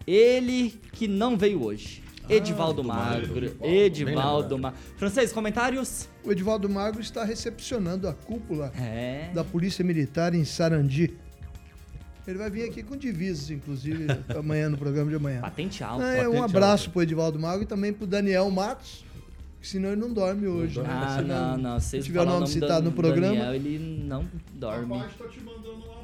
Ele 0.05 0.79
que 0.91 1.07
não 1.07 1.37
veio 1.37 1.63
hoje. 1.63 2.03
Edivaldo 2.27 2.83
Magro. 2.83 3.55
Edivaldo 3.61 4.57
Magro. 4.57 4.79
Francês, 4.97 5.31
comentários? 5.31 6.09
O 6.23 6.31
Edivaldo 6.31 6.67
Magro 6.67 6.99
está 7.01 7.23
recepcionando 7.23 8.07
a 8.07 8.13
cúpula 8.13 8.71
É. 8.79 9.29
da 9.33 9.43
Polícia 9.43 9.83
Militar 9.85 10.33
em 10.33 10.43
Sarandi. 10.43 11.13
Ele 12.27 12.39
vai 12.39 12.49
vir 12.49 12.67
aqui 12.67 12.81
com 12.81 12.97
divisas, 12.97 13.51
inclusive, 13.51 14.07
amanhã 14.35 14.67
no 14.69 14.77
programa 14.77 15.09
de 15.11 15.15
amanhã. 15.15 15.41
Patente 15.41 15.83
alta. 15.83 16.03
É, 16.03 16.27
um 16.27 16.31
Patente 16.33 16.45
abraço 16.45 16.89
pro 16.89 17.03
Edivaldo 17.03 17.37
Magro 17.37 17.61
e 17.63 17.67
também 17.67 17.93
pro 17.93 18.07
Daniel 18.07 18.49
Matos, 18.49 19.05
que 19.61 19.67
senão 19.67 19.89
ele 19.91 20.01
não 20.01 20.11
dorme 20.11 20.47
hoje. 20.47 20.79
né? 20.81 20.87
Ah, 20.89 21.17
Se 21.19 21.23
não, 21.23 21.57
não. 21.59 21.79
Se 21.79 21.99
tiver 22.01 22.21
o 22.21 22.25
nome 22.25 22.45
do 22.45 22.49
citado 22.49 22.85
no 22.85 22.91
programa. 22.91 23.35
Daniel, 23.35 23.53
ele 23.53 23.77
não 24.03 24.25
dorme. 24.55 24.97
tá 25.19 25.27
te 25.27 25.39
mandando 25.41 25.69
um 25.69 25.73
abraço. 25.83 25.94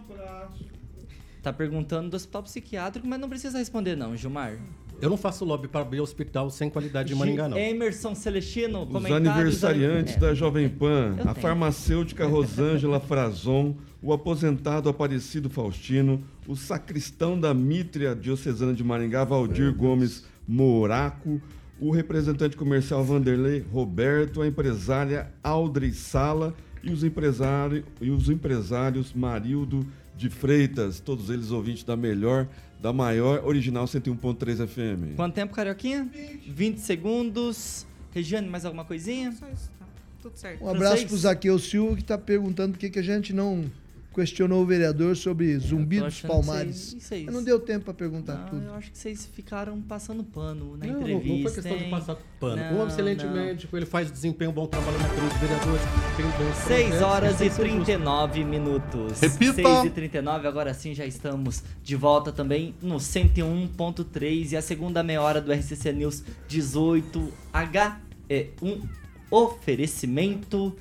Tá 1.41 1.51
perguntando 1.51 2.09
do 2.09 2.15
hospital 2.15 2.43
psiquiátrico, 2.43 3.07
mas 3.07 3.19
não 3.19 3.27
precisa 3.27 3.57
responder 3.57 3.95
não, 3.95 4.15
Gilmar. 4.15 4.57
Eu 5.01 5.09
não 5.09 5.17
faço 5.17 5.43
lobby 5.43 5.67
para 5.67 5.81
abrir 5.81 5.99
hospital 5.99 6.51
sem 6.51 6.69
qualidade 6.69 7.09
de 7.09 7.15
Maringá, 7.15 7.49
não. 7.49 7.57
Emerson 7.57 8.13
Celestino, 8.13 8.83
Os 8.83 8.89
comentários... 8.89 9.27
aniversariantes 9.27 10.15
É. 10.15 10.19
da 10.19 10.35
Jovem 10.35 10.69
Pan, 10.69 11.15
Eu 11.17 11.21
a 11.29 11.33
tenho. 11.33 11.35
farmacêutica 11.37 12.27
Rosângela 12.27 12.99
Frazon, 13.01 13.75
o 13.99 14.13
aposentado 14.13 14.87
Aparecido 14.87 15.49
Faustino, 15.49 16.23
o 16.47 16.55
sacristão 16.55 17.39
da 17.39 17.51
Mítria 17.51 18.15
Diocesana 18.15 18.75
de 18.75 18.83
Maringá, 18.83 19.23
Valdir 19.23 19.73
Gomes 19.75 20.23
Moraco, 20.47 21.41
o 21.79 21.89
representante 21.89 22.55
comercial 22.55 23.03
Vanderlei 23.03 23.65
Roberto, 23.71 24.43
a 24.43 24.47
empresária 24.47 25.31
Audrey 25.43 25.91
Sala 25.93 26.53
e 26.83 26.91
os, 26.91 27.03
empresário, 27.03 27.83
e 27.99 28.11
os 28.11 28.29
empresários 28.29 29.13
Marildo 29.13 29.83
de 30.15 30.29
Freitas, 30.29 30.99
todos 30.99 31.29
eles 31.29 31.51
ouvintes 31.51 31.83
da 31.83 31.95
melhor, 31.95 32.47
da 32.81 32.91
maior 32.93 33.45
original 33.45 33.85
101.3 33.85 34.67
FM. 34.67 35.15
Quanto 35.15 35.33
tempo, 35.33 35.53
Carioquinha? 35.53 36.09
20 36.47 36.77
segundos. 36.79 37.85
Regiane, 38.11 38.47
mais 38.47 38.65
alguma 38.65 38.85
coisinha? 38.85 39.31
Só 39.31 39.47
isso, 39.47 39.69
tá? 39.79 39.85
Tudo 40.21 40.35
certo. 40.37 40.63
Um 40.63 40.69
abraço 40.69 40.87
Francês? 40.97 41.09
pro 41.09 41.17
Zaqueu 41.17 41.57
Silva, 41.59 41.95
que 41.95 42.01
está 42.01 42.17
perguntando 42.17 42.73
por 42.73 42.79
que, 42.79 42.89
que 42.89 42.99
a 42.99 43.03
gente 43.03 43.33
não 43.33 43.65
questionou 44.13 44.61
o 44.61 44.65
vereador 44.65 45.15
sobre 45.15 45.57
Zumbi 45.57 45.99
dos 46.01 46.21
Palmares. 46.21 46.93
vocês-. 46.99 47.25
Mas 47.25 47.33
não 47.33 47.43
deu 47.43 47.59
tempo 47.59 47.85
para 47.85 47.93
perguntar 47.93 48.35
Não, 48.35 48.45
tudo. 48.49 48.63
eu 48.65 48.73
acho 48.75 48.91
que 48.91 48.97
vocês 48.97 49.25
ficaram 49.33 49.81
passando 49.81 50.23
pano 50.23 50.75
na 50.77 50.85
Não, 50.85 50.99
entrevista. 51.01 51.27
não 51.33 51.41
foi 51.43 51.51
questão 51.53 51.77
de 51.77 51.83
hein? 51.85 51.89
passar 51.89 52.17
pano. 52.39 52.55
Não, 52.61 52.83
um 52.83 52.87
excelente 52.87 53.25
não. 53.25 53.33
médico, 53.33 53.77
ele 53.77 53.85
faz 53.85 54.11
desempenho, 54.11 54.51
um 54.51 54.53
bom 54.53 54.67
trabalho 54.67 54.97
na 54.99 55.07
Câmara 55.07 55.27
dos 55.29 55.37
Vereadores, 55.39 55.81
tem 56.17 56.25
bons 56.25 56.55
6 56.55 56.67
projetos, 56.67 57.01
horas 57.01 57.33
e 57.33 57.37
que 57.37 57.49
ser 57.49 57.65
justo. 57.69 57.83
39 57.85 58.43
minutos. 58.45 59.19
Repita. 59.21 59.53
6 59.53 59.85
e 59.85 59.89
39, 59.89 60.47
agora 60.47 60.73
sim 60.73 60.93
já 60.93 61.05
estamos 61.05 61.63
de 61.81 61.95
volta 61.95 62.31
também 62.31 62.75
no 62.81 62.95
101.3 62.97 64.51
e 64.51 64.57
a 64.57 64.61
segunda 64.61 65.01
meia 65.03 65.21
hora 65.21 65.39
do 65.39 65.51
RCC 65.53 65.93
News 65.93 66.23
18H 66.49 67.95
é 68.29 68.47
um 68.61 68.81
oferecimento 69.29 70.75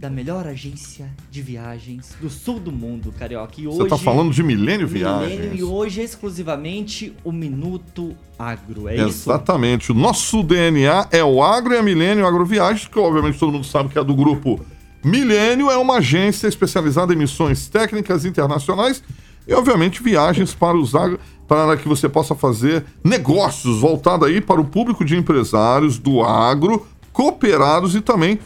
da 0.00 0.08
melhor 0.08 0.46
agência 0.46 1.10
de 1.30 1.42
viagens 1.42 2.16
do 2.18 2.30
sul 2.30 2.58
do 2.58 2.72
mundo, 2.72 3.12
Carioca. 3.18 3.60
E 3.60 3.66
Você 3.66 3.82
hoje, 3.82 3.90
tá 3.90 3.98
falando 3.98 4.32
de 4.32 4.42
Milênio 4.42 4.88
Milênio 4.88 4.88
Viagens. 4.88 5.60
e 5.60 5.62
hoje 5.62 6.00
exclusivamente 6.00 7.14
o 7.22 7.30
Minuto 7.30 8.16
Agro, 8.38 8.88
é 8.88 8.94
isso? 8.96 9.30
Exatamente. 9.30 9.92
O 9.92 9.94
nosso 9.94 10.42
DNA 10.42 11.08
é 11.10 11.22
o 11.22 11.42
Agro 11.42 11.74
e 11.74 11.76
a 11.76 11.82
Milênio 11.82 12.26
Agroviagens, 12.26 12.88
que 12.88 12.98
obviamente 12.98 13.38
todo 13.38 13.52
mundo 13.52 13.66
sabe 13.66 13.90
que 13.90 13.98
é 13.98 14.02
do 14.02 14.14
grupo 14.14 14.64
Milênio, 15.04 15.70
é 15.70 15.76
uma 15.76 15.96
agência 15.96 16.48
especializada 16.48 17.12
em 17.12 17.16
missões 17.16 17.68
técnicas 17.68 18.24
internacionais 18.24 19.02
e, 19.46 19.52
obviamente, 19.52 20.02
viagens 20.02 20.54
para 20.54 20.78
os 20.78 20.94
agro, 20.94 21.20
para 21.46 21.76
que 21.76 21.86
você 21.86 22.08
possa 22.08 22.34
fazer 22.34 22.86
negócios 23.04 23.80
voltado 23.80 24.24
aí 24.24 24.40
para 24.40 24.62
o 24.62 24.64
público 24.64 25.04
de 25.04 25.14
empresários 25.14 25.98
do 25.98 26.22
agro, 26.22 26.86
cooperados 27.12 27.94
e 27.94 28.00
também 28.00 28.38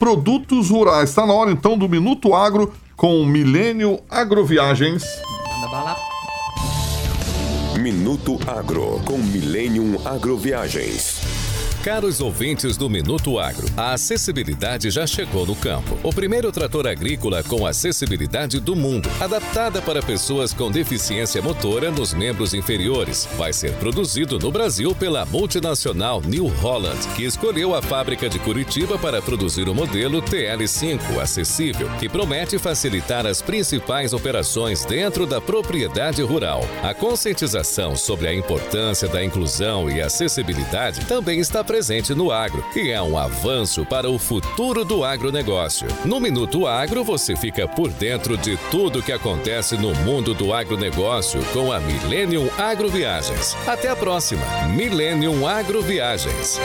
produtos 0.00 0.70
rurais. 0.70 1.10
Está 1.10 1.26
na 1.26 1.34
hora 1.34 1.52
então 1.52 1.76
do 1.76 1.86
Minuto 1.86 2.34
Agro 2.34 2.72
com 2.96 3.24
Milênio 3.26 4.00
Agroviagens. 4.08 5.04
Manda 5.54 5.68
bala. 5.68 5.96
Minuto 7.78 8.38
Agro 8.46 9.00
com 9.04 9.18
Millennium 9.18 9.96
Agroviagens. 10.04 11.39
Caros 11.82 12.20
ouvintes 12.20 12.76
do 12.76 12.90
Minuto 12.90 13.38
Agro, 13.38 13.66
a 13.74 13.94
acessibilidade 13.94 14.90
já 14.90 15.06
chegou 15.06 15.46
no 15.46 15.56
campo. 15.56 15.98
O 16.02 16.12
primeiro 16.12 16.52
trator 16.52 16.86
agrícola 16.86 17.42
com 17.42 17.64
acessibilidade 17.64 18.60
do 18.60 18.76
mundo, 18.76 19.08
adaptada 19.18 19.80
para 19.80 20.02
pessoas 20.02 20.52
com 20.52 20.70
deficiência 20.70 21.40
motora 21.40 21.90
nos 21.90 22.12
membros 22.12 22.52
inferiores, 22.52 23.26
vai 23.38 23.54
ser 23.54 23.72
produzido 23.76 24.38
no 24.38 24.52
Brasil 24.52 24.94
pela 24.94 25.24
multinacional 25.24 26.20
New 26.20 26.48
Holland, 26.48 26.98
que 27.16 27.24
escolheu 27.24 27.74
a 27.74 27.80
fábrica 27.80 28.28
de 28.28 28.38
Curitiba 28.38 28.98
para 28.98 29.22
produzir 29.22 29.66
o 29.66 29.74
modelo 29.74 30.20
TL5 30.20 31.18
acessível, 31.18 31.88
que 31.98 32.10
promete 32.10 32.58
facilitar 32.58 33.26
as 33.26 33.40
principais 33.40 34.12
operações 34.12 34.84
dentro 34.84 35.24
da 35.24 35.40
propriedade 35.40 36.20
rural. 36.20 36.60
A 36.82 36.92
conscientização 36.92 37.96
sobre 37.96 38.28
a 38.28 38.34
importância 38.34 39.08
da 39.08 39.24
inclusão 39.24 39.88
e 39.88 40.02
acessibilidade 40.02 41.06
também 41.06 41.40
está 41.40 41.64
presente 41.70 42.16
no 42.16 42.32
agro 42.32 42.64
e 42.74 42.90
é 42.90 43.00
um 43.00 43.16
avanço 43.16 43.86
para 43.86 44.10
o 44.10 44.18
futuro 44.18 44.84
do 44.84 45.04
agronegócio. 45.04 45.86
No 46.04 46.18
Minuto 46.18 46.66
Agro 46.66 47.04
você 47.04 47.36
fica 47.36 47.68
por 47.68 47.88
dentro 47.90 48.36
de 48.36 48.56
tudo 48.72 49.00
que 49.00 49.12
acontece 49.12 49.76
no 49.76 49.94
mundo 49.94 50.34
do 50.34 50.52
agronegócio 50.52 51.40
com 51.52 51.72
a 51.72 51.78
Millennium 51.78 52.48
Agroviagens. 52.58 53.56
Até 53.68 53.88
a 53.88 53.94
próxima. 53.94 54.42
Millennium 54.74 55.46
Agroviagens. 55.46 56.58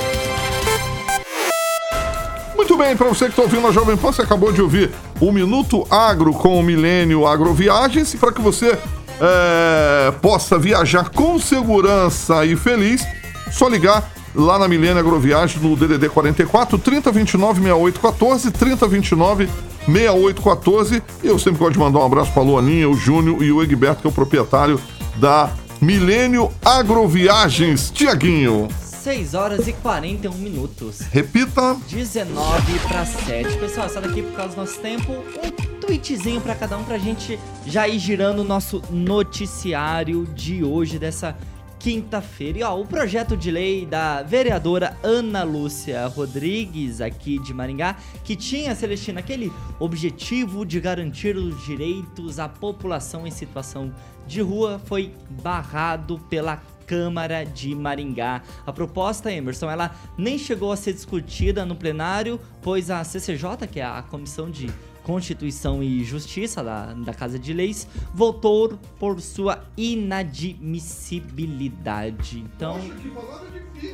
Muito 2.55 2.75
bem, 2.75 2.97
para 2.97 3.07
você 3.07 3.25
que 3.25 3.31
está 3.31 3.43
ouvindo 3.43 3.67
a 3.67 3.71
Jovem 3.71 3.95
Pan, 3.95 4.11
você 4.11 4.23
acabou 4.23 4.51
de 4.51 4.59
ouvir 4.59 4.91
o 5.21 5.31
Minuto 5.31 5.85
Agro 5.87 6.33
com 6.33 6.59
o 6.59 6.63
Milênio 6.63 7.27
Agroviagens. 7.27 8.11
E 8.15 8.17
para 8.17 8.31
que 8.31 8.41
você 8.41 8.75
é, 9.21 10.11
possa 10.19 10.57
viajar 10.57 11.09
com 11.09 11.37
segurança 11.37 12.43
e 12.43 12.55
feliz, 12.55 13.05
só 13.51 13.67
ligar 13.67 14.14
lá 14.35 14.59
na 14.59 14.67
Milênio 14.67 14.99
Agroviagens 14.99 15.61
no 15.61 15.75
DDD 15.75 16.09
44 16.09 16.77
3029 16.77 17.61
6814 17.61 18.51
3029 18.51 19.49
6814. 19.87 21.03
E 21.23 21.27
eu 21.27 21.39
sempre 21.39 21.59
gosto 21.59 21.73
de 21.73 21.79
mandar 21.79 21.99
um 21.99 22.05
abraço 22.05 22.31
para 22.31 22.41
a 22.41 22.45
Luaninha, 22.45 22.89
o 22.89 22.95
Júnior 22.95 23.41
e 23.41 23.51
o 23.51 23.63
Egberto, 23.63 24.01
que 24.01 24.07
é 24.07 24.09
o 24.09 24.13
proprietário 24.13 24.79
da 25.17 25.51
Milênio 25.81 26.51
Agroviagens. 26.63 27.89
Tiaguinho. 27.91 28.67
6 29.05 29.35
horas 29.35 29.67
e 29.67 29.73
41 29.73 30.33
minutos. 30.33 31.01
Repita. 31.11 31.77
19 31.87 32.79
para 32.87 33.05
7. 33.05 33.57
Pessoal, 33.59 33.85
essa 33.85 34.01
daqui 34.01 34.23
por 34.23 34.31
causa 34.31 34.55
do 34.55 34.61
nosso 34.61 34.79
tempo. 34.79 35.11
Um 35.11 35.79
tweetzinho 35.79 36.41
para 36.41 36.55
cada 36.55 36.75
um 36.75 36.83
pra 36.83 36.97
gente 36.97 37.39
já 37.67 37.87
ir 37.87 37.99
girando 37.99 38.39
o 38.39 38.43
nosso 38.43 38.81
noticiário 38.89 40.25
de 40.33 40.63
hoje, 40.63 40.97
dessa 40.97 41.37
quinta-feira. 41.85 42.57
E 42.57 42.63
ó, 42.63 42.81
o 42.81 42.83
projeto 42.83 43.37
de 43.37 43.51
lei 43.51 43.85
da 43.85 44.23
vereadora 44.23 44.97
Ana 45.03 45.43
Lúcia 45.43 46.07
Rodrigues, 46.07 46.99
aqui 46.99 47.37
de 47.37 47.53
Maringá, 47.53 47.95
que 48.23 48.35
tinha, 48.35 48.73
Celestina, 48.73 49.19
aquele 49.19 49.53
objetivo 49.79 50.65
de 50.65 50.79
garantir 50.79 51.37
os 51.37 51.63
direitos 51.63 52.39
à 52.39 52.49
população 52.49 53.27
em 53.27 53.29
situação 53.29 53.93
de 54.25 54.41
rua, 54.41 54.81
foi 54.85 55.13
barrado 55.43 56.17
pela 56.27 56.59
Câmara 56.87 57.43
de 57.43 57.75
Maringá. 57.75 58.41
A 58.65 58.73
proposta, 58.73 59.31
Emerson, 59.31 59.69
ela 59.69 59.95
nem 60.17 60.39
chegou 60.39 60.71
a 60.71 60.75
ser 60.75 60.93
discutida 60.93 61.67
no 61.67 61.75
plenário, 61.75 62.41
pois 62.63 62.89
a 62.89 63.03
CCJ, 63.03 63.67
que 63.71 63.79
é 63.79 63.85
a 63.85 64.01
Comissão 64.01 64.49
de 64.49 64.71
Constituição 65.05 65.81
e 65.83 66.03
Justiça 66.03 66.63
da, 66.63 66.93
da 66.93 67.13
Casa 67.13 67.37
de 67.37 67.53
Leis, 67.53 67.87
votou 68.11 68.79
por 68.99 69.21
sua 69.21 69.63
inadmissibilidade. 69.77 72.39
Então. 72.39 72.81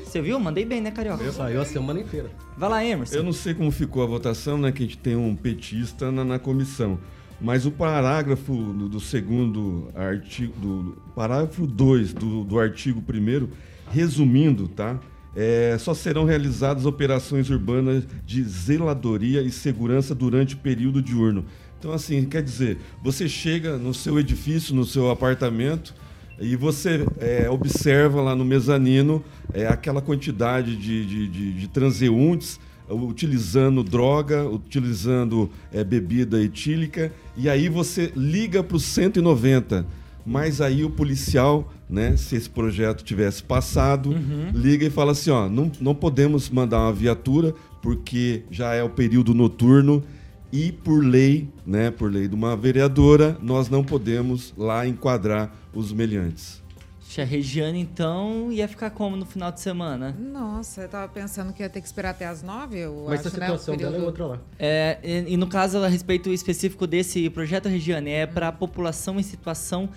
Você 0.04 0.22
viu? 0.22 0.40
Mandei 0.40 0.64
bem, 0.64 0.80
né, 0.80 0.90
Carioca? 0.90 1.30
Saiu 1.34 1.60
a 1.62 1.66
semana 1.66 2.00
inteira. 2.00 2.32
Vai 2.58 2.70
lá, 2.70 2.86
Emerson. 2.86 3.16
Eu 3.16 3.24
não 3.24 3.34
sei 3.34 3.54
como 3.54 3.70
ficou 3.72 4.04
a 4.04 4.06
votação, 4.06 4.58
né? 4.58 4.72
Que 4.72 4.84
a 4.84 4.86
gente 4.86 4.98
tem 4.98 5.18
um 5.18 5.36
petista 5.36 6.10
na, 6.12 6.24
na 6.24 6.40
comissão. 6.40 6.98
Mas 7.42 7.66
o 7.66 7.72
parágrafo 7.72 8.54
do, 8.54 8.88
do 8.88 9.02
segundo 9.02 9.90
artigo, 9.94 10.54
do 10.62 10.98
parágrafo 11.14 11.68
2 11.68 12.14
do, 12.14 12.46
do 12.46 12.58
artigo 12.58 13.02
1 13.02 13.50
resumindo, 13.92 14.70
tá? 14.70 14.98
É, 15.36 15.78
só 15.80 15.94
serão 15.94 16.26
realizadas 16.26 16.86
operações 16.86 17.50
urbanas 17.50 18.04
de 18.26 18.44
zeladoria 18.44 19.42
e 19.42 19.52
segurança 19.52 20.14
durante 20.14 20.56
o 20.56 20.58
período 20.58 21.02
diurno. 21.02 21.46
Então, 21.80 21.92
assim, 21.94 22.26
quer 22.26 22.44
dizer, 22.44 22.78
você 23.04 23.28
chega 23.28 23.78
no 23.78 23.94
seu 23.94 24.20
edifício, 24.20 24.76
no 24.76 24.86
seu 24.86 25.10
apartamento, 25.10 25.96
e 26.40 26.56
você 26.56 27.06
é, 27.20 27.50
observa 27.50 28.22
lá 28.22 28.36
no 28.36 28.44
mezanino 28.44 29.24
é, 29.54 29.68
aquela 29.68 30.02
quantidade 30.02 30.76
de, 30.76 31.06
de, 31.06 31.28
de, 31.28 31.54
de 31.54 31.68
transeuntes 31.68 32.60
utilizando 32.90 33.84
droga, 33.84 34.44
utilizando 34.46 35.50
é, 35.72 35.84
bebida 35.84 36.42
etílica, 36.42 37.12
e 37.38 37.50
aí 37.50 37.70
você 37.70 38.12
liga 38.16 38.64
para 38.64 38.78
o 38.78 38.80
190. 38.80 39.86
Mas 40.26 40.62
aí 40.62 40.84
o 40.84 40.90
policial, 40.90 41.72
né, 41.90 42.16
se 42.18 42.36
esse 42.36 42.50
projeto 42.50 43.04
tivesse 43.04 43.42
passado, 43.44 44.10
Uhum. 44.12 44.52
liga 44.54 44.86
e 44.86 44.90
fala 44.90 45.12
assim, 45.14 45.30
ó, 45.32 45.50
não, 45.50 45.72
não 45.80 45.96
podemos 45.96 46.50
mandar 46.50 46.80
uma 46.80 46.94
viatura 46.94 47.54
porque 47.82 48.44
já 48.52 48.74
é 48.74 48.84
o 48.84 48.90
período 48.90 49.34
noturno 49.34 50.04
e 50.52 50.72
por 50.72 51.04
lei, 51.04 51.50
né, 51.66 51.90
por 51.90 52.12
lei 52.12 52.28
de 52.28 52.36
uma 52.36 52.56
vereadora, 52.56 53.38
nós 53.42 53.70
não 53.70 53.84
podemos 53.84 54.54
lá 54.58 54.86
enquadrar 54.86 55.52
os 55.74 55.92
meliantes. 55.92 56.62
A 57.18 57.24
Regiane, 57.26 57.78
então, 57.82 58.50
ia 58.54 58.66
ficar 58.70 58.90
como 58.92 59.18
no 59.18 59.26
final 59.26 59.52
de 59.52 59.60
semana? 59.60 60.16
Nossa, 60.18 60.84
eu 60.84 60.88
tava 60.88 61.10
pensando 61.10 61.52
que 61.52 61.62
ia 61.62 61.68
ter 61.70 61.82
que 61.82 61.86
esperar 61.86 62.12
até 62.12 62.26
as 62.26 62.42
nove, 62.42 62.78
eu 62.80 63.04
Mas 63.06 63.26
a 63.26 63.28
acho, 63.28 63.38
né? 63.38 63.46
situação 63.48 63.74
o 63.74 63.78
dela 63.78 63.90
é 63.90 63.94
período- 63.96 64.08
outra 64.08 64.26
lá. 64.28 64.40
É, 64.58 64.98
e, 65.04 65.34
e 65.34 65.36
no 65.36 65.46
caso, 65.48 65.80
a 65.80 65.90
respeito 65.90 66.30
específico 66.32 66.88
desse 66.88 67.30
projeto, 67.30 67.68
Regiane, 67.68 68.12
é 68.12 68.26
para 68.26 68.48
a 68.48 68.52
população 68.54 69.20
em 69.20 69.24
situação 69.24 69.90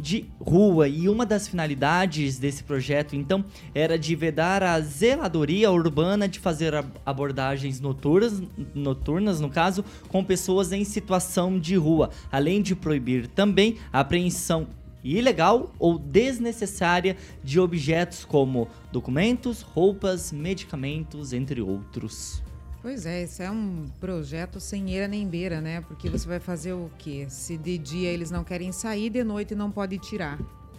de 0.00 0.24
rua. 0.40 0.88
E 0.88 1.08
uma 1.08 1.26
das 1.26 1.46
finalidades 1.46 2.38
desse 2.38 2.64
projeto, 2.64 3.14
então, 3.14 3.44
era 3.74 3.98
de 3.98 4.16
vedar 4.16 4.62
a 4.62 4.80
zeladoria 4.80 5.70
urbana 5.70 6.26
de 6.26 6.38
fazer 6.38 6.74
ab- 6.74 6.90
abordagens 7.04 7.80
noturnas, 7.80 8.42
noturnas, 8.74 9.40
no 9.40 9.50
caso, 9.50 9.84
com 10.08 10.24
pessoas 10.24 10.72
em 10.72 10.84
situação 10.84 11.58
de 11.58 11.76
rua, 11.76 12.10
além 12.32 12.62
de 12.62 12.74
proibir 12.74 13.26
também 13.28 13.76
a 13.92 14.00
apreensão 14.00 14.66
ilegal 15.02 15.72
ou 15.78 15.98
desnecessária 15.98 17.16
de 17.42 17.58
objetos 17.58 18.24
como 18.24 18.68
documentos, 18.92 19.62
roupas, 19.62 20.30
medicamentos, 20.30 21.32
entre 21.32 21.60
outros. 21.62 22.42
Pois 22.82 23.04
é, 23.04 23.24
isso 23.24 23.42
é 23.42 23.50
um 23.50 23.90
projeto 24.00 24.58
sem 24.58 24.92
eira 24.92 25.06
nem 25.06 25.28
beira, 25.28 25.60
né? 25.60 25.82
Porque 25.82 26.08
você 26.08 26.26
vai 26.26 26.40
fazer 26.40 26.72
o 26.72 26.90
quê? 26.96 27.26
Se 27.28 27.58
de 27.58 27.76
dia 27.76 28.08
eles 28.08 28.30
não 28.30 28.42
querem 28.42 28.72
sair, 28.72 29.10
de 29.10 29.22
noite 29.22 29.54
não 29.54 29.70
pode 29.70 29.98
tirar. 29.98 30.38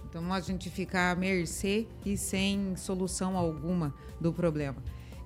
Então 0.10 0.34
a 0.34 0.39
gente 0.39 0.68
fica 0.72 1.12
à 1.12 1.16
mercê 1.16 1.88
e 2.04 2.18
sem 2.18 2.76
solução 2.76 3.38
alguma 3.38 3.93
do 4.20 4.34
problema. 4.34 4.78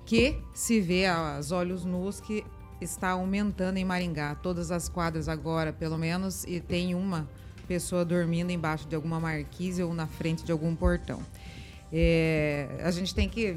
Que 0.04 0.38
se 0.52 0.78
vê 0.78 1.06
aos 1.06 1.50
olhos 1.50 1.84
nus 1.84 2.20
que 2.20 2.44
está 2.78 3.10
aumentando 3.10 3.78
em 3.78 3.84
Maringá. 3.84 4.34
Todas 4.34 4.70
as 4.70 4.86
quadras 4.86 5.30
agora, 5.30 5.72
pelo 5.72 5.96
menos, 5.96 6.44
e 6.44 6.60
tem 6.60 6.94
uma 6.94 7.26
pessoa 7.66 8.04
dormindo 8.04 8.50
embaixo 8.50 8.86
de 8.86 8.94
alguma 8.94 9.18
marquise 9.18 9.82
ou 9.82 9.94
na 9.94 10.06
frente 10.06 10.44
de 10.44 10.52
algum 10.52 10.76
portão. 10.76 11.20
É, 11.90 12.68
a 12.84 12.90
gente 12.90 13.14
tem 13.14 13.28
que 13.28 13.56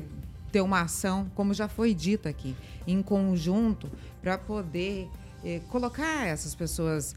ter 0.52 0.62
uma 0.62 0.82
ação, 0.82 1.30
como 1.36 1.54
já 1.54 1.68
foi 1.68 1.94
dito 1.94 2.28
aqui, 2.28 2.56
em 2.88 3.02
conjunto, 3.02 3.90
para 4.22 4.38
poder 4.38 5.10
eh, 5.44 5.62
colocar 5.70 6.28
essas 6.28 6.54
pessoas 6.54 7.16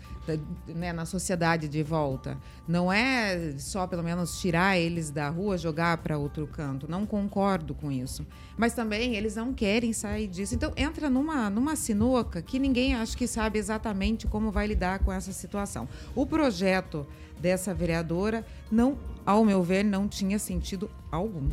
né, 0.68 0.92
na 0.92 1.04
sociedade 1.04 1.68
de 1.68 1.82
volta. 1.82 2.38
Não 2.68 2.92
é 2.92 3.54
só, 3.58 3.86
pelo 3.86 4.02
menos, 4.02 4.40
tirar 4.40 4.78
eles 4.78 5.10
da 5.10 5.28
rua, 5.28 5.58
jogar 5.58 5.98
para 5.98 6.16
outro 6.16 6.46
canto. 6.46 6.88
Não 6.88 7.04
concordo 7.04 7.74
com 7.74 7.90
isso. 7.90 8.24
Mas 8.56 8.74
também 8.74 9.16
eles 9.16 9.34
não 9.34 9.52
querem 9.52 9.92
sair 9.92 10.28
disso. 10.28 10.54
Então, 10.54 10.72
entra 10.76 11.10
numa, 11.10 11.50
numa 11.50 11.74
sinuca 11.74 12.40
que 12.40 12.58
ninguém 12.58 12.94
acho 12.94 13.16
que 13.16 13.26
sabe 13.26 13.58
exatamente 13.58 14.26
como 14.26 14.52
vai 14.52 14.68
lidar 14.68 15.00
com 15.00 15.12
essa 15.12 15.32
situação. 15.32 15.88
O 16.14 16.24
projeto 16.24 17.04
dessa 17.40 17.74
vereadora, 17.74 18.46
não, 18.70 18.96
ao 19.26 19.44
meu 19.44 19.64
ver, 19.64 19.84
não 19.84 20.06
tinha 20.06 20.38
sentido 20.38 20.88
algum. 21.10 21.50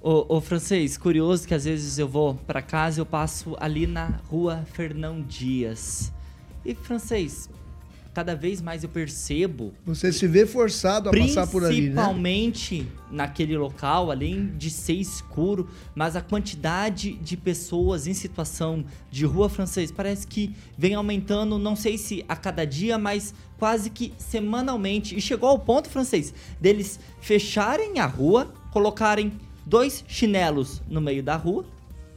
Ô, 0.00 0.36
ô, 0.36 0.40
francês, 0.40 0.96
curioso 0.96 1.46
que 1.46 1.54
às 1.54 1.64
vezes 1.64 1.98
eu 1.98 2.06
vou 2.06 2.34
pra 2.34 2.62
casa 2.62 3.00
e 3.00 3.02
eu 3.02 3.06
passo 3.06 3.56
ali 3.58 3.86
na 3.86 4.20
rua 4.30 4.64
Fernão 4.72 5.20
Dias. 5.20 6.12
E, 6.64 6.72
francês, 6.72 7.50
cada 8.14 8.36
vez 8.36 8.60
mais 8.62 8.84
eu 8.84 8.88
percebo, 8.88 9.74
Você 9.84 10.12
se 10.12 10.26
vê 10.28 10.46
forçado 10.46 11.08
a 11.08 11.12
passar 11.12 11.48
por 11.48 11.64
ali, 11.64 11.80
né? 11.80 11.86
principalmente 11.86 12.86
naquele 13.10 13.56
local, 13.56 14.12
além 14.12 14.52
de 14.56 14.70
ser 14.70 14.94
escuro, 14.94 15.68
mas 15.96 16.14
a 16.14 16.20
quantidade 16.20 17.14
de 17.14 17.36
pessoas 17.36 18.06
em 18.06 18.14
situação 18.14 18.84
de 19.10 19.24
rua 19.24 19.48
francês 19.48 19.90
parece 19.90 20.28
que 20.28 20.54
vem 20.76 20.94
aumentando, 20.94 21.58
não 21.58 21.74
sei 21.74 21.98
se 21.98 22.24
a 22.28 22.36
cada 22.36 22.64
dia, 22.64 22.98
mas 22.98 23.34
quase 23.58 23.90
que 23.90 24.12
semanalmente. 24.16 25.16
E 25.16 25.20
chegou 25.20 25.48
ao 25.48 25.58
ponto, 25.58 25.88
francês, 25.88 26.32
deles 26.60 27.00
fecharem 27.20 27.98
a 27.98 28.06
rua, 28.06 28.52
colocarem 28.72 29.32
dois 29.68 30.04
chinelos 30.08 30.82
no 30.88 31.00
meio 31.00 31.22
da 31.22 31.36
rua, 31.36 31.64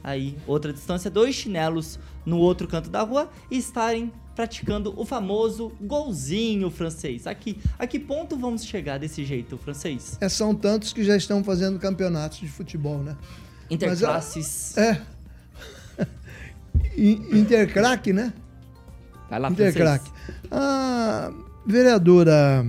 aí 0.02 0.36
outra 0.46 0.72
distância, 0.72 1.10
dois 1.10 1.34
chinelos 1.34 1.98
no 2.24 2.38
outro 2.38 2.66
canto 2.66 2.88
da 2.88 3.02
rua 3.02 3.30
e 3.50 3.58
estarem 3.58 4.10
praticando 4.34 4.94
o 4.98 5.04
famoso 5.04 5.70
golzinho 5.80 6.70
francês. 6.70 7.26
Aqui, 7.26 7.58
a 7.78 7.86
que 7.86 7.98
ponto 8.00 8.36
vamos 8.36 8.64
chegar 8.64 8.98
desse 8.98 9.24
jeito, 9.24 9.58
francês? 9.58 10.16
É, 10.20 10.28
são 10.28 10.54
tantos 10.54 10.92
que 10.92 11.04
já 11.04 11.14
estão 11.16 11.44
fazendo 11.44 11.78
campeonatos 11.78 12.38
de 12.38 12.48
futebol, 12.48 12.98
né? 12.98 13.16
Interclasses. 13.70 14.72
Mas, 14.76 14.84
é. 14.86 15.02
In- 16.96 17.40
Intercrack, 17.40 18.12
né? 18.12 18.32
Vai 19.28 19.38
lá, 19.40 19.50
Intercrack. 19.50 20.10
A 20.50 21.30
vereadora 21.66 22.64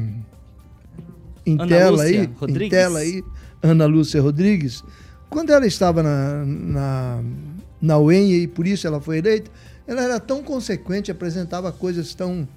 em 1.45 1.53
Ana 1.55 1.67
tela 1.67 1.91
Lúcia 1.91 2.05
aí, 2.07 2.25
em 2.25 2.33
Rodrigues. 2.33 2.69
tela 2.69 2.99
aí, 2.99 3.23
Ana 3.63 3.85
Lúcia 3.85 4.21
Rodrigues, 4.21 4.83
quando 5.29 5.51
ela 5.51 5.65
estava 5.65 6.03
na, 6.03 6.45
na, 6.45 7.23
na 7.81 7.97
UEM 7.97 8.33
e 8.33 8.47
por 8.47 8.67
isso 8.67 8.85
ela 8.85 8.99
foi 8.99 9.19
eleita, 9.19 9.49
ela 9.87 10.03
era 10.03 10.19
tão 10.19 10.43
consequente, 10.43 11.09
apresentava 11.09 11.71
coisas 11.71 12.13
tão 12.13 12.47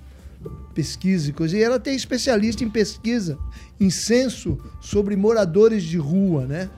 pesquisa 0.75 1.31
e 1.31 1.33
coisa. 1.33 1.57
E 1.57 1.63
ela 1.63 1.79
tem 1.79 1.95
especialista 1.95 2.65
em 2.65 2.69
pesquisa, 2.69 3.39
em 3.81 3.89
censo 3.89 4.59
sobre 4.81 5.17
moradores 5.17 5.85
de 5.85 5.97
rua, 5.97 6.45
né? 6.45 6.69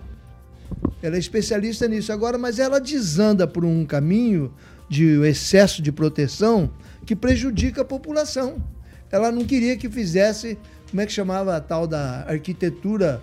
Ela 1.02 1.16
é 1.16 1.18
especialista 1.18 1.88
nisso 1.88 2.12
agora, 2.12 2.36
mas 2.36 2.58
ela 2.58 2.78
desanda 2.78 3.46
por 3.46 3.64
um 3.64 3.84
caminho 3.84 4.52
de 4.88 5.20
excesso 5.22 5.82
de 5.82 5.90
proteção 5.90 6.70
que 7.06 7.16
prejudica 7.16 7.82
a 7.82 7.84
população. 7.84 8.62
Ela 9.10 9.32
não 9.32 9.44
queria 9.44 9.76
que 9.76 9.88
fizesse, 9.88 10.58
como 10.90 11.00
é 11.00 11.06
que 11.06 11.12
chamava 11.12 11.56
a 11.56 11.60
tal 11.60 11.86
da 11.86 12.24
arquitetura 12.28 13.20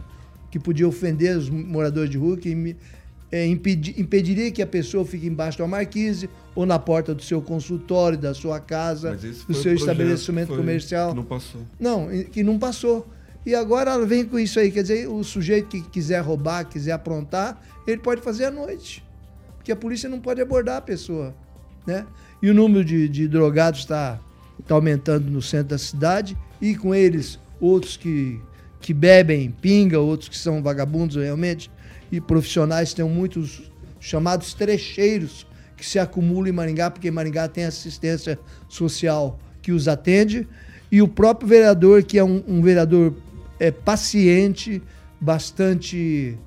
que 0.56 0.60
podia 0.60 0.88
ofender 0.88 1.36
os 1.38 1.50
moradores 1.50 2.10
de 2.10 2.18
rua, 2.18 2.38
que 2.38 2.78
é, 3.30 3.46
impedi- 3.46 3.94
impediria 3.98 4.50
que 4.52 4.62
a 4.62 4.66
pessoa 4.66 5.04
fique 5.04 5.28
embaixo 5.28 5.62
uma 5.62 5.68
marquise 5.68 6.30
ou 6.56 6.66
na 6.66 6.80
porta 6.80 7.14
do 7.14 7.22
seu 7.22 7.42
consultório, 7.42 8.18
da 8.18 8.34
sua 8.34 8.58
casa, 8.58 9.10
do 9.50 9.54
seu 9.54 9.74
estabelecimento 9.76 10.48
foi- 10.48 10.56
comercial. 10.58 11.10
que 11.10 11.16
não 11.18 11.26
passou. 11.26 11.62
Não, 11.78 12.08
que 12.32 12.42
não 12.42 12.58
passou. 12.58 13.06
E 13.46 13.54
agora 13.54 13.92
ela 13.92 14.06
vem 14.06 14.24
com 14.24 14.40
isso 14.40 14.58
aí, 14.58 14.72
quer 14.72 14.84
dizer, 14.84 15.10
o 15.10 15.22
sujeito 15.26 15.68
que 15.68 15.82
quiser 15.82 16.22
roubar, 16.22 16.64
quiser 16.70 16.94
aprontar, 16.94 17.62
ele 17.86 17.98
pode 17.98 18.22
fazer 18.22 18.46
à 18.46 18.52
noite. 18.52 19.04
Porque 19.58 19.74
a 19.74 19.76
polícia 19.76 20.08
não 20.08 20.22
pode 20.22 20.40
abordar 20.40 20.78
a 20.78 20.82
pessoa, 20.82 21.36
né? 21.86 22.06
E 22.42 22.50
o 22.50 22.54
número 22.54 22.86
de, 22.86 23.10
de 23.10 23.28
drogados 23.28 23.82
está 23.82 24.22
tá 24.66 24.74
aumentando 24.74 25.30
no 25.30 25.42
centro 25.42 25.68
da 25.72 25.78
cidade 25.78 26.38
e 26.62 26.76
com 26.78 26.96
eles 26.96 27.38
outros 27.60 27.98
que, 27.98 28.40
que 28.80 28.94
bebem 28.94 29.52
pinga, 29.62 30.00
outros 30.00 30.30
que 30.30 30.38
são 30.38 30.62
vagabundos 30.62 31.16
realmente 31.16 31.72
e 32.12 32.22
profissionais, 32.22 32.94
tem 32.94 33.06
muitos 33.06 33.72
chamados 34.00 34.54
trecheiros 34.54 35.48
que 35.76 35.86
se 35.86 36.00
acumulam 36.00 36.48
em 36.48 36.52
Maringá, 36.52 36.90
porque 36.90 37.10
Maringá 37.12 37.48
tem 37.48 37.66
assistência 37.66 38.40
social 38.70 39.40
que 39.62 39.72
os 39.72 39.88
atende, 39.88 40.48
e 40.92 41.02
o 41.02 41.08
próprio 41.08 41.48
vereador, 41.48 42.04
que 42.04 42.18
é 42.18 42.24
um, 42.24 42.44
um 42.48 42.62
vereador 42.62 43.14
é, 43.60 43.72
paciente, 43.72 44.82
bastante 45.20 46.38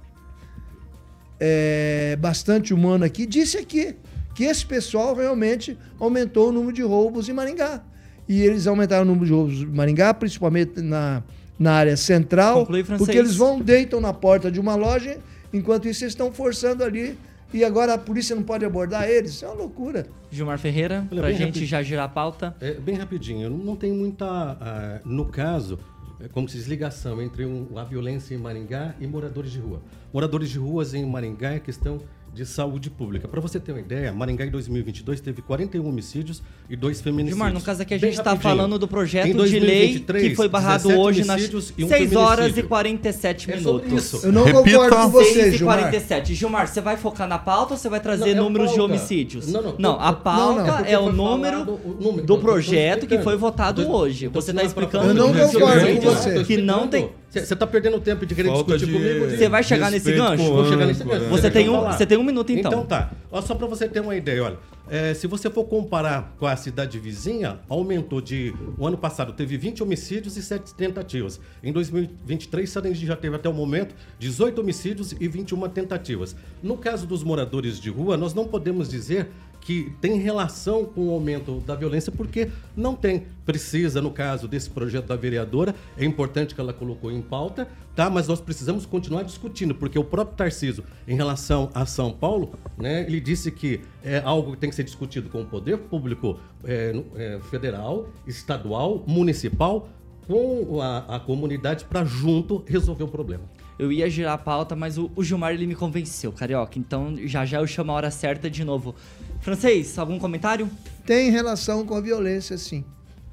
é, 1.41 2.17
bastante 2.17 2.73
humano 2.73 3.05
aqui, 3.05 3.27
disse 3.27 3.59
aqui 3.59 3.95
que 4.35 4.45
esse 4.45 4.65
pessoal 4.65 5.15
realmente 5.15 5.77
aumentou 5.99 6.49
o 6.49 6.53
número 6.53 6.73
de 6.73 6.83
roubos 6.83 7.29
em 7.29 7.33
Maringá. 7.33 7.83
E 8.29 8.41
eles 8.43 8.67
aumentaram 8.67 9.03
o 9.03 9.07
número 9.07 9.27
de 9.27 9.33
roubos 9.33 9.63
em 9.63 9.67
Maringá, 9.67 10.15
principalmente 10.15 10.81
na, 10.81 11.23
na 11.59 11.73
área 11.73 11.97
central, 11.97 12.65
porque 12.67 13.17
eles 13.19 13.35
vão, 13.37 13.61
deitam 13.61 14.01
na 14.01 14.13
porta 14.13 14.51
de 14.51 14.61
uma 14.61 14.75
loja, 14.77 15.19
enquanto 15.53 15.89
isso 15.89 16.05
eles 16.05 16.13
estão 16.13 16.31
forçando 16.33 16.85
ali, 16.85 17.19
e 17.53 17.65
agora 17.65 17.95
a 17.95 17.99
polícia 17.99 18.37
não 18.37 18.43
pode 18.43 18.65
abordar 18.65 19.09
eles. 19.09 19.33
Isso 19.33 19.45
é 19.45 19.49
uma 19.49 19.57
loucura. 19.57 20.07
Gilmar 20.31 20.59
Ferreira, 20.59 21.07
pra 21.09 21.23
bem 21.23 21.33
gente 21.33 21.41
rapidinho. 21.47 21.67
já 21.67 21.83
girar 21.83 22.05
a 22.05 22.09
pauta. 22.09 22.55
É, 22.61 22.75
bem 22.75 22.95
rapidinho, 22.97 23.49
não, 23.51 23.57
não 23.59 23.77
tem 23.77 23.91
muita. 23.93 24.27
ah, 24.27 25.01
no 25.05 25.25
caso, 25.25 25.79
é 26.21 26.29
como 26.29 26.49
se 26.49 26.57
diz 26.59 26.67
ligação 26.67 27.23
entre 27.23 27.47
um- 27.47 27.67
a 27.77 27.85
violência 27.85 28.35
em 28.35 28.39
Maringá 28.39 28.95
e 29.01 29.07
moradores 29.07 29.51
de 29.51 29.59
rua. 29.59 29.81
Moradores 30.13 30.51
de 30.51 30.59
ruas 30.59 30.93
em 30.95 31.05
Maringá 31.07 31.53
é 31.55 31.59
questão 31.59 32.01
de 32.39 32.47
saúde 32.47 32.89
pública. 32.89 33.27
Para 33.27 33.41
você 33.41 33.59
ter 33.59 33.73
uma 33.73 33.81
ideia, 33.81 34.13
Maringá 34.13 34.47
em 34.47 34.51
2022 34.51 35.21
teve 35.21 35.43
41 35.43 35.85
homicídios 35.89 36.41
e 36.71 36.77
dois 36.77 37.01
feminicídios. 37.01 37.37
Gilmar, 37.37 37.53
no 37.53 37.61
caso 37.61 37.83
aqui 37.83 37.95
a 37.95 37.99
gente 37.99 38.17
está 38.17 38.37
falando 38.37 38.79
do 38.79 38.87
projeto 38.87 39.27
Em 39.27 39.33
de 39.33 39.59
lei 39.59 39.99
2023, 39.99 40.29
que 40.29 40.35
foi 40.37 40.49
barrado 40.49 40.85
17 40.85 41.01
hoje 41.05 41.25
nas 41.25 41.31
homicídios 41.37 41.73
e 41.77 41.85
um 41.85 41.89
6 41.89 42.13
horas 42.15 42.29
e 42.31 42.39
feminicídio. 42.39 42.69
47 42.69 43.51
É 43.51 43.57
minutos. 43.57 43.93
isso. 43.93 44.21
Eu 44.25 44.31
não 44.33 44.45
Repita. 44.45 44.63
concordo 44.71 44.97
com 44.97 45.09
você, 45.09 45.35
6 45.35 45.55
e 45.55 45.57
Gilmar. 45.59 45.79
47. 45.79 46.35
Gilmar, 46.37 46.69
você 46.69 46.81
vai 46.81 46.97
focar 46.97 47.27
na 47.27 47.39
pauta 47.41 47.75
ou 47.75 47.79
você 47.79 47.89
vai 47.89 47.99
trazer 47.99 48.27
Não, 48.27 48.31
é 48.31 48.35
números 48.47 48.71
de 48.71 48.77
pauta. 48.77 48.93
homicídios? 48.93 49.49
Não, 49.53 49.75
não, 49.77 50.01
a 50.01 50.13
não, 50.13 50.21
pauta 50.21 50.63
não, 50.63 50.77
porque 50.77 50.93
é 50.93 50.99
o 50.99 51.11
número 51.13 51.59
falado 51.65 51.81
o 51.85 51.97
número. 52.01 52.25
do 52.27 52.39
projeto 52.39 53.05
que 53.09 53.19
foi 53.19 53.37
votado 53.37 53.91
hoje. 53.91 54.29
Você 54.29 54.53
está 54.53 54.63
explicando 54.63 55.09
Eu 55.09 55.15
não 55.15 55.33
de 55.33 55.41
concordo 55.41 55.87
com 55.97 56.01
você. 56.03 56.45
que 56.45 56.57
não 56.57 56.87
tem. 56.87 57.11
Você 57.31 57.41
está 57.55 57.67
perdendo 57.67 58.01
tempo 58.01 58.25
de 58.25 58.35
querer 58.35 58.49
Falta 58.49 58.77
discutir 58.79 58.99
de 59.03 59.15
comigo. 59.19 59.37
Você 59.37 59.49
vai 59.51 59.63
chegar 59.63 59.91
nesse 59.91 60.13
gancho? 60.13 60.43
Vou 60.45 60.65
chegar 60.67 60.87
nesse 60.87 61.05
gancho. 61.05 61.27
Você 61.27 61.43
Deixa 61.43 61.51
tem 61.51 61.67
eu 61.67 61.73
um- 61.75 61.77
falar. 61.77 61.93
você 61.93 62.07
tem 62.07 62.19
um 62.19 62.23
minuto, 62.25 62.51
então. 62.53 62.71
Então 62.73 62.87
tá. 62.87 63.11
Ó, 63.31 63.43
só 63.43 63.55
para 63.55 63.67
você 63.67 63.87
ter 63.87 64.01
uma 64.01 64.17
ideia, 64.17 64.43
olha. 64.45 64.57
é, 64.91 65.13
se 65.13 65.27
você 65.27 65.51
for 65.51 65.65
comparar 65.65 66.35
com 66.39 66.47
a 66.47 66.57
cidade 66.57 66.99
vizinha, 66.99 67.59
aumentou 67.69 68.23
de. 68.23 68.55
O 68.79 68.87
ano 68.87 68.97
passado 68.97 69.35
teve 69.35 69.59
20 69.59 69.83
homicídios 69.83 70.39
e 70.39 70.43
7 70.43 70.75
tentativas. 70.75 71.39
Em 71.63 71.71
2023, 71.71 72.69
Sarandi 72.71 73.05
já 73.05 73.15
teve 73.15 73.37
até 73.37 73.47
o 73.49 73.53
momento 73.53 73.95
18 74.19 74.63
homicídios 74.63 75.13
e 75.21 75.29
21 75.29 75.69
tentativas. 75.69 76.35
No 76.63 76.79
caso 76.79 77.07
dos 77.07 77.23
moradores 77.23 77.79
de 77.79 77.91
rua, 77.91 78.17
nós 78.17 78.33
não 78.33 78.47
podemos 78.47 78.89
dizer 78.89 79.29
que 79.69 79.93
tem 80.01 80.19
relação 80.19 80.87
com 80.87 81.09
o 81.09 81.11
aumento 81.11 81.61
da 81.61 81.75
violência, 81.75 82.11
porque 82.11 82.49
não 82.75 82.97
tem. 82.97 83.27
Precisa, 83.45 84.01
no 84.01 84.11
caso 84.11 84.49
desse 84.49 84.71
projeto 84.71 85.05
da 85.05 85.15
vereadora, 85.15 85.75
é 85.99 86.07
importante 86.07 86.55
que 86.55 86.61
ela 86.61 86.73
colocou 86.73 87.13
em 87.13 87.21
pauta, 87.21 87.69
tá? 87.95 88.09
Mas 88.09 88.27
nós 88.27 88.41
precisamos 88.41 88.87
continuar 88.87 89.25
discutindo, 89.25 89.75
porque 89.75 89.99
o 89.99 90.05
próprio 90.05 90.39
Tarciso, 90.39 90.83
em 91.07 91.15
relação 91.15 91.69
a 91.75 91.85
São 91.85 92.11
Paulo, 92.11 92.55
né, 92.79 93.03
ele 93.03 93.21
disse 93.21 93.51
que 93.51 93.83
é 94.03 94.23
algo 94.25 94.53
que 94.53 94.57
tem 94.57 94.71
que 94.71 94.77
ser 94.77 94.85
discutido 94.85 95.29
com 95.29 95.43
o 95.43 95.45
poder 95.45 95.77
público 95.77 96.41
é, 96.65 96.95
é, 97.17 97.39
federal, 97.51 98.09
estadual, 98.27 99.05
municipal, 99.07 99.87
com 100.27 100.81
a, 100.81 101.17
a 101.17 101.21
comunidade 101.21 101.85
para 101.85 102.07
junto 102.07 102.65
resolver 102.67 103.05
o 103.05 103.09
problema. 103.09 103.45
Eu 103.79 103.93
ia 103.93 104.11
girar 104.11 104.33
a 104.35 104.39
pauta, 104.39 104.75
mas 104.75 104.99
o, 104.99 105.11
o 105.15 105.23
Gilmar 105.23 105.53
ele 105.53 105.67
me 105.67 105.75
convenceu, 105.75 106.33
carioca. 106.33 106.79
Então 106.79 107.15
já 107.25 107.45
já 107.47 107.59
eu 107.61 107.67
chamo 107.67 107.93
a 107.93 107.95
hora 107.95 108.11
certa 108.11 108.51
de 108.51 108.65
novo. 108.65 108.95
Francês, 109.41 109.97
algum 109.99 110.19
comentário? 110.19 110.69
Tem 111.07 111.31
relação 111.31 111.87
com 111.87 111.95
a 111.95 112.01
violência, 112.01 112.59
sim. 112.59 112.85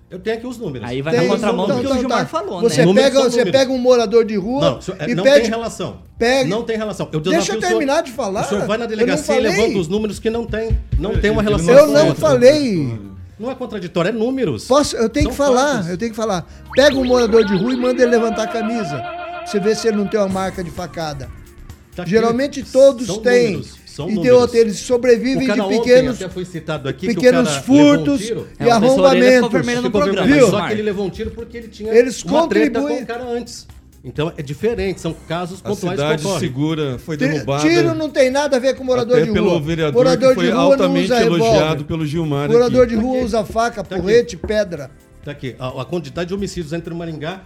Eu 0.07 0.19
tenho 0.19 0.37
aqui 0.37 0.45
os 0.45 0.57
números. 0.59 0.87
Aí 0.87 1.01
vai 1.01 1.15
Tem, 1.17 1.27
na 1.27 1.33
contramão 1.33 1.65
então, 1.65 1.77
do 1.77 1.81
que 1.81 1.87
o 1.87 1.89
então, 1.89 1.99
Gilmar 1.99 2.19
tá. 2.19 2.25
falou, 2.27 2.61
você 2.61 2.81
né? 2.81 2.85
Números 2.85 3.09
Pega, 3.09 3.23
você 3.23 3.37
números. 3.39 3.51
pega 3.59 3.71
um 3.71 3.77
morador 3.79 4.23
de 4.23 4.35
rua 4.35 4.61
Não, 4.61 4.81
senhor, 4.81 5.09
e 5.09 5.15
não 5.15 5.23
pede... 5.23 5.41
tem 5.41 5.49
relação. 5.49 5.97
pega- 6.17 6.47
Não 6.49 6.63
tem 6.63 6.77
relação. 6.77 7.09
Eu 7.11 7.19
Deixa 7.19 7.37
eu 7.53 7.57
o 7.57 7.59
senhor- 7.59 7.69
terminar 7.71 8.03
de 8.03 8.11
falar. 8.11 8.41
O 8.41 8.43
senhor 8.49 8.67
vai 8.67 8.77
na 8.77 8.85
Eu 8.85 8.89
não 8.89 8.95
delegacia 8.97 9.33
e 9.33 9.37
falei. 9.43 9.51
levanta 9.57 9.79
os 9.79 9.87
números 9.87 10.19
que 10.19 10.29
não 10.29 10.45
tem. 10.45 10.77
Não 10.99 11.17
tem 11.19 11.31
uma 11.31 11.41
relação. 11.41 11.73
Eu 11.73 11.87
não 11.87 12.13
falei... 12.15 12.99
Não 13.37 13.51
é 13.51 13.55
contraditório, 13.55 14.09
é 14.09 14.11
números. 14.13 14.65
Posso, 14.65 14.95
eu 14.95 15.09
tenho 15.09 15.25
São 15.25 15.31
que 15.31 15.37
falar, 15.37 15.73
fatos. 15.73 15.89
eu 15.89 15.97
tenho 15.97 16.11
que 16.11 16.15
falar. 16.15 16.47
Pega 16.73 16.95
um 16.95 17.03
morador 17.03 17.43
de 17.43 17.53
rua 17.57 17.73
e 17.73 17.75
manda 17.75 18.01
ele 18.01 18.11
levantar 18.11 18.43
a 18.43 18.47
camisa. 18.47 19.03
Você 19.45 19.59
vê 19.59 19.75
se 19.75 19.87
ele 19.87 19.97
não 19.97 20.07
tem 20.07 20.19
uma 20.19 20.27
marca 20.29 20.63
de 20.63 20.71
facada. 20.71 21.29
Tá 21.95 22.01
aqui. 22.01 22.11
Geralmente 22.11 22.63
todos 22.63 23.05
São 23.07 23.19
têm. 23.21 23.51
números, 23.53 23.75
são 23.85 24.09
e 24.09 24.21
tem 24.21 24.31
outros, 24.31 24.59
eles 24.59 24.77
sobrevivem 24.79 25.49
de 25.49 25.61
ontem 25.61 25.77
pequenos, 25.79 26.15
até 26.21 26.27
foi 26.29 26.43
citado 26.43 26.89
aqui 26.89 27.07
que 27.07 27.13
o 27.13 27.15
pequenos 27.15 27.49
um 27.57 27.61
furtos 27.61 28.19
tiro. 28.21 28.41
É, 28.59 28.63
e 28.63 28.65
ficou 28.65 28.71
arrombamentos. 28.73 29.81
no 29.83 29.91
programa, 29.91 30.27
viu? 30.27 30.49
Só 30.49 30.67
que 30.67 30.73
ele 30.73 30.81
levou 30.81 31.05
um 31.05 31.09
tiro 31.09 31.31
porque 31.31 31.57
ele 31.57 31.67
tinha 31.69 31.93
Eles 31.93 32.21
uma 32.23 32.47
treta 32.49 32.79
com 32.79 32.85
contribuem- 32.87 33.03
o 33.03 33.07
cara 33.07 33.23
antes. 33.23 33.65
Então 34.03 34.31
é 34.37 34.43
diferente, 34.43 34.99
são 35.01 35.15
casos 35.27 35.59
A 35.63 35.69
pontuais 35.69 35.97
cidade 35.99 36.21
que 36.21 36.27
ocorrem. 36.27 36.39
segura 36.47 36.99
foi 36.99 37.17
derrubada. 37.17 37.63
Tiro 37.67 37.95
não 37.95 38.09
tem 38.09 38.29
nada 38.29 38.57
a 38.57 38.59
ver 38.59 38.75
com 38.75 38.83
morador 38.83 39.15
até 39.17 39.25
de 39.25 39.31
pelo 39.31 39.49
rua. 39.51 39.61
vereador 39.61 40.03
morador 40.03 40.29
que 40.29 40.35
foi 40.35 40.45
de 40.45 40.51
rua 40.51 40.61
altamente 40.61 41.09
não 41.09 41.15
usa 41.17 41.25
elogiado 41.25 41.53
revólver. 41.59 41.83
pelo 41.85 42.05
Gilmar 42.05 42.49
Morador 42.51 42.83
aqui. 42.85 42.95
de 42.95 43.01
rua 43.01 43.15
aqui. 43.15 43.25
usa 43.25 43.45
faca, 43.45 43.83
Tá 43.83 43.95
aqui. 43.95 44.03
porrete, 44.03 44.37
pedra. 44.37 44.91
Tá 45.23 45.31
aqui, 45.31 45.55
a, 45.57 45.81
a 45.81 45.85
quantidade 45.85 46.27
de 46.27 46.33
homicídios 46.35 46.71
entre 46.73 46.93
Maringá. 46.93 47.41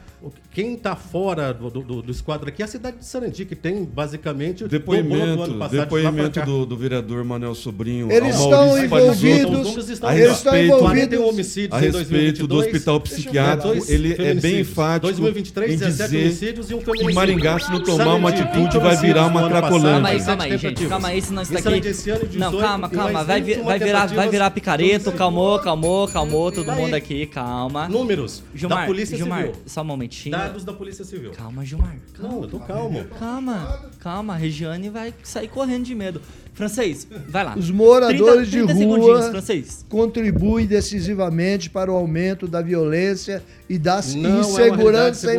Quem 0.52 0.74
está 0.74 0.96
fora 0.96 1.54
do, 1.54 1.70
do, 1.70 2.02
do 2.02 2.12
esquadro 2.12 2.50
aqui 2.50 2.62
é 2.62 2.66
a 2.66 2.68
cidade 2.68 2.98
de 2.98 3.06
Sarandi, 3.06 3.46
que 3.46 3.56
tem 3.56 3.86
basicamente. 3.86 4.64
dobrou 4.66 4.70
do 4.70 4.80
Depoimento, 4.80 5.44
ano 5.44 5.58
passado 5.60 5.80
depoimento 5.80 6.42
do, 6.42 6.66
do 6.66 6.76
vereador 6.78 7.24
Manuel 7.24 7.56
Sobrinho. 7.56 8.12
Eles 8.12 8.36
estão 8.36 8.78
envolvidos, 8.84 9.90
estão 9.90 10.10
a 10.10 10.16
eles 10.18 10.32
estão 10.38 10.52
respeito- 10.54 10.66
envolvidos. 10.76 10.90
41 11.18 11.28
homicídios 11.28 11.74
a 11.74 11.78
em 11.80 11.86
respeito 11.86 12.10
2022, 12.10 12.48
do 12.50 12.58
hospital 12.58 13.00
psiquiátrico, 13.00 13.86
ele 13.92 14.14
é 14.22 14.34
bem 14.34 14.60
enfático 14.62 15.08
2023, 15.08 15.72
em 15.74 15.78
17 15.78 16.10
dizer 16.10 16.26
homicídios 16.26 16.72
e 16.72 16.74
um 16.76 16.80
que. 16.80 17.14
Maringá, 17.14 17.60
se 17.60 17.72
não 17.72 17.82
tomar 17.84 17.98
Sarandi, 18.04 18.20
uma 18.20 18.30
atitude, 18.30 18.58
20 18.64 18.78
vai 18.80 18.98
virar 18.98 19.26
uma 19.28 19.48
cracolândia. 19.50 19.92
Calma 19.92 20.10
aí, 20.10 20.24
calma 20.26 20.44
aí, 20.44 20.58
gente. 20.58 20.86
Calma 20.88 21.08
aí, 21.10 21.22
senão 21.22 21.42
isso 21.44 21.52
daqui. 21.54 21.64
Sarandi 21.64 21.88
esse 21.88 22.10
ano, 22.10 22.26
18, 22.28 22.40
Não, 22.40 22.60
calma, 22.60 22.90
calma. 22.90 23.24
Vai, 23.24 23.42
vi- 23.42 23.54
21 23.54 23.64
vai, 23.66 23.80
virar, 23.80 24.06
vai 24.08 24.30
virar 24.30 24.52
picareta. 24.52 25.12
Calmou, 25.12 25.60
calmou, 25.60 26.08
calmou. 26.08 26.52
Todo 26.52 26.66
Tá 26.66 26.76
mundo 26.76 26.94
aqui, 26.94 27.26
calma. 27.26 27.88
Números 27.88 28.44
Gilmar, 28.54 28.80
da 28.82 28.86
Polícia 28.86 29.16
Gilmar, 29.18 29.44
Civil. 29.46 29.56
só 29.66 29.82
um 29.82 29.86
momentinho. 29.86 30.09
Dados 30.30 30.64
da 30.64 30.74
Polícia 30.74 31.06
Civil. 31.06 31.32
Calma, 31.32 31.64
Gilmar. 31.66 31.96
Calma. 32.14 32.34
Não, 32.36 32.42
eu 32.44 32.48
tô 32.50 32.60
calmo. 32.60 33.06
Calma, 33.20 33.80
calma. 34.00 34.34
A 34.34 34.38
Regiane 34.38 34.90
vai 34.90 35.14
sair 35.24 35.48
correndo 35.48 35.84
de 35.86 35.94
medo. 35.96 36.22
Francês, 36.54 37.08
vai 37.30 37.46
lá. 37.46 37.56
Os 37.58 37.72
moradores 37.72 38.50
30 38.50 38.74
de 38.74 38.80
segundinhos, 38.80 39.20
rua 39.20 39.30
francês. 39.32 39.86
contribuem 39.88 40.66
decisivamente 40.66 41.70
para 41.70 41.90
o 41.90 41.96
aumento 41.96 42.48
da 42.50 42.62
violência 42.62 43.42
e 43.70 43.78
da 43.78 44.02
Não 44.02 44.02
é 44.02 44.12
realidade, 44.12 44.50
insegurança 44.50 45.10
em 45.10 45.30
segundo 45.30 45.36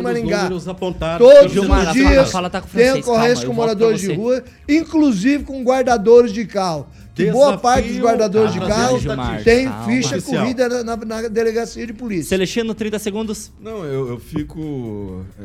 os 0.55 0.65
Maringá. 0.65 1.17
Todos 1.19 1.51
Gilmar, 1.53 1.87
os 1.87 1.93
dias 1.93 2.07
fala- 2.15 2.25
fala 2.27 2.49
tá 2.49 2.61
tem 2.61 2.69
francês, 2.69 3.07
ocorrência 3.07 3.45
com 3.47 3.53
moradores 3.53 4.01
de 4.01 4.13
rua, 4.13 4.43
inclusive 4.67 5.43
com 5.43 5.63
guardadores 5.63 6.31
de 6.33 6.45
carro. 6.45 6.87
Que 7.25 7.31
boa 7.31 7.45
Desafio 7.47 7.61
parte 7.61 7.87
dos 7.89 7.97
guardadores 7.99 8.53
de 8.53 8.59
carro 8.59 8.99
tem 9.43 9.65
calma. 9.67 9.85
ficha 9.85 10.17
Oficial. 10.17 10.41
corrida 10.43 10.69
na, 10.69 10.83
na- 10.83 11.05
na 11.05 11.27
delegacia 11.27 11.85
de 11.87 11.93
polícia. 11.93 12.29
Celestino, 12.29 12.73
30 12.73 12.99
segundos. 12.99 13.51
Não, 13.61 13.83
eu, 13.85 14.09
eu 14.09 14.19
fico 14.19 15.23
é, 15.39 15.43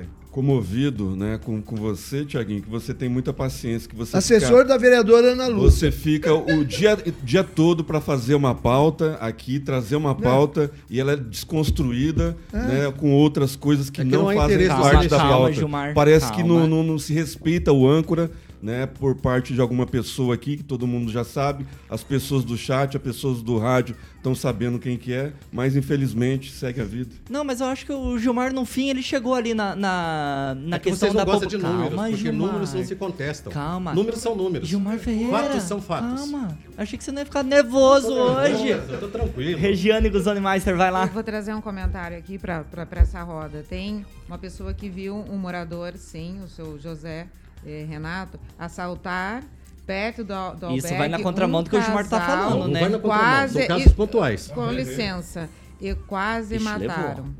é, 0.00 0.04
comovido 0.30 1.14
né, 1.14 1.38
com, 1.44 1.62
com 1.62 1.76
você, 1.76 2.24
Tiaguinho, 2.24 2.60
que 2.62 2.68
você 2.68 2.92
tem 2.92 3.08
muita 3.08 3.32
paciência, 3.32 3.88
que 3.88 3.94
você 3.94 4.16
Assessor 4.16 4.48
fica, 4.62 4.64
da 4.64 4.76
vereadora 4.76 5.28
Ana 5.32 5.46
Lúcia. 5.46 5.90
Você 5.90 5.92
fica 5.92 6.34
o 6.34 6.64
dia, 6.64 6.98
dia 7.22 7.44
todo 7.44 7.84
para 7.84 8.00
fazer 8.00 8.34
uma 8.34 8.54
pauta 8.54 9.16
aqui, 9.20 9.60
trazer 9.60 9.94
uma 9.96 10.14
pauta 10.14 10.70
e 10.90 10.98
ela 10.98 11.12
é 11.12 11.16
desconstruída 11.16 12.36
né, 12.52 12.92
com 12.96 13.12
outras 13.12 13.56
coisas 13.56 13.90
que 13.90 14.00
É 14.00 14.04
que 14.04 14.10
não, 14.10 14.24
não 14.28 14.34
fazem 14.34 14.66
parte 14.68 15.06
do 15.06 15.10
da 15.10 15.16
calma, 15.16 15.32
pauta. 15.36 15.52
Gilmar, 15.52 15.94
Parece 15.94 16.30
que 16.32 16.38
calma. 16.42 16.58
não, 16.60 16.66
não, 16.66 16.82
não 16.82 16.98
se 16.98 17.12
respeita 17.14 17.72
o 17.72 17.88
âncora. 17.88 18.30
Né, 18.64 18.86
por 18.86 19.14
parte 19.14 19.52
de 19.52 19.60
alguma 19.60 19.84
pessoa 19.86 20.34
aqui, 20.34 20.56
que 20.56 20.62
todo 20.62 20.86
mundo 20.86 21.12
já 21.12 21.22
sabe, 21.22 21.66
as 21.86 22.02
pessoas 22.02 22.44
do 22.44 22.56
chat, 22.56 22.96
as 22.96 23.02
pessoas 23.02 23.42
do 23.42 23.58
rádio 23.58 23.94
estão 24.16 24.34
sabendo 24.34 24.78
quem 24.78 24.96
que 24.96 25.12
é, 25.12 25.34
mas 25.52 25.76
infelizmente 25.76 26.50
segue 26.50 26.80
a 26.80 26.84
vida. 26.84 27.14
Não, 27.28 27.44
mas 27.44 27.60
eu 27.60 27.66
acho 27.66 27.84
que 27.84 27.92
o 27.92 28.18
Gilmar, 28.18 28.54
no 28.54 28.64
fim, 28.64 28.88
ele 28.88 29.02
chegou 29.02 29.34
ali 29.34 29.52
na, 29.52 29.76
na, 29.76 30.56
na 30.58 30.76
É 30.76 30.78
que 30.78 30.88
questão 30.88 31.10
vocês 31.10 31.12
não 31.12 31.26
da 31.26 31.30
gostam 31.30 31.46
de 31.46 31.58
números, 31.58 31.88
Calma, 31.90 32.02
porque 32.04 32.16
Gilmar. 32.16 32.46
números 32.46 32.72
não 32.72 32.84
se 32.86 32.96
contestam. 32.96 33.52
Calma. 33.52 33.92
Números 33.94 34.20
são 34.20 34.34
números. 34.34 34.66
Gilmar 34.66 34.98
Ferreira. 34.98 35.30
Fatos 35.30 35.62
são 35.64 35.82
fatos. 35.82 36.20
Calma. 36.30 36.58
Achei 36.78 36.96
que 36.96 37.04
você 37.04 37.12
não 37.12 37.18
ia 37.20 37.26
ficar 37.26 37.42
nervoso 37.42 38.14
hoje. 38.14 38.68
Eu 38.70 38.98
tô 38.98 39.08
tranquilo. 39.08 39.58
Regiane 39.58 40.08
Guzoni 40.08 40.40
Meister, 40.40 40.74
vai 40.74 40.88
Eu 40.88 40.94
lá. 40.94 41.04
vou 41.04 41.22
trazer 41.22 41.52
um 41.54 41.60
comentário 41.60 42.16
aqui 42.16 42.38
para 42.38 42.64
essa 42.92 43.22
roda. 43.22 43.62
Tem 43.68 44.06
uma 44.26 44.38
pessoa 44.38 44.72
que 44.72 44.88
viu 44.88 45.16
um 45.16 45.36
morador, 45.36 45.92
sim, 45.98 46.40
o 46.42 46.48
seu 46.48 46.78
José 46.78 47.26
eh, 47.66 47.86
Renato, 47.88 48.38
assaltar 48.58 49.42
perto 49.86 50.24
do, 50.24 50.32
do 50.54 50.66
Isso 50.76 50.86
albergue 50.86 50.96
vai 50.98 51.08
na 51.08 51.20
contramão 51.20 51.60
um 51.60 51.64
do 51.64 51.70
que 51.70 51.76
o 51.76 51.82
Gilmar 51.82 52.08
tá 52.08 52.18
casal, 52.20 52.50
falando, 52.50 52.60
Não 52.60 52.68
né? 52.68 52.80
vai 52.80 52.88
na 52.88 52.98
contramão, 52.98 53.24
Quase- 53.26 53.58
são 53.58 53.66
casos 53.68 53.86
e- 53.86 53.90
pontuais. 53.94 54.48
Com 54.48 54.70
licença. 54.70 55.48
E 55.80 55.94
quase 55.94 56.54
Ixi, 56.56 56.64
mataram. 56.64 57.34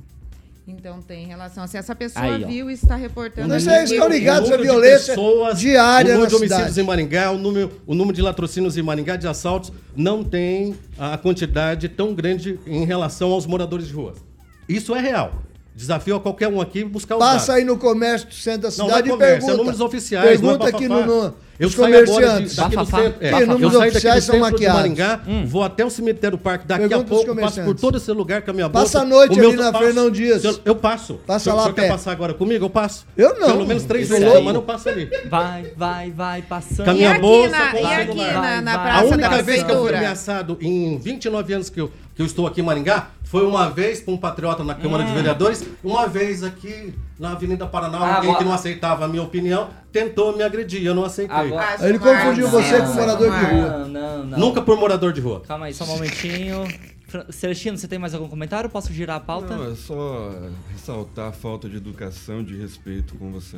Então 0.66 1.00
tem 1.02 1.26
relação. 1.26 1.66
Se 1.66 1.76
essa 1.76 1.94
pessoa 1.94 2.24
Aí, 2.24 2.44
viu 2.44 2.70
e 2.70 2.74
está 2.74 2.96
reportando. 2.96 3.48
Nós 3.48 3.68
aqui, 3.68 3.92
estão 3.94 4.08
ligados 4.08 4.50
à 4.50 4.56
violência 4.56 5.14
pessoas, 5.14 5.58
diária 5.58 6.12
O 6.12 6.14
número 6.14 6.22
na 6.22 6.28
de 6.28 6.34
homicídios 6.36 6.68
cidade. 6.68 6.80
em 6.80 6.84
Maringá, 6.84 7.30
o 7.32 7.38
número, 7.38 7.82
o 7.86 7.94
número 7.94 8.16
de 8.16 8.22
latrocínios 8.22 8.76
em 8.78 8.82
Maringá, 8.82 9.16
de 9.16 9.28
assaltos, 9.28 9.70
não 9.94 10.24
tem 10.24 10.74
a 10.98 11.18
quantidade 11.18 11.86
tão 11.90 12.14
grande 12.14 12.58
em 12.66 12.84
relação 12.86 13.30
aos 13.32 13.44
moradores 13.46 13.86
de 13.88 13.92
rua. 13.92 14.14
Isso 14.66 14.94
é 14.94 15.00
real. 15.00 15.42
Desafio 15.76 16.14
a 16.14 16.20
qualquer 16.20 16.46
um 16.46 16.60
aqui 16.60 16.84
buscar 16.84 17.16
os 17.16 17.18
Passa 17.18 17.34
dados. 17.34 17.50
aí 17.50 17.64
no 17.64 17.76
comércio 17.76 18.28
do 18.28 18.34
centro 18.34 18.60
da 18.62 18.68
Não, 18.68 18.72
cidade 18.86 18.90
não 18.90 18.96
é 18.96 19.00
e 19.00 19.10
comércio, 19.10 19.34
pergunta. 19.40 19.52
é 19.52 19.56
números 19.56 19.80
oficiais, 19.80 20.40
não 20.40 20.50
é 20.50 20.52
Pergunta 20.58 20.68
aqui 20.76 20.88
no, 20.88 21.04
no, 21.04 21.34
Eu 21.58 21.66
os 21.68 21.74
saio 21.74 21.86
agora 21.86 22.04
de, 22.06 22.12
comerciantes. 22.12 22.56
daqui 22.56 22.76
do 22.76 22.86
centro, 22.86 23.14
é, 23.20 23.30
números 23.32 23.40
eu 23.40 23.48
saio 23.48 23.58
daqui 23.58 23.70
do 23.72 23.78
oficiais 23.88 24.24
são 24.24 24.38
maquiados. 24.38 24.80
Maringá, 24.80 25.20
vou 25.46 25.64
até 25.64 25.84
o 25.84 25.90
cemitério 25.90 26.38
parque, 26.38 26.64
daqui 26.64 26.88
Pergunta 26.88 27.04
a 27.04 27.08
pouco 27.08 27.24
passo 27.24 27.34
comerciantes. 27.36 27.72
por 27.72 27.80
todo 27.80 27.96
esse 27.98 28.12
lugar 28.12 28.42
com 28.42 28.50
a 28.52 28.54
minha 28.54 28.70
Passa 28.70 29.00
bolsa. 29.00 29.00
a 29.00 29.04
noite 29.04 29.32
O 29.32 29.40
meu 29.40 29.48
ali 29.48 29.58
na 29.58 29.72
passo. 29.72 29.84
Fernão 29.84 30.10
Dias. 30.10 30.44
Eu, 30.44 30.60
eu 30.64 30.76
passo. 30.76 31.14
Passa 31.26 31.50
O 31.50 31.52
senhor- 31.52 31.64
lá 31.64 31.70
o 31.70 31.74
quer 31.74 31.88
passar 31.88 32.12
agora 32.12 32.34
comigo? 32.34 32.64
Eu 32.66 32.70
passo. 32.70 33.04
Eu 33.16 33.34
não. 33.40 33.48
Pelo 33.48 33.66
menos 33.66 33.82
três 33.82 34.08
vezes 34.08 34.22
por 34.24 34.30
aí. 34.30 34.38
semana 34.38 34.58
eu 34.58 34.62
passo 34.62 34.88
ali. 34.88 35.10
Vai, 35.28 35.72
vai, 35.76 36.10
vai, 36.12 36.42
passando. 36.42 36.84
Com 36.84 36.90
a 36.90 36.94
E 36.94 36.96
minha 36.98 37.10
aqui, 37.10 37.20
bolsa, 37.20 37.56
e 37.56 37.82
o 37.82 37.86
aqui 37.88 38.16
na, 38.32 38.60
na 38.62 38.76
vai. 38.76 38.90
A 38.90 38.92
praça 39.00 39.14
única 39.14 39.28
da 39.28 39.42
vez 39.42 39.62
que 39.64 39.72
eu 39.72 39.80
fui 39.82 39.94
ameaçado 39.96 40.56
em 40.60 40.98
29 40.98 41.52
anos 41.52 41.68
que 41.68 41.80
eu, 41.80 41.90
que 42.14 42.22
eu 42.22 42.26
estou 42.26 42.46
aqui 42.46 42.60
em 42.60 42.64
Maringá 42.64 43.08
foi 43.34 43.44
uma 43.44 43.68
vez 43.68 44.00
para 44.00 44.14
um 44.14 44.16
patriota 44.16 44.62
na 44.62 44.76
Câmara 44.76 45.02
de 45.02 45.12
Vereadores, 45.12 45.64
uma 45.82 46.06
vez 46.06 46.44
aqui 46.44 46.94
na 47.18 47.32
Avenida 47.32 47.66
Paraná, 47.66 47.98
alguém 47.98 48.30
Agora- 48.30 48.38
que 48.38 48.44
não 48.44 48.52
aceitava 48.52 49.06
a 49.06 49.08
minha 49.08 49.24
opinião 49.24 49.70
tentou 49.90 50.36
me 50.36 50.44
agredir, 50.44 50.84
eu 50.86 50.94
não 50.94 51.04
aceitei. 51.04 51.36
Agora- 51.36 51.74
Ah, 51.80 51.88
Ele 51.88 51.98
confundiu 51.98 52.44
não, 52.44 52.50
você 52.52 52.78
com 52.78 52.86
não, 52.86 52.94
morador 52.94 53.30
de 53.32 53.36
Gilmar. 53.40 53.54
rua. 53.56 53.78
Não, 53.78 53.88
não, 53.88 54.24
não. 54.26 54.38
Nunca 54.38 54.62
por 54.62 54.76
morador 54.78 55.12
de 55.12 55.20
rua. 55.20 55.42
Calma 55.48 55.66
aí, 55.66 55.74
só 55.74 55.82
um 55.82 55.88
momentinho. 55.88 56.64
Celestino, 57.30 57.76
você 57.76 57.88
tem 57.88 57.98
mais 57.98 58.14
algum 58.14 58.28
comentário? 58.28 58.70
Posso 58.70 58.92
girar 58.92 59.16
a 59.16 59.20
pauta? 59.20 59.56
Não, 59.56 59.72
é 59.72 59.74
só 59.74 60.30
ressaltar 60.70 61.28
a 61.30 61.32
falta 61.32 61.68
de 61.68 61.76
educação, 61.76 62.44
de 62.44 62.56
respeito 62.56 63.16
com 63.16 63.32
você. 63.32 63.56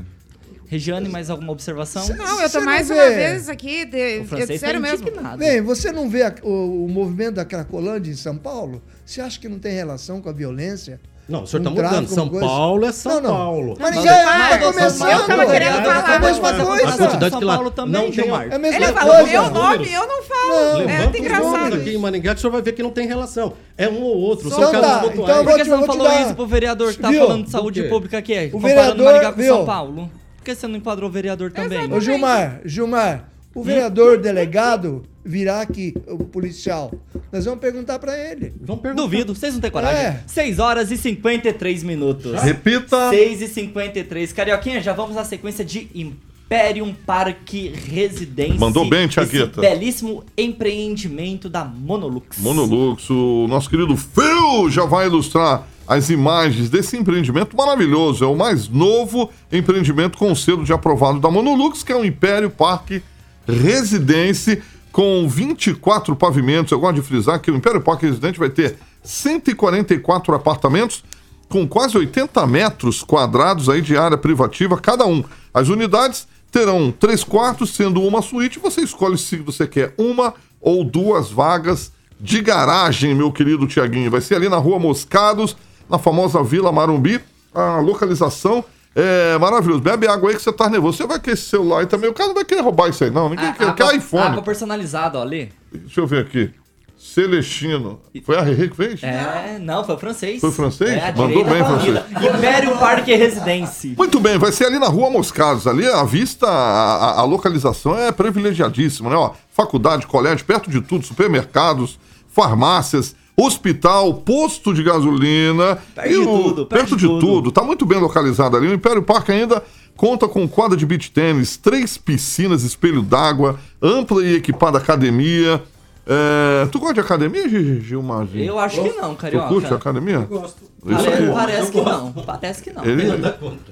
Regiane, 0.68 1.08
mais 1.10 1.28
alguma 1.28 1.52
observação? 1.52 2.06
Não, 2.16 2.40
eu 2.40 2.50
tô 2.50 2.60
mais 2.62 2.88
não 2.88 2.96
uma 2.96 3.08
vez 3.10 3.48
aqui. 3.50 3.84
De, 3.84 3.96
O 4.20 4.38
eu, 4.38 4.46
tá 4.46 4.56
sério 4.58 4.80
mesmo. 4.80 5.06
indignado. 5.06 5.36
Bem, 5.38 5.60
você 5.60 5.92
não 5.92 6.08
vê 6.08 6.22
a- 6.22 6.34
o, 6.42 6.86
o 6.86 6.88
movimento 6.88 7.34
da 7.34 7.44
Cracolândia 7.44 8.10
em 8.10 8.16
São 8.16 8.36
Paulo? 8.38 8.82
Você 9.06 9.20
acha 9.20 9.38
que 9.40 9.48
não 9.48 9.58
tem 9.60 9.72
relação 9.72 10.20
com 10.20 10.28
a 10.28 10.32
violência? 10.32 11.00
Não, 11.28 11.42
o 11.42 11.46
senhor 11.46 11.62
Com 11.64 11.70
está 11.70 11.82
mudando. 11.90 12.08
São 12.08 12.28
coisa? 12.28 12.46
Paulo 12.46 12.84
é 12.86 12.92
São 12.92 13.14
Não, 13.14 13.20
não. 13.22 13.36
Paulo. 13.36 13.76
Mas 13.80 13.94
mas- 13.96 14.04
está 14.04 14.58
começando. 14.58 15.10
eu 15.10 15.26
tava 15.26 15.46
querendo 15.46 15.78
é 15.78 15.82
falar, 15.84 16.14
a 16.14 16.18
mesma 16.20 16.40
coisa. 16.64 16.88
A 16.88 16.96
quantidade 16.96 17.30
São 17.30 17.38
que 17.40 17.44
lá 17.44 17.54
Paulo 17.54 17.70
também, 17.72 17.92
não 17.92 18.02
tem- 18.02 18.12
Gilmar. 18.12 18.48
É 18.48 18.54
Ele 18.54 18.86
falou 18.92 19.26
meu 19.26 19.50
nome, 19.50 19.92
eu 19.92 20.06
não 20.06 20.22
falo. 20.22 20.80
é 20.88 20.98
muito 20.98 21.14
os 21.14 21.20
engraçado. 21.20 21.74
aqui 21.76 21.90
em 21.94 21.98
Maringá 21.98 22.32
que 22.32 22.38
o 22.38 22.40
senhor 22.40 22.52
vai 22.52 22.62
ver 22.62 22.72
que 22.72 22.82
não 22.82 22.90
tem 22.90 23.06
relação. 23.08 23.54
É 23.78 23.88
um 23.88 24.02
ou 24.02 24.16
outro. 24.18 24.46
Então 24.48 24.60
São 24.60 24.70
casos 24.72 24.86
tá, 24.88 24.98
pontuais. 25.00 25.18
então 25.30 25.36
Por 25.36 25.44
vou 25.44 25.54
que 25.56 25.64
você 25.64 25.70
não 25.70 25.84
falou 25.86 26.06
dar- 26.08 26.22
isso 26.22 26.34
pro 26.34 26.46
vereador 26.46 26.92
que 26.92 26.98
tá 27.00 27.10
Viu? 27.10 27.20
falando 27.26 27.44
de 27.44 27.50
saúde 27.50 27.82
pública 27.84 28.18
aqui? 28.18 28.46
O 28.46 28.50
comparando 28.52 28.74
vereador, 28.76 29.04
Maringá 29.06 29.32
com? 29.32 29.42
São 29.42 29.64
Paulo? 29.66 30.10
Por 30.36 30.44
que 30.44 30.54
você 30.54 30.66
não 30.68 30.76
enquadrou 30.76 31.08
o 31.08 31.12
vereador 31.12 31.50
também? 31.50 31.92
Ô 31.92 32.00
Gilmar, 32.00 32.60
Gilmar, 32.64 33.28
o 33.52 33.62
vereador 33.64 34.18
delegado 34.18 35.02
virá 35.26 35.60
aqui, 35.60 35.94
o 36.06 36.18
policial. 36.24 36.92
Nós 37.32 37.44
vamos 37.44 37.60
perguntar 37.60 37.98
pra 37.98 38.16
ele. 38.16 38.54
Vamos 38.60 38.82
perguntar. 38.82 39.02
Duvido, 39.02 39.34
vocês 39.34 39.52
não 39.54 39.60
têm 39.60 39.70
coragem. 39.70 40.00
É. 40.00 40.22
6 40.26 40.58
horas 40.58 40.90
e 40.90 40.96
53 40.96 41.82
minutos. 41.82 42.40
Repita. 42.40 43.10
6 43.10 43.42
e 43.42 43.48
53. 43.48 44.32
Carioquinha, 44.32 44.80
já 44.80 44.92
vamos 44.92 45.16
na 45.16 45.24
sequência 45.24 45.64
de 45.64 45.88
Imperium 45.94 46.94
Parque 46.94 47.68
Residência. 47.68 48.58
Mandou 48.58 48.88
bem, 48.88 49.06
Esse 49.06 49.14
Thiagueta. 49.14 49.60
belíssimo 49.60 50.24
empreendimento 50.38 51.48
da 51.48 51.64
Monolux. 51.64 52.38
Monolux, 52.38 53.10
o 53.10 53.46
nosso 53.48 53.68
querido 53.68 53.96
Phil 53.96 54.70
já 54.70 54.84
vai 54.84 55.06
ilustrar 55.06 55.66
as 55.88 56.10
imagens 56.10 56.68
desse 56.70 56.96
empreendimento 56.96 57.56
maravilhoso. 57.56 58.24
É 58.24 58.26
o 58.26 58.36
mais 58.36 58.68
novo 58.68 59.30
empreendimento 59.52 60.18
com 60.18 60.34
selo 60.34 60.64
de 60.64 60.72
aprovado 60.72 61.20
da 61.20 61.30
Monolux, 61.30 61.82
que 61.82 61.92
é 61.92 61.96
o 61.96 62.04
Império 62.04 62.50
Parque 62.50 63.02
Residência, 63.48 64.60
com 64.96 65.28
24 65.28 66.16
pavimentos. 66.16 66.72
Eu 66.72 66.80
gosto 66.80 66.94
de 66.94 67.02
frisar 67.02 67.38
que 67.38 67.50
o 67.50 67.54
Império 67.54 67.82
Parque 67.82 68.06
Residente 68.06 68.38
vai 68.38 68.48
ter 68.48 68.78
144 69.02 70.34
apartamentos 70.34 71.04
com 71.50 71.68
quase 71.68 71.98
80 71.98 72.46
metros 72.46 73.02
quadrados 73.02 73.68
aí 73.68 73.82
de 73.82 73.94
área 73.94 74.16
privativa 74.16 74.78
cada 74.78 75.04
um. 75.04 75.22
As 75.52 75.68
unidades 75.68 76.26
terão 76.50 76.90
três 76.90 77.22
quartos, 77.22 77.74
sendo 77.74 78.00
uma 78.00 78.22
suíte. 78.22 78.58
Você 78.58 78.80
escolhe 78.80 79.18
se 79.18 79.36
você 79.36 79.66
quer 79.66 79.92
uma 79.98 80.32
ou 80.62 80.82
duas 80.82 81.30
vagas 81.30 81.92
de 82.18 82.40
garagem, 82.40 83.14
meu 83.14 83.30
querido 83.30 83.66
Tiaguinho. 83.66 84.10
Vai 84.10 84.22
ser 84.22 84.36
ali 84.36 84.48
na 84.48 84.56
Rua 84.56 84.78
Moscados, 84.78 85.58
na 85.90 85.98
famosa 85.98 86.42
Vila 86.42 86.72
Marumbi. 86.72 87.20
A 87.52 87.80
localização 87.80 88.64
é 88.96 89.38
maravilhosa. 89.38 89.80
Bebe 89.82 90.08
água 90.08 90.30
aí 90.30 90.36
que 90.36 90.42
você 90.42 90.52
tá 90.52 90.68
nervoso. 90.68 90.96
Você 90.96 91.06
vai 91.06 91.20
querer 91.20 91.34
esse 91.34 91.44
celular 91.50 91.80
aí 91.80 91.86
também. 91.86 92.08
O 92.10 92.14
cara 92.14 92.28
não 92.28 92.34
vai 92.34 92.44
querer 92.44 92.62
roubar 92.62 92.88
isso 92.88 93.04
aí, 93.04 93.10
não. 93.10 93.28
Ninguém 93.28 93.52
quer, 93.52 93.74
quer 93.74 93.94
iPhone. 93.94 94.22
Água 94.24 94.42
personalizada, 94.42 95.18
ó, 95.18 95.22
ali. 95.22 95.52
Deixa 95.70 96.00
eu 96.00 96.06
ver 96.06 96.22
aqui. 96.24 96.50
Celestino. 96.98 98.00
Foi 98.24 98.36
a 98.36 98.40
Rerê 98.42 98.68
que 98.68 98.76
fez? 98.76 99.02
É, 99.02 99.58
não, 99.60 99.84
foi 99.84 99.94
o 99.94 99.98
francês. 99.98 100.40
Foi 100.40 100.48
o 100.48 100.52
francês? 100.52 100.90
É, 100.90 101.10
a 101.10 101.14
Mandou 101.14 101.44
bem, 101.44 101.62
corrida. 101.62 102.06
Império 102.10 102.76
Parque 102.78 103.14
Residência. 103.14 103.92
Muito 103.96 104.18
bem, 104.18 104.38
vai 104.38 104.50
ser 104.50 104.64
ali 104.66 104.78
na 104.78 104.88
Rua 104.88 105.10
Moscados. 105.10 105.66
Ali 105.66 105.86
a 105.86 106.02
vista, 106.04 106.46
a, 106.46 106.96
a- 106.96 107.20
a 107.20 107.24
localização 107.24 107.96
é 107.98 108.10
privilegiadíssima, 108.10 109.10
né? 109.10 109.16
Ó, 109.16 109.32
faculdade, 109.52 110.06
colégio, 110.06 110.44
perto 110.44 110.70
de 110.70 110.80
tudo, 110.80 111.04
supermercados, 111.06 111.98
farmácias, 112.28 113.14
hospital, 113.36 114.14
posto 114.14 114.72
de 114.72 114.82
gasolina. 114.82 115.78
Perto 115.94 116.08
de 116.08 116.14
tudo, 116.24 116.66
perto 116.66 116.68
perto 116.68 116.96
de 116.96 117.06
tudo. 117.06 117.20
tudo. 117.20 117.52
Tá 117.52 117.62
muito 117.62 117.84
bem 117.84 117.98
localizado 117.98 118.56
ali. 118.56 118.68
O 118.68 118.74
Império 118.74 119.02
Parque 119.02 119.32
ainda 119.32 119.62
conta 119.96 120.26
com 120.28 120.46
quadra 120.48 120.76
de 120.76 120.84
beach 120.86 121.10
tênis, 121.10 121.56
três 121.56 121.96
piscinas, 121.98 122.62
espelho 122.62 123.02
d'água, 123.02 123.58
ampla 123.82 124.24
e 124.24 124.34
equipada 124.36 124.78
academia. 124.78 125.62
É, 126.08 126.66
Tu 126.70 126.78
gosta 126.78 126.94
de 126.94 127.00
academia, 127.00 127.48
Gi- 127.48 127.80
Gilmar? 127.80 128.28
Eu 128.32 128.58
acho 128.60 128.80
que 128.80 128.90
não, 128.92 129.14
Tu 129.14 129.18
Carioca. 129.22 129.48
curte 129.48 129.74
academia? 129.74 130.20
Gosto. 130.20 130.58
Pare- 130.88 131.08
aí. 131.08 131.32
Parece 131.32 131.72
que 131.72 131.80
não. 131.80 132.12
Parece 132.12 132.62
que 132.62 132.72
não. 132.72 132.84
Ele... 132.84 133.06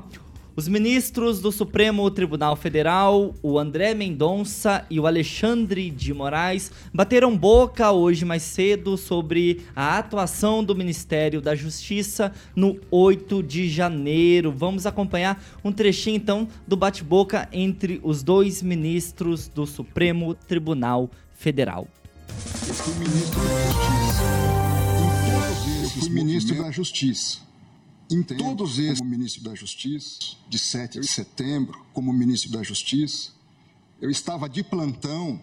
os 0.56 0.68
ministros 0.68 1.39
do 1.39 1.52
Supremo 1.52 2.10
Tribunal 2.12 2.56
Federal, 2.56 3.34
o 3.41 3.58
André 3.58 3.93
Mendonça 3.93 4.86
e 4.89 4.99
o 4.99 5.08
Alexandre 5.08 5.89
de 5.89 6.14
Moraes, 6.14 6.72
bateram 6.93 7.38
boca 7.38 7.91
hoje 7.91 8.26
mais 8.26 8.43
cedo 8.43 8.97
sobre 8.97 9.62
a 9.76 9.97
atuação 9.97 10.64
do 10.64 10.76
Ministério 10.76 11.41
da 11.41 11.56
Justiça 11.56 12.34
no 12.56 12.80
8 12.89 13.41
de 13.41 13.70
janeiro. 13.70 14.52
Vamos 14.52 14.86
acompanhar 14.86 15.41
um 15.64 15.72
trechinho 15.72 16.18
então 16.18 16.47
do 16.68 16.76
bate-boca 16.76 17.47
entre 17.52 17.99
os 18.04 18.22
dois 18.22 18.62
ministros 18.62 19.47
do 19.47 19.66
Supremo 19.66 20.34
Tribunal 20.34 21.10
Federal. 21.34 21.88
Eu 22.68 22.74
fui 22.74 22.93
ministro 22.95 23.39
da 23.41 23.56
Justiça. 23.72 24.24
Eu 25.84 26.02
fui 26.02 26.10
ministro 26.10 26.64
da 26.64 26.72
Justiça. 26.72 27.51
Em 28.12 28.22
todos 28.24 28.78
esses, 28.78 28.99
como 28.99 29.09
ministro 29.09 29.41
da 29.41 29.55
Justiça, 29.55 30.20
de 30.49 30.59
7 30.59 30.99
de 30.99 31.07
setembro, 31.07 31.82
como 31.93 32.12
ministro 32.12 32.51
da 32.51 32.62
Justiça, 32.62 33.32
eu 34.01 34.09
estava 34.09 34.49
de 34.49 34.62
plantão 34.62 35.41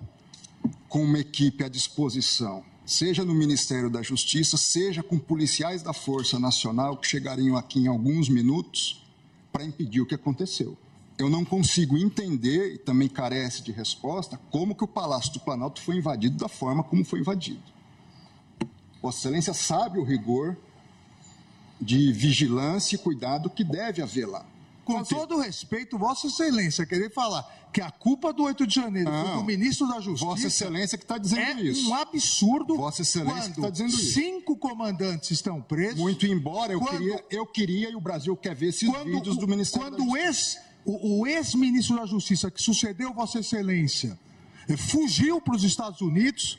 com 0.86 1.02
uma 1.02 1.18
equipe 1.18 1.64
à 1.64 1.68
disposição, 1.68 2.62
seja 2.84 3.24
no 3.24 3.34
Ministério 3.34 3.88
da 3.88 4.02
Justiça, 4.02 4.58
seja 4.58 5.02
com 5.02 5.18
policiais 5.18 5.82
da 5.82 5.94
Força 5.94 6.38
Nacional 6.38 6.98
que 6.98 7.08
chegariam 7.08 7.56
aqui 7.56 7.78
em 7.78 7.86
alguns 7.86 8.28
minutos 8.28 9.02
para 9.50 9.64
impedir 9.64 10.02
o 10.02 10.06
que 10.06 10.14
aconteceu. 10.14 10.76
Eu 11.16 11.30
não 11.30 11.46
consigo 11.46 11.96
entender, 11.96 12.74
e 12.74 12.78
também 12.78 13.08
carece 13.08 13.62
de 13.62 13.72
resposta, 13.72 14.38
como 14.50 14.74
que 14.74 14.84
o 14.84 14.88
Palácio 14.88 15.32
do 15.32 15.40
Planalto 15.40 15.80
foi 15.80 15.96
invadido 15.96 16.36
da 16.36 16.48
forma 16.48 16.84
como 16.84 17.02
foi 17.02 17.20
invadido. 17.20 17.62
Vossa 19.00 19.20
Excelência 19.20 19.54
sabe 19.54 19.98
o 19.98 20.04
rigor 20.04 20.54
de 21.80 22.12
vigilância 22.12 22.96
e 22.96 22.98
cuidado 22.98 23.48
que 23.50 23.62
deve 23.64 24.02
haver 24.02 24.26
lá. 24.26 24.44
Com 24.84 25.04
todo 25.04 25.38
respeito, 25.38 25.98
Vossa 25.98 26.28
Excelência, 26.28 26.86
querer 26.86 27.12
falar 27.12 27.42
que 27.70 27.80
a 27.82 27.90
culpa 27.90 28.32
do 28.32 28.44
8 28.44 28.66
de 28.66 28.74
janeiro 28.76 29.10
foi 29.10 29.22
Não. 29.22 29.36
do 29.36 29.44
ministro 29.44 29.86
da 29.86 30.00
Justiça. 30.00 30.24
Vossa 30.24 30.46
Excelência 30.46 30.96
que 30.96 31.04
está 31.04 31.18
dizendo 31.18 31.60
é 31.60 31.62
isso. 31.62 31.90
um 31.90 31.94
absurdo. 31.94 32.74
Vossa 32.74 33.02
Excelência 33.02 33.50
que 33.50 33.56
quando 33.56 33.58
está 33.58 33.70
dizendo 33.70 33.90
isso. 33.90 34.14
Cinco 34.14 34.56
comandantes 34.56 35.30
estão 35.30 35.60
presos. 35.60 35.98
Muito 35.98 36.26
embora 36.26 36.72
eu, 36.72 36.80
Quando- 36.80 36.96
queria, 36.98 37.24
eu 37.30 37.44
queria 37.46 37.90
e 37.90 37.94
o 37.96 38.00
Brasil 38.00 38.34
quer 38.34 38.54
ver 38.54 38.68
esses 38.68 38.88
quando, 38.88 39.10
vídeos 39.10 39.36
do 39.36 39.46
Ministério 39.46 39.90
quando 39.90 40.10
o 40.10 40.16
ex 40.16 40.58
o, 40.86 41.20
o 41.20 41.26
ex-ministro 41.26 41.96
da 41.96 42.06
Justiça 42.06 42.50
que 42.50 42.62
sucedeu 42.62 43.12
Vossa 43.12 43.40
Excelência 43.40 44.18
eh, 44.66 44.76
fugiu 44.76 45.38
para 45.38 45.54
os 45.54 45.64
Estados 45.64 46.00
Unidos, 46.00 46.58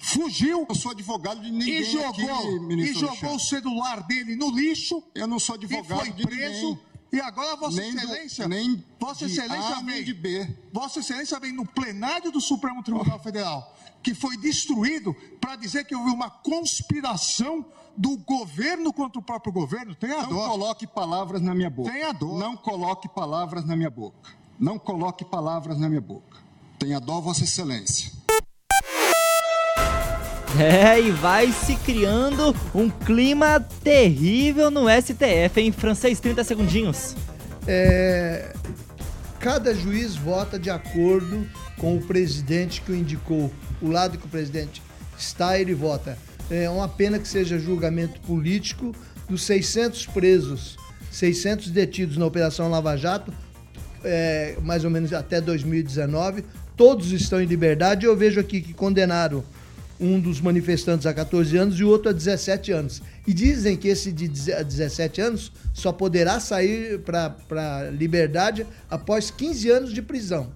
fugiu. 0.00 0.66
Eu 0.68 0.74
sou 0.74 0.90
advogado 0.92 1.40
de 1.40 1.50
ninguém 1.50 1.80
e 1.80 1.84
jogou, 1.84 2.08
aqui, 2.08 2.74
e 2.82 2.92
jogou 2.94 3.36
o 3.36 3.40
celular 3.40 4.02
dele 4.04 4.34
no 4.34 4.50
lixo. 4.50 5.02
Eu 5.14 5.26
não 5.26 5.38
sou 5.38 5.54
advogado 5.54 6.06
e 6.06 6.12
foi 6.12 6.26
preso. 6.26 6.66
ninguém. 6.68 6.90
E 7.12 7.20
agora 7.20 7.56
Vossa 7.56 7.80
Nem 7.80 7.92
do- 7.92 7.98
Excelência, 7.98 8.48
nem 8.48 8.84
Vossa 9.00 9.24
Excelência 9.26 9.76
A 9.78 9.80
vem, 9.82 10.04
de 10.04 10.14
B. 10.14 10.48
Vossa 10.72 11.00
Excelência 11.00 11.40
vem 11.40 11.52
no 11.52 11.66
plenário 11.66 12.30
do 12.30 12.40
Supremo 12.40 12.84
Tribunal 12.84 13.18
Federal, 13.18 13.76
que 14.00 14.14
foi 14.14 14.36
destruído 14.36 15.12
para 15.40 15.56
dizer 15.56 15.84
que 15.86 15.94
houve 15.94 16.10
uma 16.10 16.30
conspiração 16.30 17.64
do 17.96 18.16
governo 18.16 18.92
contra 18.92 19.18
o 19.18 19.22
próprio 19.22 19.52
governo. 19.52 19.92
Tenha 19.96 20.22
Não 20.22 20.28
dó. 20.28 20.48
coloque 20.50 20.86
palavras 20.86 21.42
na 21.42 21.52
minha 21.52 21.68
boca. 21.68 21.90
Tenha 21.90 22.12
dó. 22.12 22.38
Não 22.38 22.56
coloque 22.56 23.08
palavras 23.08 23.64
na 23.64 23.74
minha 23.74 23.90
boca. 23.90 24.30
Não 24.58 24.78
coloque 24.78 25.24
palavras 25.24 25.78
na 25.80 25.88
minha 25.88 26.00
boca. 26.00 26.38
Tenha 26.78 27.00
dó, 27.00 27.20
Vossa 27.20 27.42
Excelência. 27.42 28.12
É, 30.58 31.00
e 31.00 31.10
vai 31.12 31.52
se 31.52 31.76
criando 31.76 32.54
um 32.74 32.90
clima 32.90 33.60
terrível 33.84 34.70
no 34.70 34.86
STF, 34.88 35.60
em 35.60 35.70
francês, 35.70 36.18
30 36.18 36.42
segundinhos. 36.42 37.14
É, 37.66 38.52
cada 39.38 39.72
juiz 39.72 40.16
vota 40.16 40.58
de 40.58 40.68
acordo 40.68 41.46
com 41.78 41.96
o 41.96 42.00
presidente 42.00 42.80
que 42.80 42.90
o 42.90 42.96
indicou. 42.96 43.50
O 43.80 43.88
lado 43.88 44.18
que 44.18 44.26
o 44.26 44.28
presidente 44.28 44.82
está, 45.16 45.58
ele 45.58 45.74
vota. 45.74 46.18
É 46.50 46.68
uma 46.68 46.88
pena 46.88 47.18
que 47.18 47.28
seja 47.28 47.58
julgamento 47.58 48.18
político 48.20 48.92
dos 49.28 49.42
600 49.44 50.06
presos, 50.06 50.76
600 51.12 51.70
detidos 51.70 52.16
na 52.16 52.26
Operação 52.26 52.68
Lava 52.68 52.96
Jato, 52.96 53.32
é, 54.02 54.56
mais 54.62 54.84
ou 54.84 54.90
menos 54.90 55.12
até 55.12 55.40
2019. 55.40 56.44
Todos 56.76 57.12
estão 57.12 57.40
em 57.40 57.46
liberdade. 57.46 58.04
Eu 58.04 58.16
vejo 58.16 58.40
aqui 58.40 58.60
que 58.60 58.74
condenaram 58.74 59.44
um 60.00 60.18
dos 60.18 60.40
manifestantes 60.40 61.06
a 61.06 61.12
14 61.12 61.56
anos 61.56 61.78
e 61.78 61.84
o 61.84 61.88
outro 61.88 62.08
a 62.08 62.12
17 62.12 62.72
anos. 62.72 63.02
E 63.26 63.34
dizem 63.34 63.76
que 63.76 63.88
esse 63.88 64.10
de 64.10 64.26
17 64.28 65.20
anos 65.20 65.52
só 65.74 65.92
poderá 65.92 66.40
sair 66.40 67.00
para 67.00 67.90
liberdade 67.92 68.66
após 68.88 69.30
15 69.30 69.70
anos 69.70 69.92
de 69.92 70.00
prisão. 70.00 70.50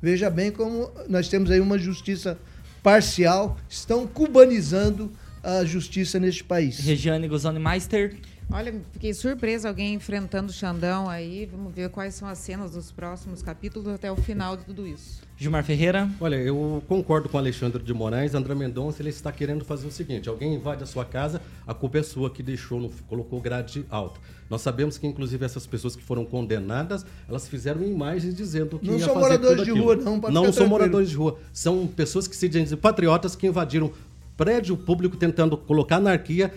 Veja 0.00 0.30
bem 0.30 0.50
como 0.50 0.90
nós 1.08 1.28
temos 1.28 1.50
aí 1.50 1.60
uma 1.60 1.78
justiça 1.78 2.38
parcial, 2.82 3.58
estão 3.68 4.06
cubanizando 4.06 5.12
a 5.42 5.64
justiça 5.64 6.18
neste 6.18 6.42
país. 6.42 6.78
Regiane 6.78 7.28
Guzoni 7.28 7.58
Meister. 7.58 8.16
Olha, 8.48 8.72
fiquei 8.92 9.12
surpresa 9.12 9.68
alguém 9.68 9.94
enfrentando 9.94 10.50
o 10.50 10.54
Xandão 10.54 11.10
aí. 11.10 11.46
Vamos 11.46 11.74
ver 11.74 11.90
quais 11.90 12.14
são 12.14 12.28
as 12.28 12.38
cenas 12.38 12.70
dos 12.72 12.92
próximos 12.92 13.42
capítulos 13.42 13.88
até 13.92 14.10
o 14.10 14.16
final 14.16 14.56
de 14.56 14.64
tudo 14.64 14.86
isso. 14.86 15.20
Gilmar 15.36 15.64
Ferreira. 15.64 16.08
Olha, 16.20 16.36
eu 16.36 16.82
concordo 16.88 17.28
com 17.28 17.36
o 17.36 17.40
Alexandre 17.40 17.82
de 17.82 17.92
Moraes. 17.92 18.34
André 18.34 18.54
Mendonça 18.54 19.02
ele 19.02 19.10
está 19.10 19.32
querendo 19.32 19.64
fazer 19.64 19.86
o 19.86 19.90
seguinte: 19.90 20.28
alguém 20.28 20.54
invade 20.54 20.82
a 20.82 20.86
sua 20.86 21.04
casa, 21.04 21.42
a 21.66 21.74
culpa 21.74 21.98
é 21.98 22.02
sua 22.04 22.30
que 22.30 22.42
deixou, 22.42 22.80
no- 22.80 22.88
colocou 23.08 23.40
grade 23.40 23.84
alta. 23.90 24.18
Nós 24.48 24.62
sabemos 24.62 24.96
que, 24.96 25.06
inclusive, 25.08 25.44
essas 25.44 25.66
pessoas 25.66 25.96
que 25.96 26.02
foram 26.04 26.24
condenadas, 26.24 27.04
elas 27.28 27.48
fizeram 27.48 27.82
imagens 27.82 28.32
dizendo 28.34 28.78
que 28.78 28.86
Não 28.86 28.94
ia 28.96 29.04
são 29.04 29.14
fazer 29.14 29.24
moradores 29.26 29.56
tudo 29.58 29.64
de 29.74 29.80
rua, 29.80 29.96
não, 29.96 30.20
pode 30.20 30.32
Não 30.34 30.42
são 30.44 30.52
tranquilo. 30.52 30.70
moradores 30.70 31.10
de 31.10 31.16
rua. 31.16 31.36
São 31.52 31.84
pessoas 31.86 32.28
que 32.28 32.36
se 32.36 32.48
dizem 32.48 32.78
patriotas 32.78 33.34
que 33.34 33.44
invadiram 33.48 33.90
prédio 34.36 34.76
público 34.76 35.16
tentando 35.16 35.56
colocar 35.56 35.96
anarquia, 35.96 36.52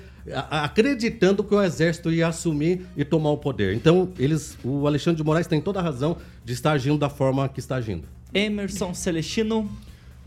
acreditando 0.50 1.44
que 1.44 1.54
o 1.54 1.62
exército 1.62 2.12
ia 2.12 2.28
assumir 2.28 2.86
e 2.96 3.06
tomar 3.06 3.32
o 3.32 3.38
poder. 3.38 3.74
Então, 3.74 4.12
eles, 4.20 4.58
o 4.64 4.86
Alexandre 4.86 5.18
de 5.18 5.24
Moraes 5.24 5.48
tem 5.48 5.62
toda 5.62 5.80
a 5.80 5.84
razão 5.84 6.18
de 6.44 6.54
estar 6.54 6.72
agindo 6.72 6.98
da 6.98 7.10
forma 7.10 7.48
que 7.48 7.60
está 7.60 7.76
agindo. 7.76 8.04
Emerson 8.34 8.94
Celestino. 8.94 9.70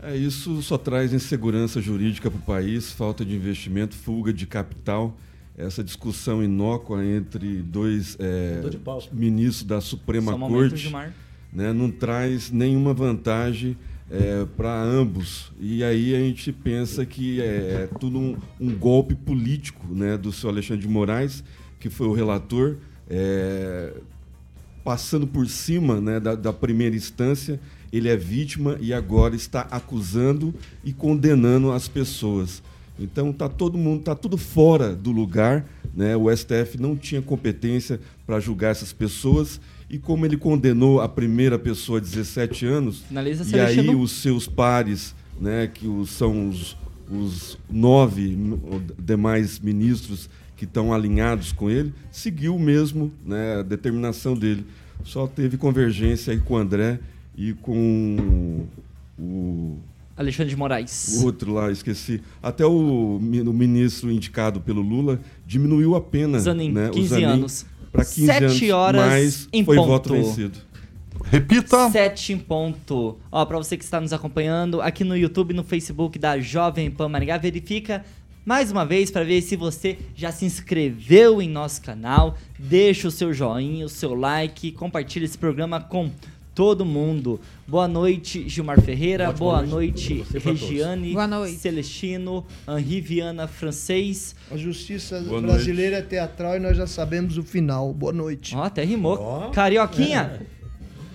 É, 0.01 0.15
isso 0.17 0.61
só 0.61 0.77
traz 0.77 1.13
insegurança 1.13 1.79
jurídica 1.79 2.29
para 2.29 2.39
o 2.39 2.41
país, 2.41 2.91
falta 2.91 3.23
de 3.23 3.35
investimento, 3.35 3.95
fuga 3.95 4.33
de 4.33 4.45
capital. 4.45 5.15
Essa 5.55 5.83
discussão 5.83 6.43
inócua 6.43 7.05
entre 7.05 7.61
dois 7.61 8.17
é, 8.19 8.59
ministros 9.11 9.63
da 9.63 9.79
Suprema 9.79 10.37
Corte 10.37 10.91
né, 11.53 11.71
não 11.71 11.91
traz 11.91 12.49
nenhuma 12.49 12.93
vantagem 12.93 13.77
para 14.55 14.81
ambos. 14.81 15.51
E 15.59 15.83
aí 15.83 16.15
a 16.15 16.19
gente 16.19 16.51
pensa 16.51 17.05
que 17.05 17.41
é, 17.41 17.45
é 17.45 17.89
tudo 17.99 18.19
um, 18.19 18.37
um 18.59 18.75
golpe 18.75 19.15
político 19.15 19.87
né, 19.89 20.17
do 20.17 20.31
seu 20.31 20.49
Alexandre 20.49 20.83
de 20.83 20.87
Moraes, 20.87 21.43
que 21.79 21.89
foi 21.89 22.07
o 22.07 22.13
relator, 22.13 22.77
é, 23.09 23.93
passando 24.83 25.25
por 25.25 25.47
cima 25.47 25.99
né, 25.99 26.19
da, 26.19 26.35
da 26.35 26.53
primeira 26.53 26.95
instância, 26.95 27.59
ele 27.91 28.09
é 28.09 28.17
vítima 28.17 28.77
e 28.81 28.93
agora 28.93 29.35
está 29.35 29.61
acusando 29.69 30.53
e 30.83 30.91
condenando 30.91 31.71
as 31.71 31.87
pessoas. 31.87 32.61
Então 32.99 33.33
tá 33.33 33.49
todo 33.49 33.77
mundo, 33.77 34.03
tá 34.03 34.15
tudo 34.15 34.37
fora 34.37 34.95
do 34.95 35.11
lugar, 35.11 35.65
né? 35.95 36.15
O 36.15 36.35
STF 36.35 36.79
não 36.79 36.95
tinha 36.95 37.21
competência 37.21 37.99
para 38.25 38.39
julgar 38.39 38.71
essas 38.71 38.93
pessoas 38.93 39.59
e 39.93 39.99
como 39.99 40.25
ele 40.25 40.35
condenou 40.35 41.01
a 41.01 41.07
primeira 41.07 41.59
pessoa 41.59 41.99
a 41.99 42.01
17 42.01 42.65
anos, 42.65 43.03
e 43.53 43.59
aí 43.59 43.93
os 43.93 44.11
seus 44.11 44.47
pares, 44.47 45.13
né, 45.39 45.69
que 45.71 45.85
são 46.07 46.49
os, 46.49 46.75
os 47.07 47.59
nove 47.69 48.35
demais 48.97 49.59
ministros 49.59 50.27
que 50.57 50.65
estão 50.65 50.91
alinhados 50.91 51.51
com 51.51 51.69
ele, 51.69 51.93
seguiu 52.11 52.57
mesmo 52.57 53.13
né, 53.23 53.59
a 53.59 53.61
determinação 53.61 54.33
dele. 54.33 54.65
Só 55.03 55.27
teve 55.27 55.57
convergência 55.57 56.33
aí 56.33 56.39
com 56.39 56.55
o 56.55 56.57
André 56.57 56.99
e 57.37 57.53
com 57.53 58.65
o 59.19 59.77
Alexandre 60.17 60.49
de 60.49 60.57
Moraes. 60.57 61.19
o 61.21 61.25
outro 61.25 61.53
lá, 61.53 61.71
esqueci. 61.71 62.19
Até 62.41 62.65
o, 62.65 63.17
o 63.17 63.53
ministro 63.53 64.11
indicado 64.11 64.59
pelo 64.59 64.81
Lula 64.81 65.19
diminuiu 65.45 65.95
a 65.95 66.01
pena. 66.01 66.39
Zanin, 66.39 66.71
né, 66.71 66.89
o 66.89 66.91
15 66.91 67.07
Zanin 67.09 67.23
anos. 67.25 67.65
Para 67.93 68.03
15 68.03 68.25
Sete 68.25 68.43
anos, 68.43 68.69
horas 68.71 69.01
mas 69.07 69.49
em 69.53 69.63
foi 69.63 69.77
ponto. 69.77 69.87
voto 69.87 70.13
vencido. 70.13 70.57
Repita. 71.25 71.89
7 71.91 72.33
em 72.33 72.37
ponto. 72.39 73.17
Ó, 73.31 73.45
pra 73.45 73.57
você 73.57 73.77
que 73.77 73.83
está 73.83 74.01
nos 74.01 74.11
acompanhando 74.11 74.81
aqui 74.81 75.03
no 75.03 75.15
YouTube, 75.15 75.53
no 75.53 75.63
Facebook 75.63 76.17
da 76.17 76.39
Jovem 76.39 76.89
Pan 76.89 77.07
Maringá, 77.07 77.37
verifica 77.37 78.03
mais 78.45 78.71
uma 78.71 78.85
vez 78.85 79.09
para 79.09 79.23
ver 79.23 79.41
se 79.41 79.55
você 79.55 79.97
já 80.15 80.31
se 80.31 80.43
inscreveu 80.43 81.41
em 81.41 81.47
nosso 81.47 81.81
canal. 81.81 82.35
Deixa 82.59 83.07
o 83.07 83.11
seu 83.11 83.31
joinha, 83.31 83.85
o 83.85 83.89
seu 83.89 84.13
like, 84.13 84.71
compartilha 84.71 85.25
esse 85.25 85.37
programa 85.37 85.79
com 85.79 86.11
todo 86.53 86.85
mundo. 86.85 87.39
Boa 87.67 87.87
noite, 87.87 88.47
Gilmar 88.47 88.79
Ferreira. 88.81 89.29
Ótima 89.29 89.39
Boa 89.39 89.61
noite 89.61 89.73
noite. 89.73 90.25
Regiane. 90.37 91.13
Boa 91.13 91.27
noite. 91.27 91.57
Celestino, 91.57 92.45
Henri 92.67 93.01
Viana 93.01 93.47
Francês. 93.47 94.35
A 94.51 94.57
justiça 94.57 95.19
Boa 95.21 95.41
brasileira 95.41 95.97
é 95.97 96.01
teatral 96.01 96.57
e 96.57 96.59
nós 96.59 96.77
já 96.77 96.87
sabemos 96.87 97.37
o 97.37 97.43
final. 97.43 97.93
Boa 97.93 98.13
noite. 98.13 98.55
Ó, 98.55 98.63
até 98.63 98.83
rimou. 98.83 99.17
Ó. 99.19 99.49
Carioquinha, 99.49 100.41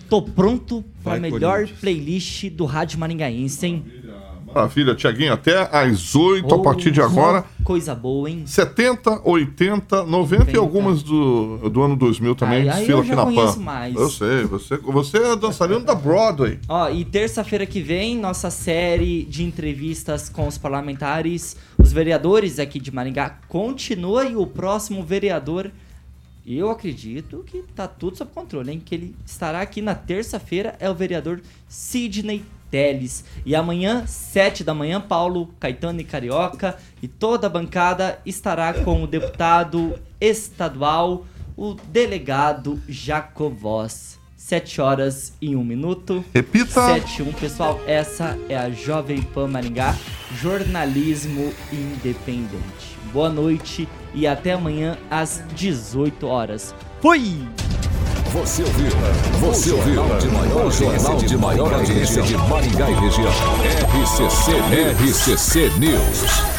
tô 0.08 0.22
pronto 0.22 0.84
para 1.02 1.16
a 1.16 1.20
melhor 1.20 1.68
playlist 1.80 2.50
do 2.50 2.64
Rádio 2.64 2.98
Maringaense, 2.98 3.66
hein? 3.66 3.84
Maravilha, 4.54 4.94
Tiaguinho. 4.94 5.32
Até 5.32 5.68
às 5.76 6.14
8 6.16 6.52
a 6.52 6.56
Oh, 6.56 6.62
partir 6.62 6.90
de 6.90 7.00
agora. 7.00 7.44
Coisa 7.62 7.94
boa, 7.94 8.30
hein? 8.30 8.44
70, 8.46 9.20
80, 9.28 10.04
90 10.04 10.50
e 10.50 10.56
algumas 10.56 11.02
do, 11.02 11.68
do 11.68 11.82
ano 11.82 11.94
2000 11.96 12.34
também. 12.34 12.62
Aí- 12.62 12.68
aí 12.68 12.76
desfila 12.78 12.98
eu 12.98 13.02
aqui 13.02 13.14
na 13.14 13.26
PAN. 13.26 13.56
mais. 13.60 13.94
Eu 13.94 14.08
sei, 14.10 14.44
você, 14.44 14.76
você 14.78 15.18
é 15.18 15.36
dançarino 15.36 15.80
da 15.80 15.94
Broadway. 15.94 16.58
Ó, 16.68 16.88
e 16.90 17.04
terça-feira 17.04 17.66
que 17.66 17.80
vem, 17.80 18.16
nossa 18.18 18.50
série 18.50 19.24
de 19.24 19.44
entrevistas 19.44 20.28
com 20.28 20.46
os 20.48 20.56
parlamentares, 20.56 21.56
os 21.76 21.92
vereadores 21.92 22.58
aqui 22.58 22.80
de 22.80 22.90
Maringá, 22.92 23.38
continua 23.48 24.24
e 24.24 24.34
o 24.34 24.46
próximo 24.46 25.02
vereador, 25.04 25.70
eu 26.46 26.70
acredito 26.70 27.44
que 27.46 27.62
tá 27.74 27.86
tudo 27.86 28.16
sob 28.16 28.30
controle, 28.34 28.72
hein? 28.72 28.82
Que 28.82 28.94
ele 28.94 29.14
estará 29.26 29.60
aqui 29.60 29.82
na 29.82 29.94
terça-feira, 29.94 30.74
é 30.80 30.88
o 30.88 30.94
vereador 30.94 31.40
Sidney 31.68 32.42
Teles. 32.70 33.24
E 33.44 33.54
amanhã, 33.54 34.04
sete 34.06 34.62
da 34.62 34.74
manhã, 34.74 35.00
Paulo 35.00 35.54
Caetano 35.58 36.00
e 36.00 36.04
Carioca 36.04 36.76
e 37.02 37.08
toda 37.08 37.46
a 37.46 37.50
bancada 37.50 38.20
estará 38.24 38.72
com 38.74 39.02
o 39.02 39.06
deputado 39.06 39.98
estadual, 40.20 41.26
o 41.56 41.74
delegado 41.74 42.80
Jacovós. 42.88 44.18
Sete 44.36 44.80
horas 44.80 45.34
e 45.42 45.54
um 45.54 45.64
minuto. 45.64 46.24
Repita. 46.32 46.86
7 46.94 47.22
1, 47.22 47.32
pessoal. 47.34 47.80
Essa 47.86 48.38
é 48.48 48.56
a 48.56 48.70
Jovem 48.70 49.20
Pan 49.20 49.48
Maringá, 49.48 49.94
jornalismo 50.40 51.52
independente. 51.72 52.96
Boa 53.12 53.28
noite 53.28 53.88
e 54.14 54.26
até 54.26 54.52
amanhã 54.52 54.96
às 55.10 55.42
18 55.54 56.26
horas. 56.26 56.74
Fui! 57.00 57.46
Você 58.32 58.62
ouviu? 58.62 58.90
Você 59.40 59.72
ouviu? 59.72 60.02
O 60.02 60.70
jornal 60.70 61.16
de 61.16 61.36
maior 61.36 61.72
audiência 61.72 62.22
de 62.22 62.36
Maringá 62.36 62.90
e 62.90 62.94
região. 62.94 63.32
RCC, 64.02 64.52
RCC 65.02 65.70
News. 65.78 66.58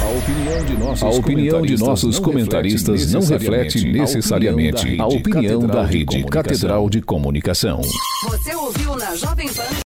A 0.00 0.10
opinião 0.10 0.64
de 0.64 0.78
nossos, 0.78 1.02
a 1.02 1.08
opinião 1.08 1.62
de 1.62 1.76
nossos 1.76 2.18
comentaristas 2.20 3.12
não 3.12 3.20
reflete 3.20 3.90
necessariamente 3.90 5.00
a 5.00 5.06
opinião 5.06 5.66
da 5.66 5.84
Rede 5.84 6.24
Catedral 6.24 6.88
de 6.88 7.02
Comunicação. 7.02 7.80
Você 8.28 8.54
ouviu 8.54 8.96
na 8.96 9.14
Jovem 9.16 9.48
Pan. 9.48 9.78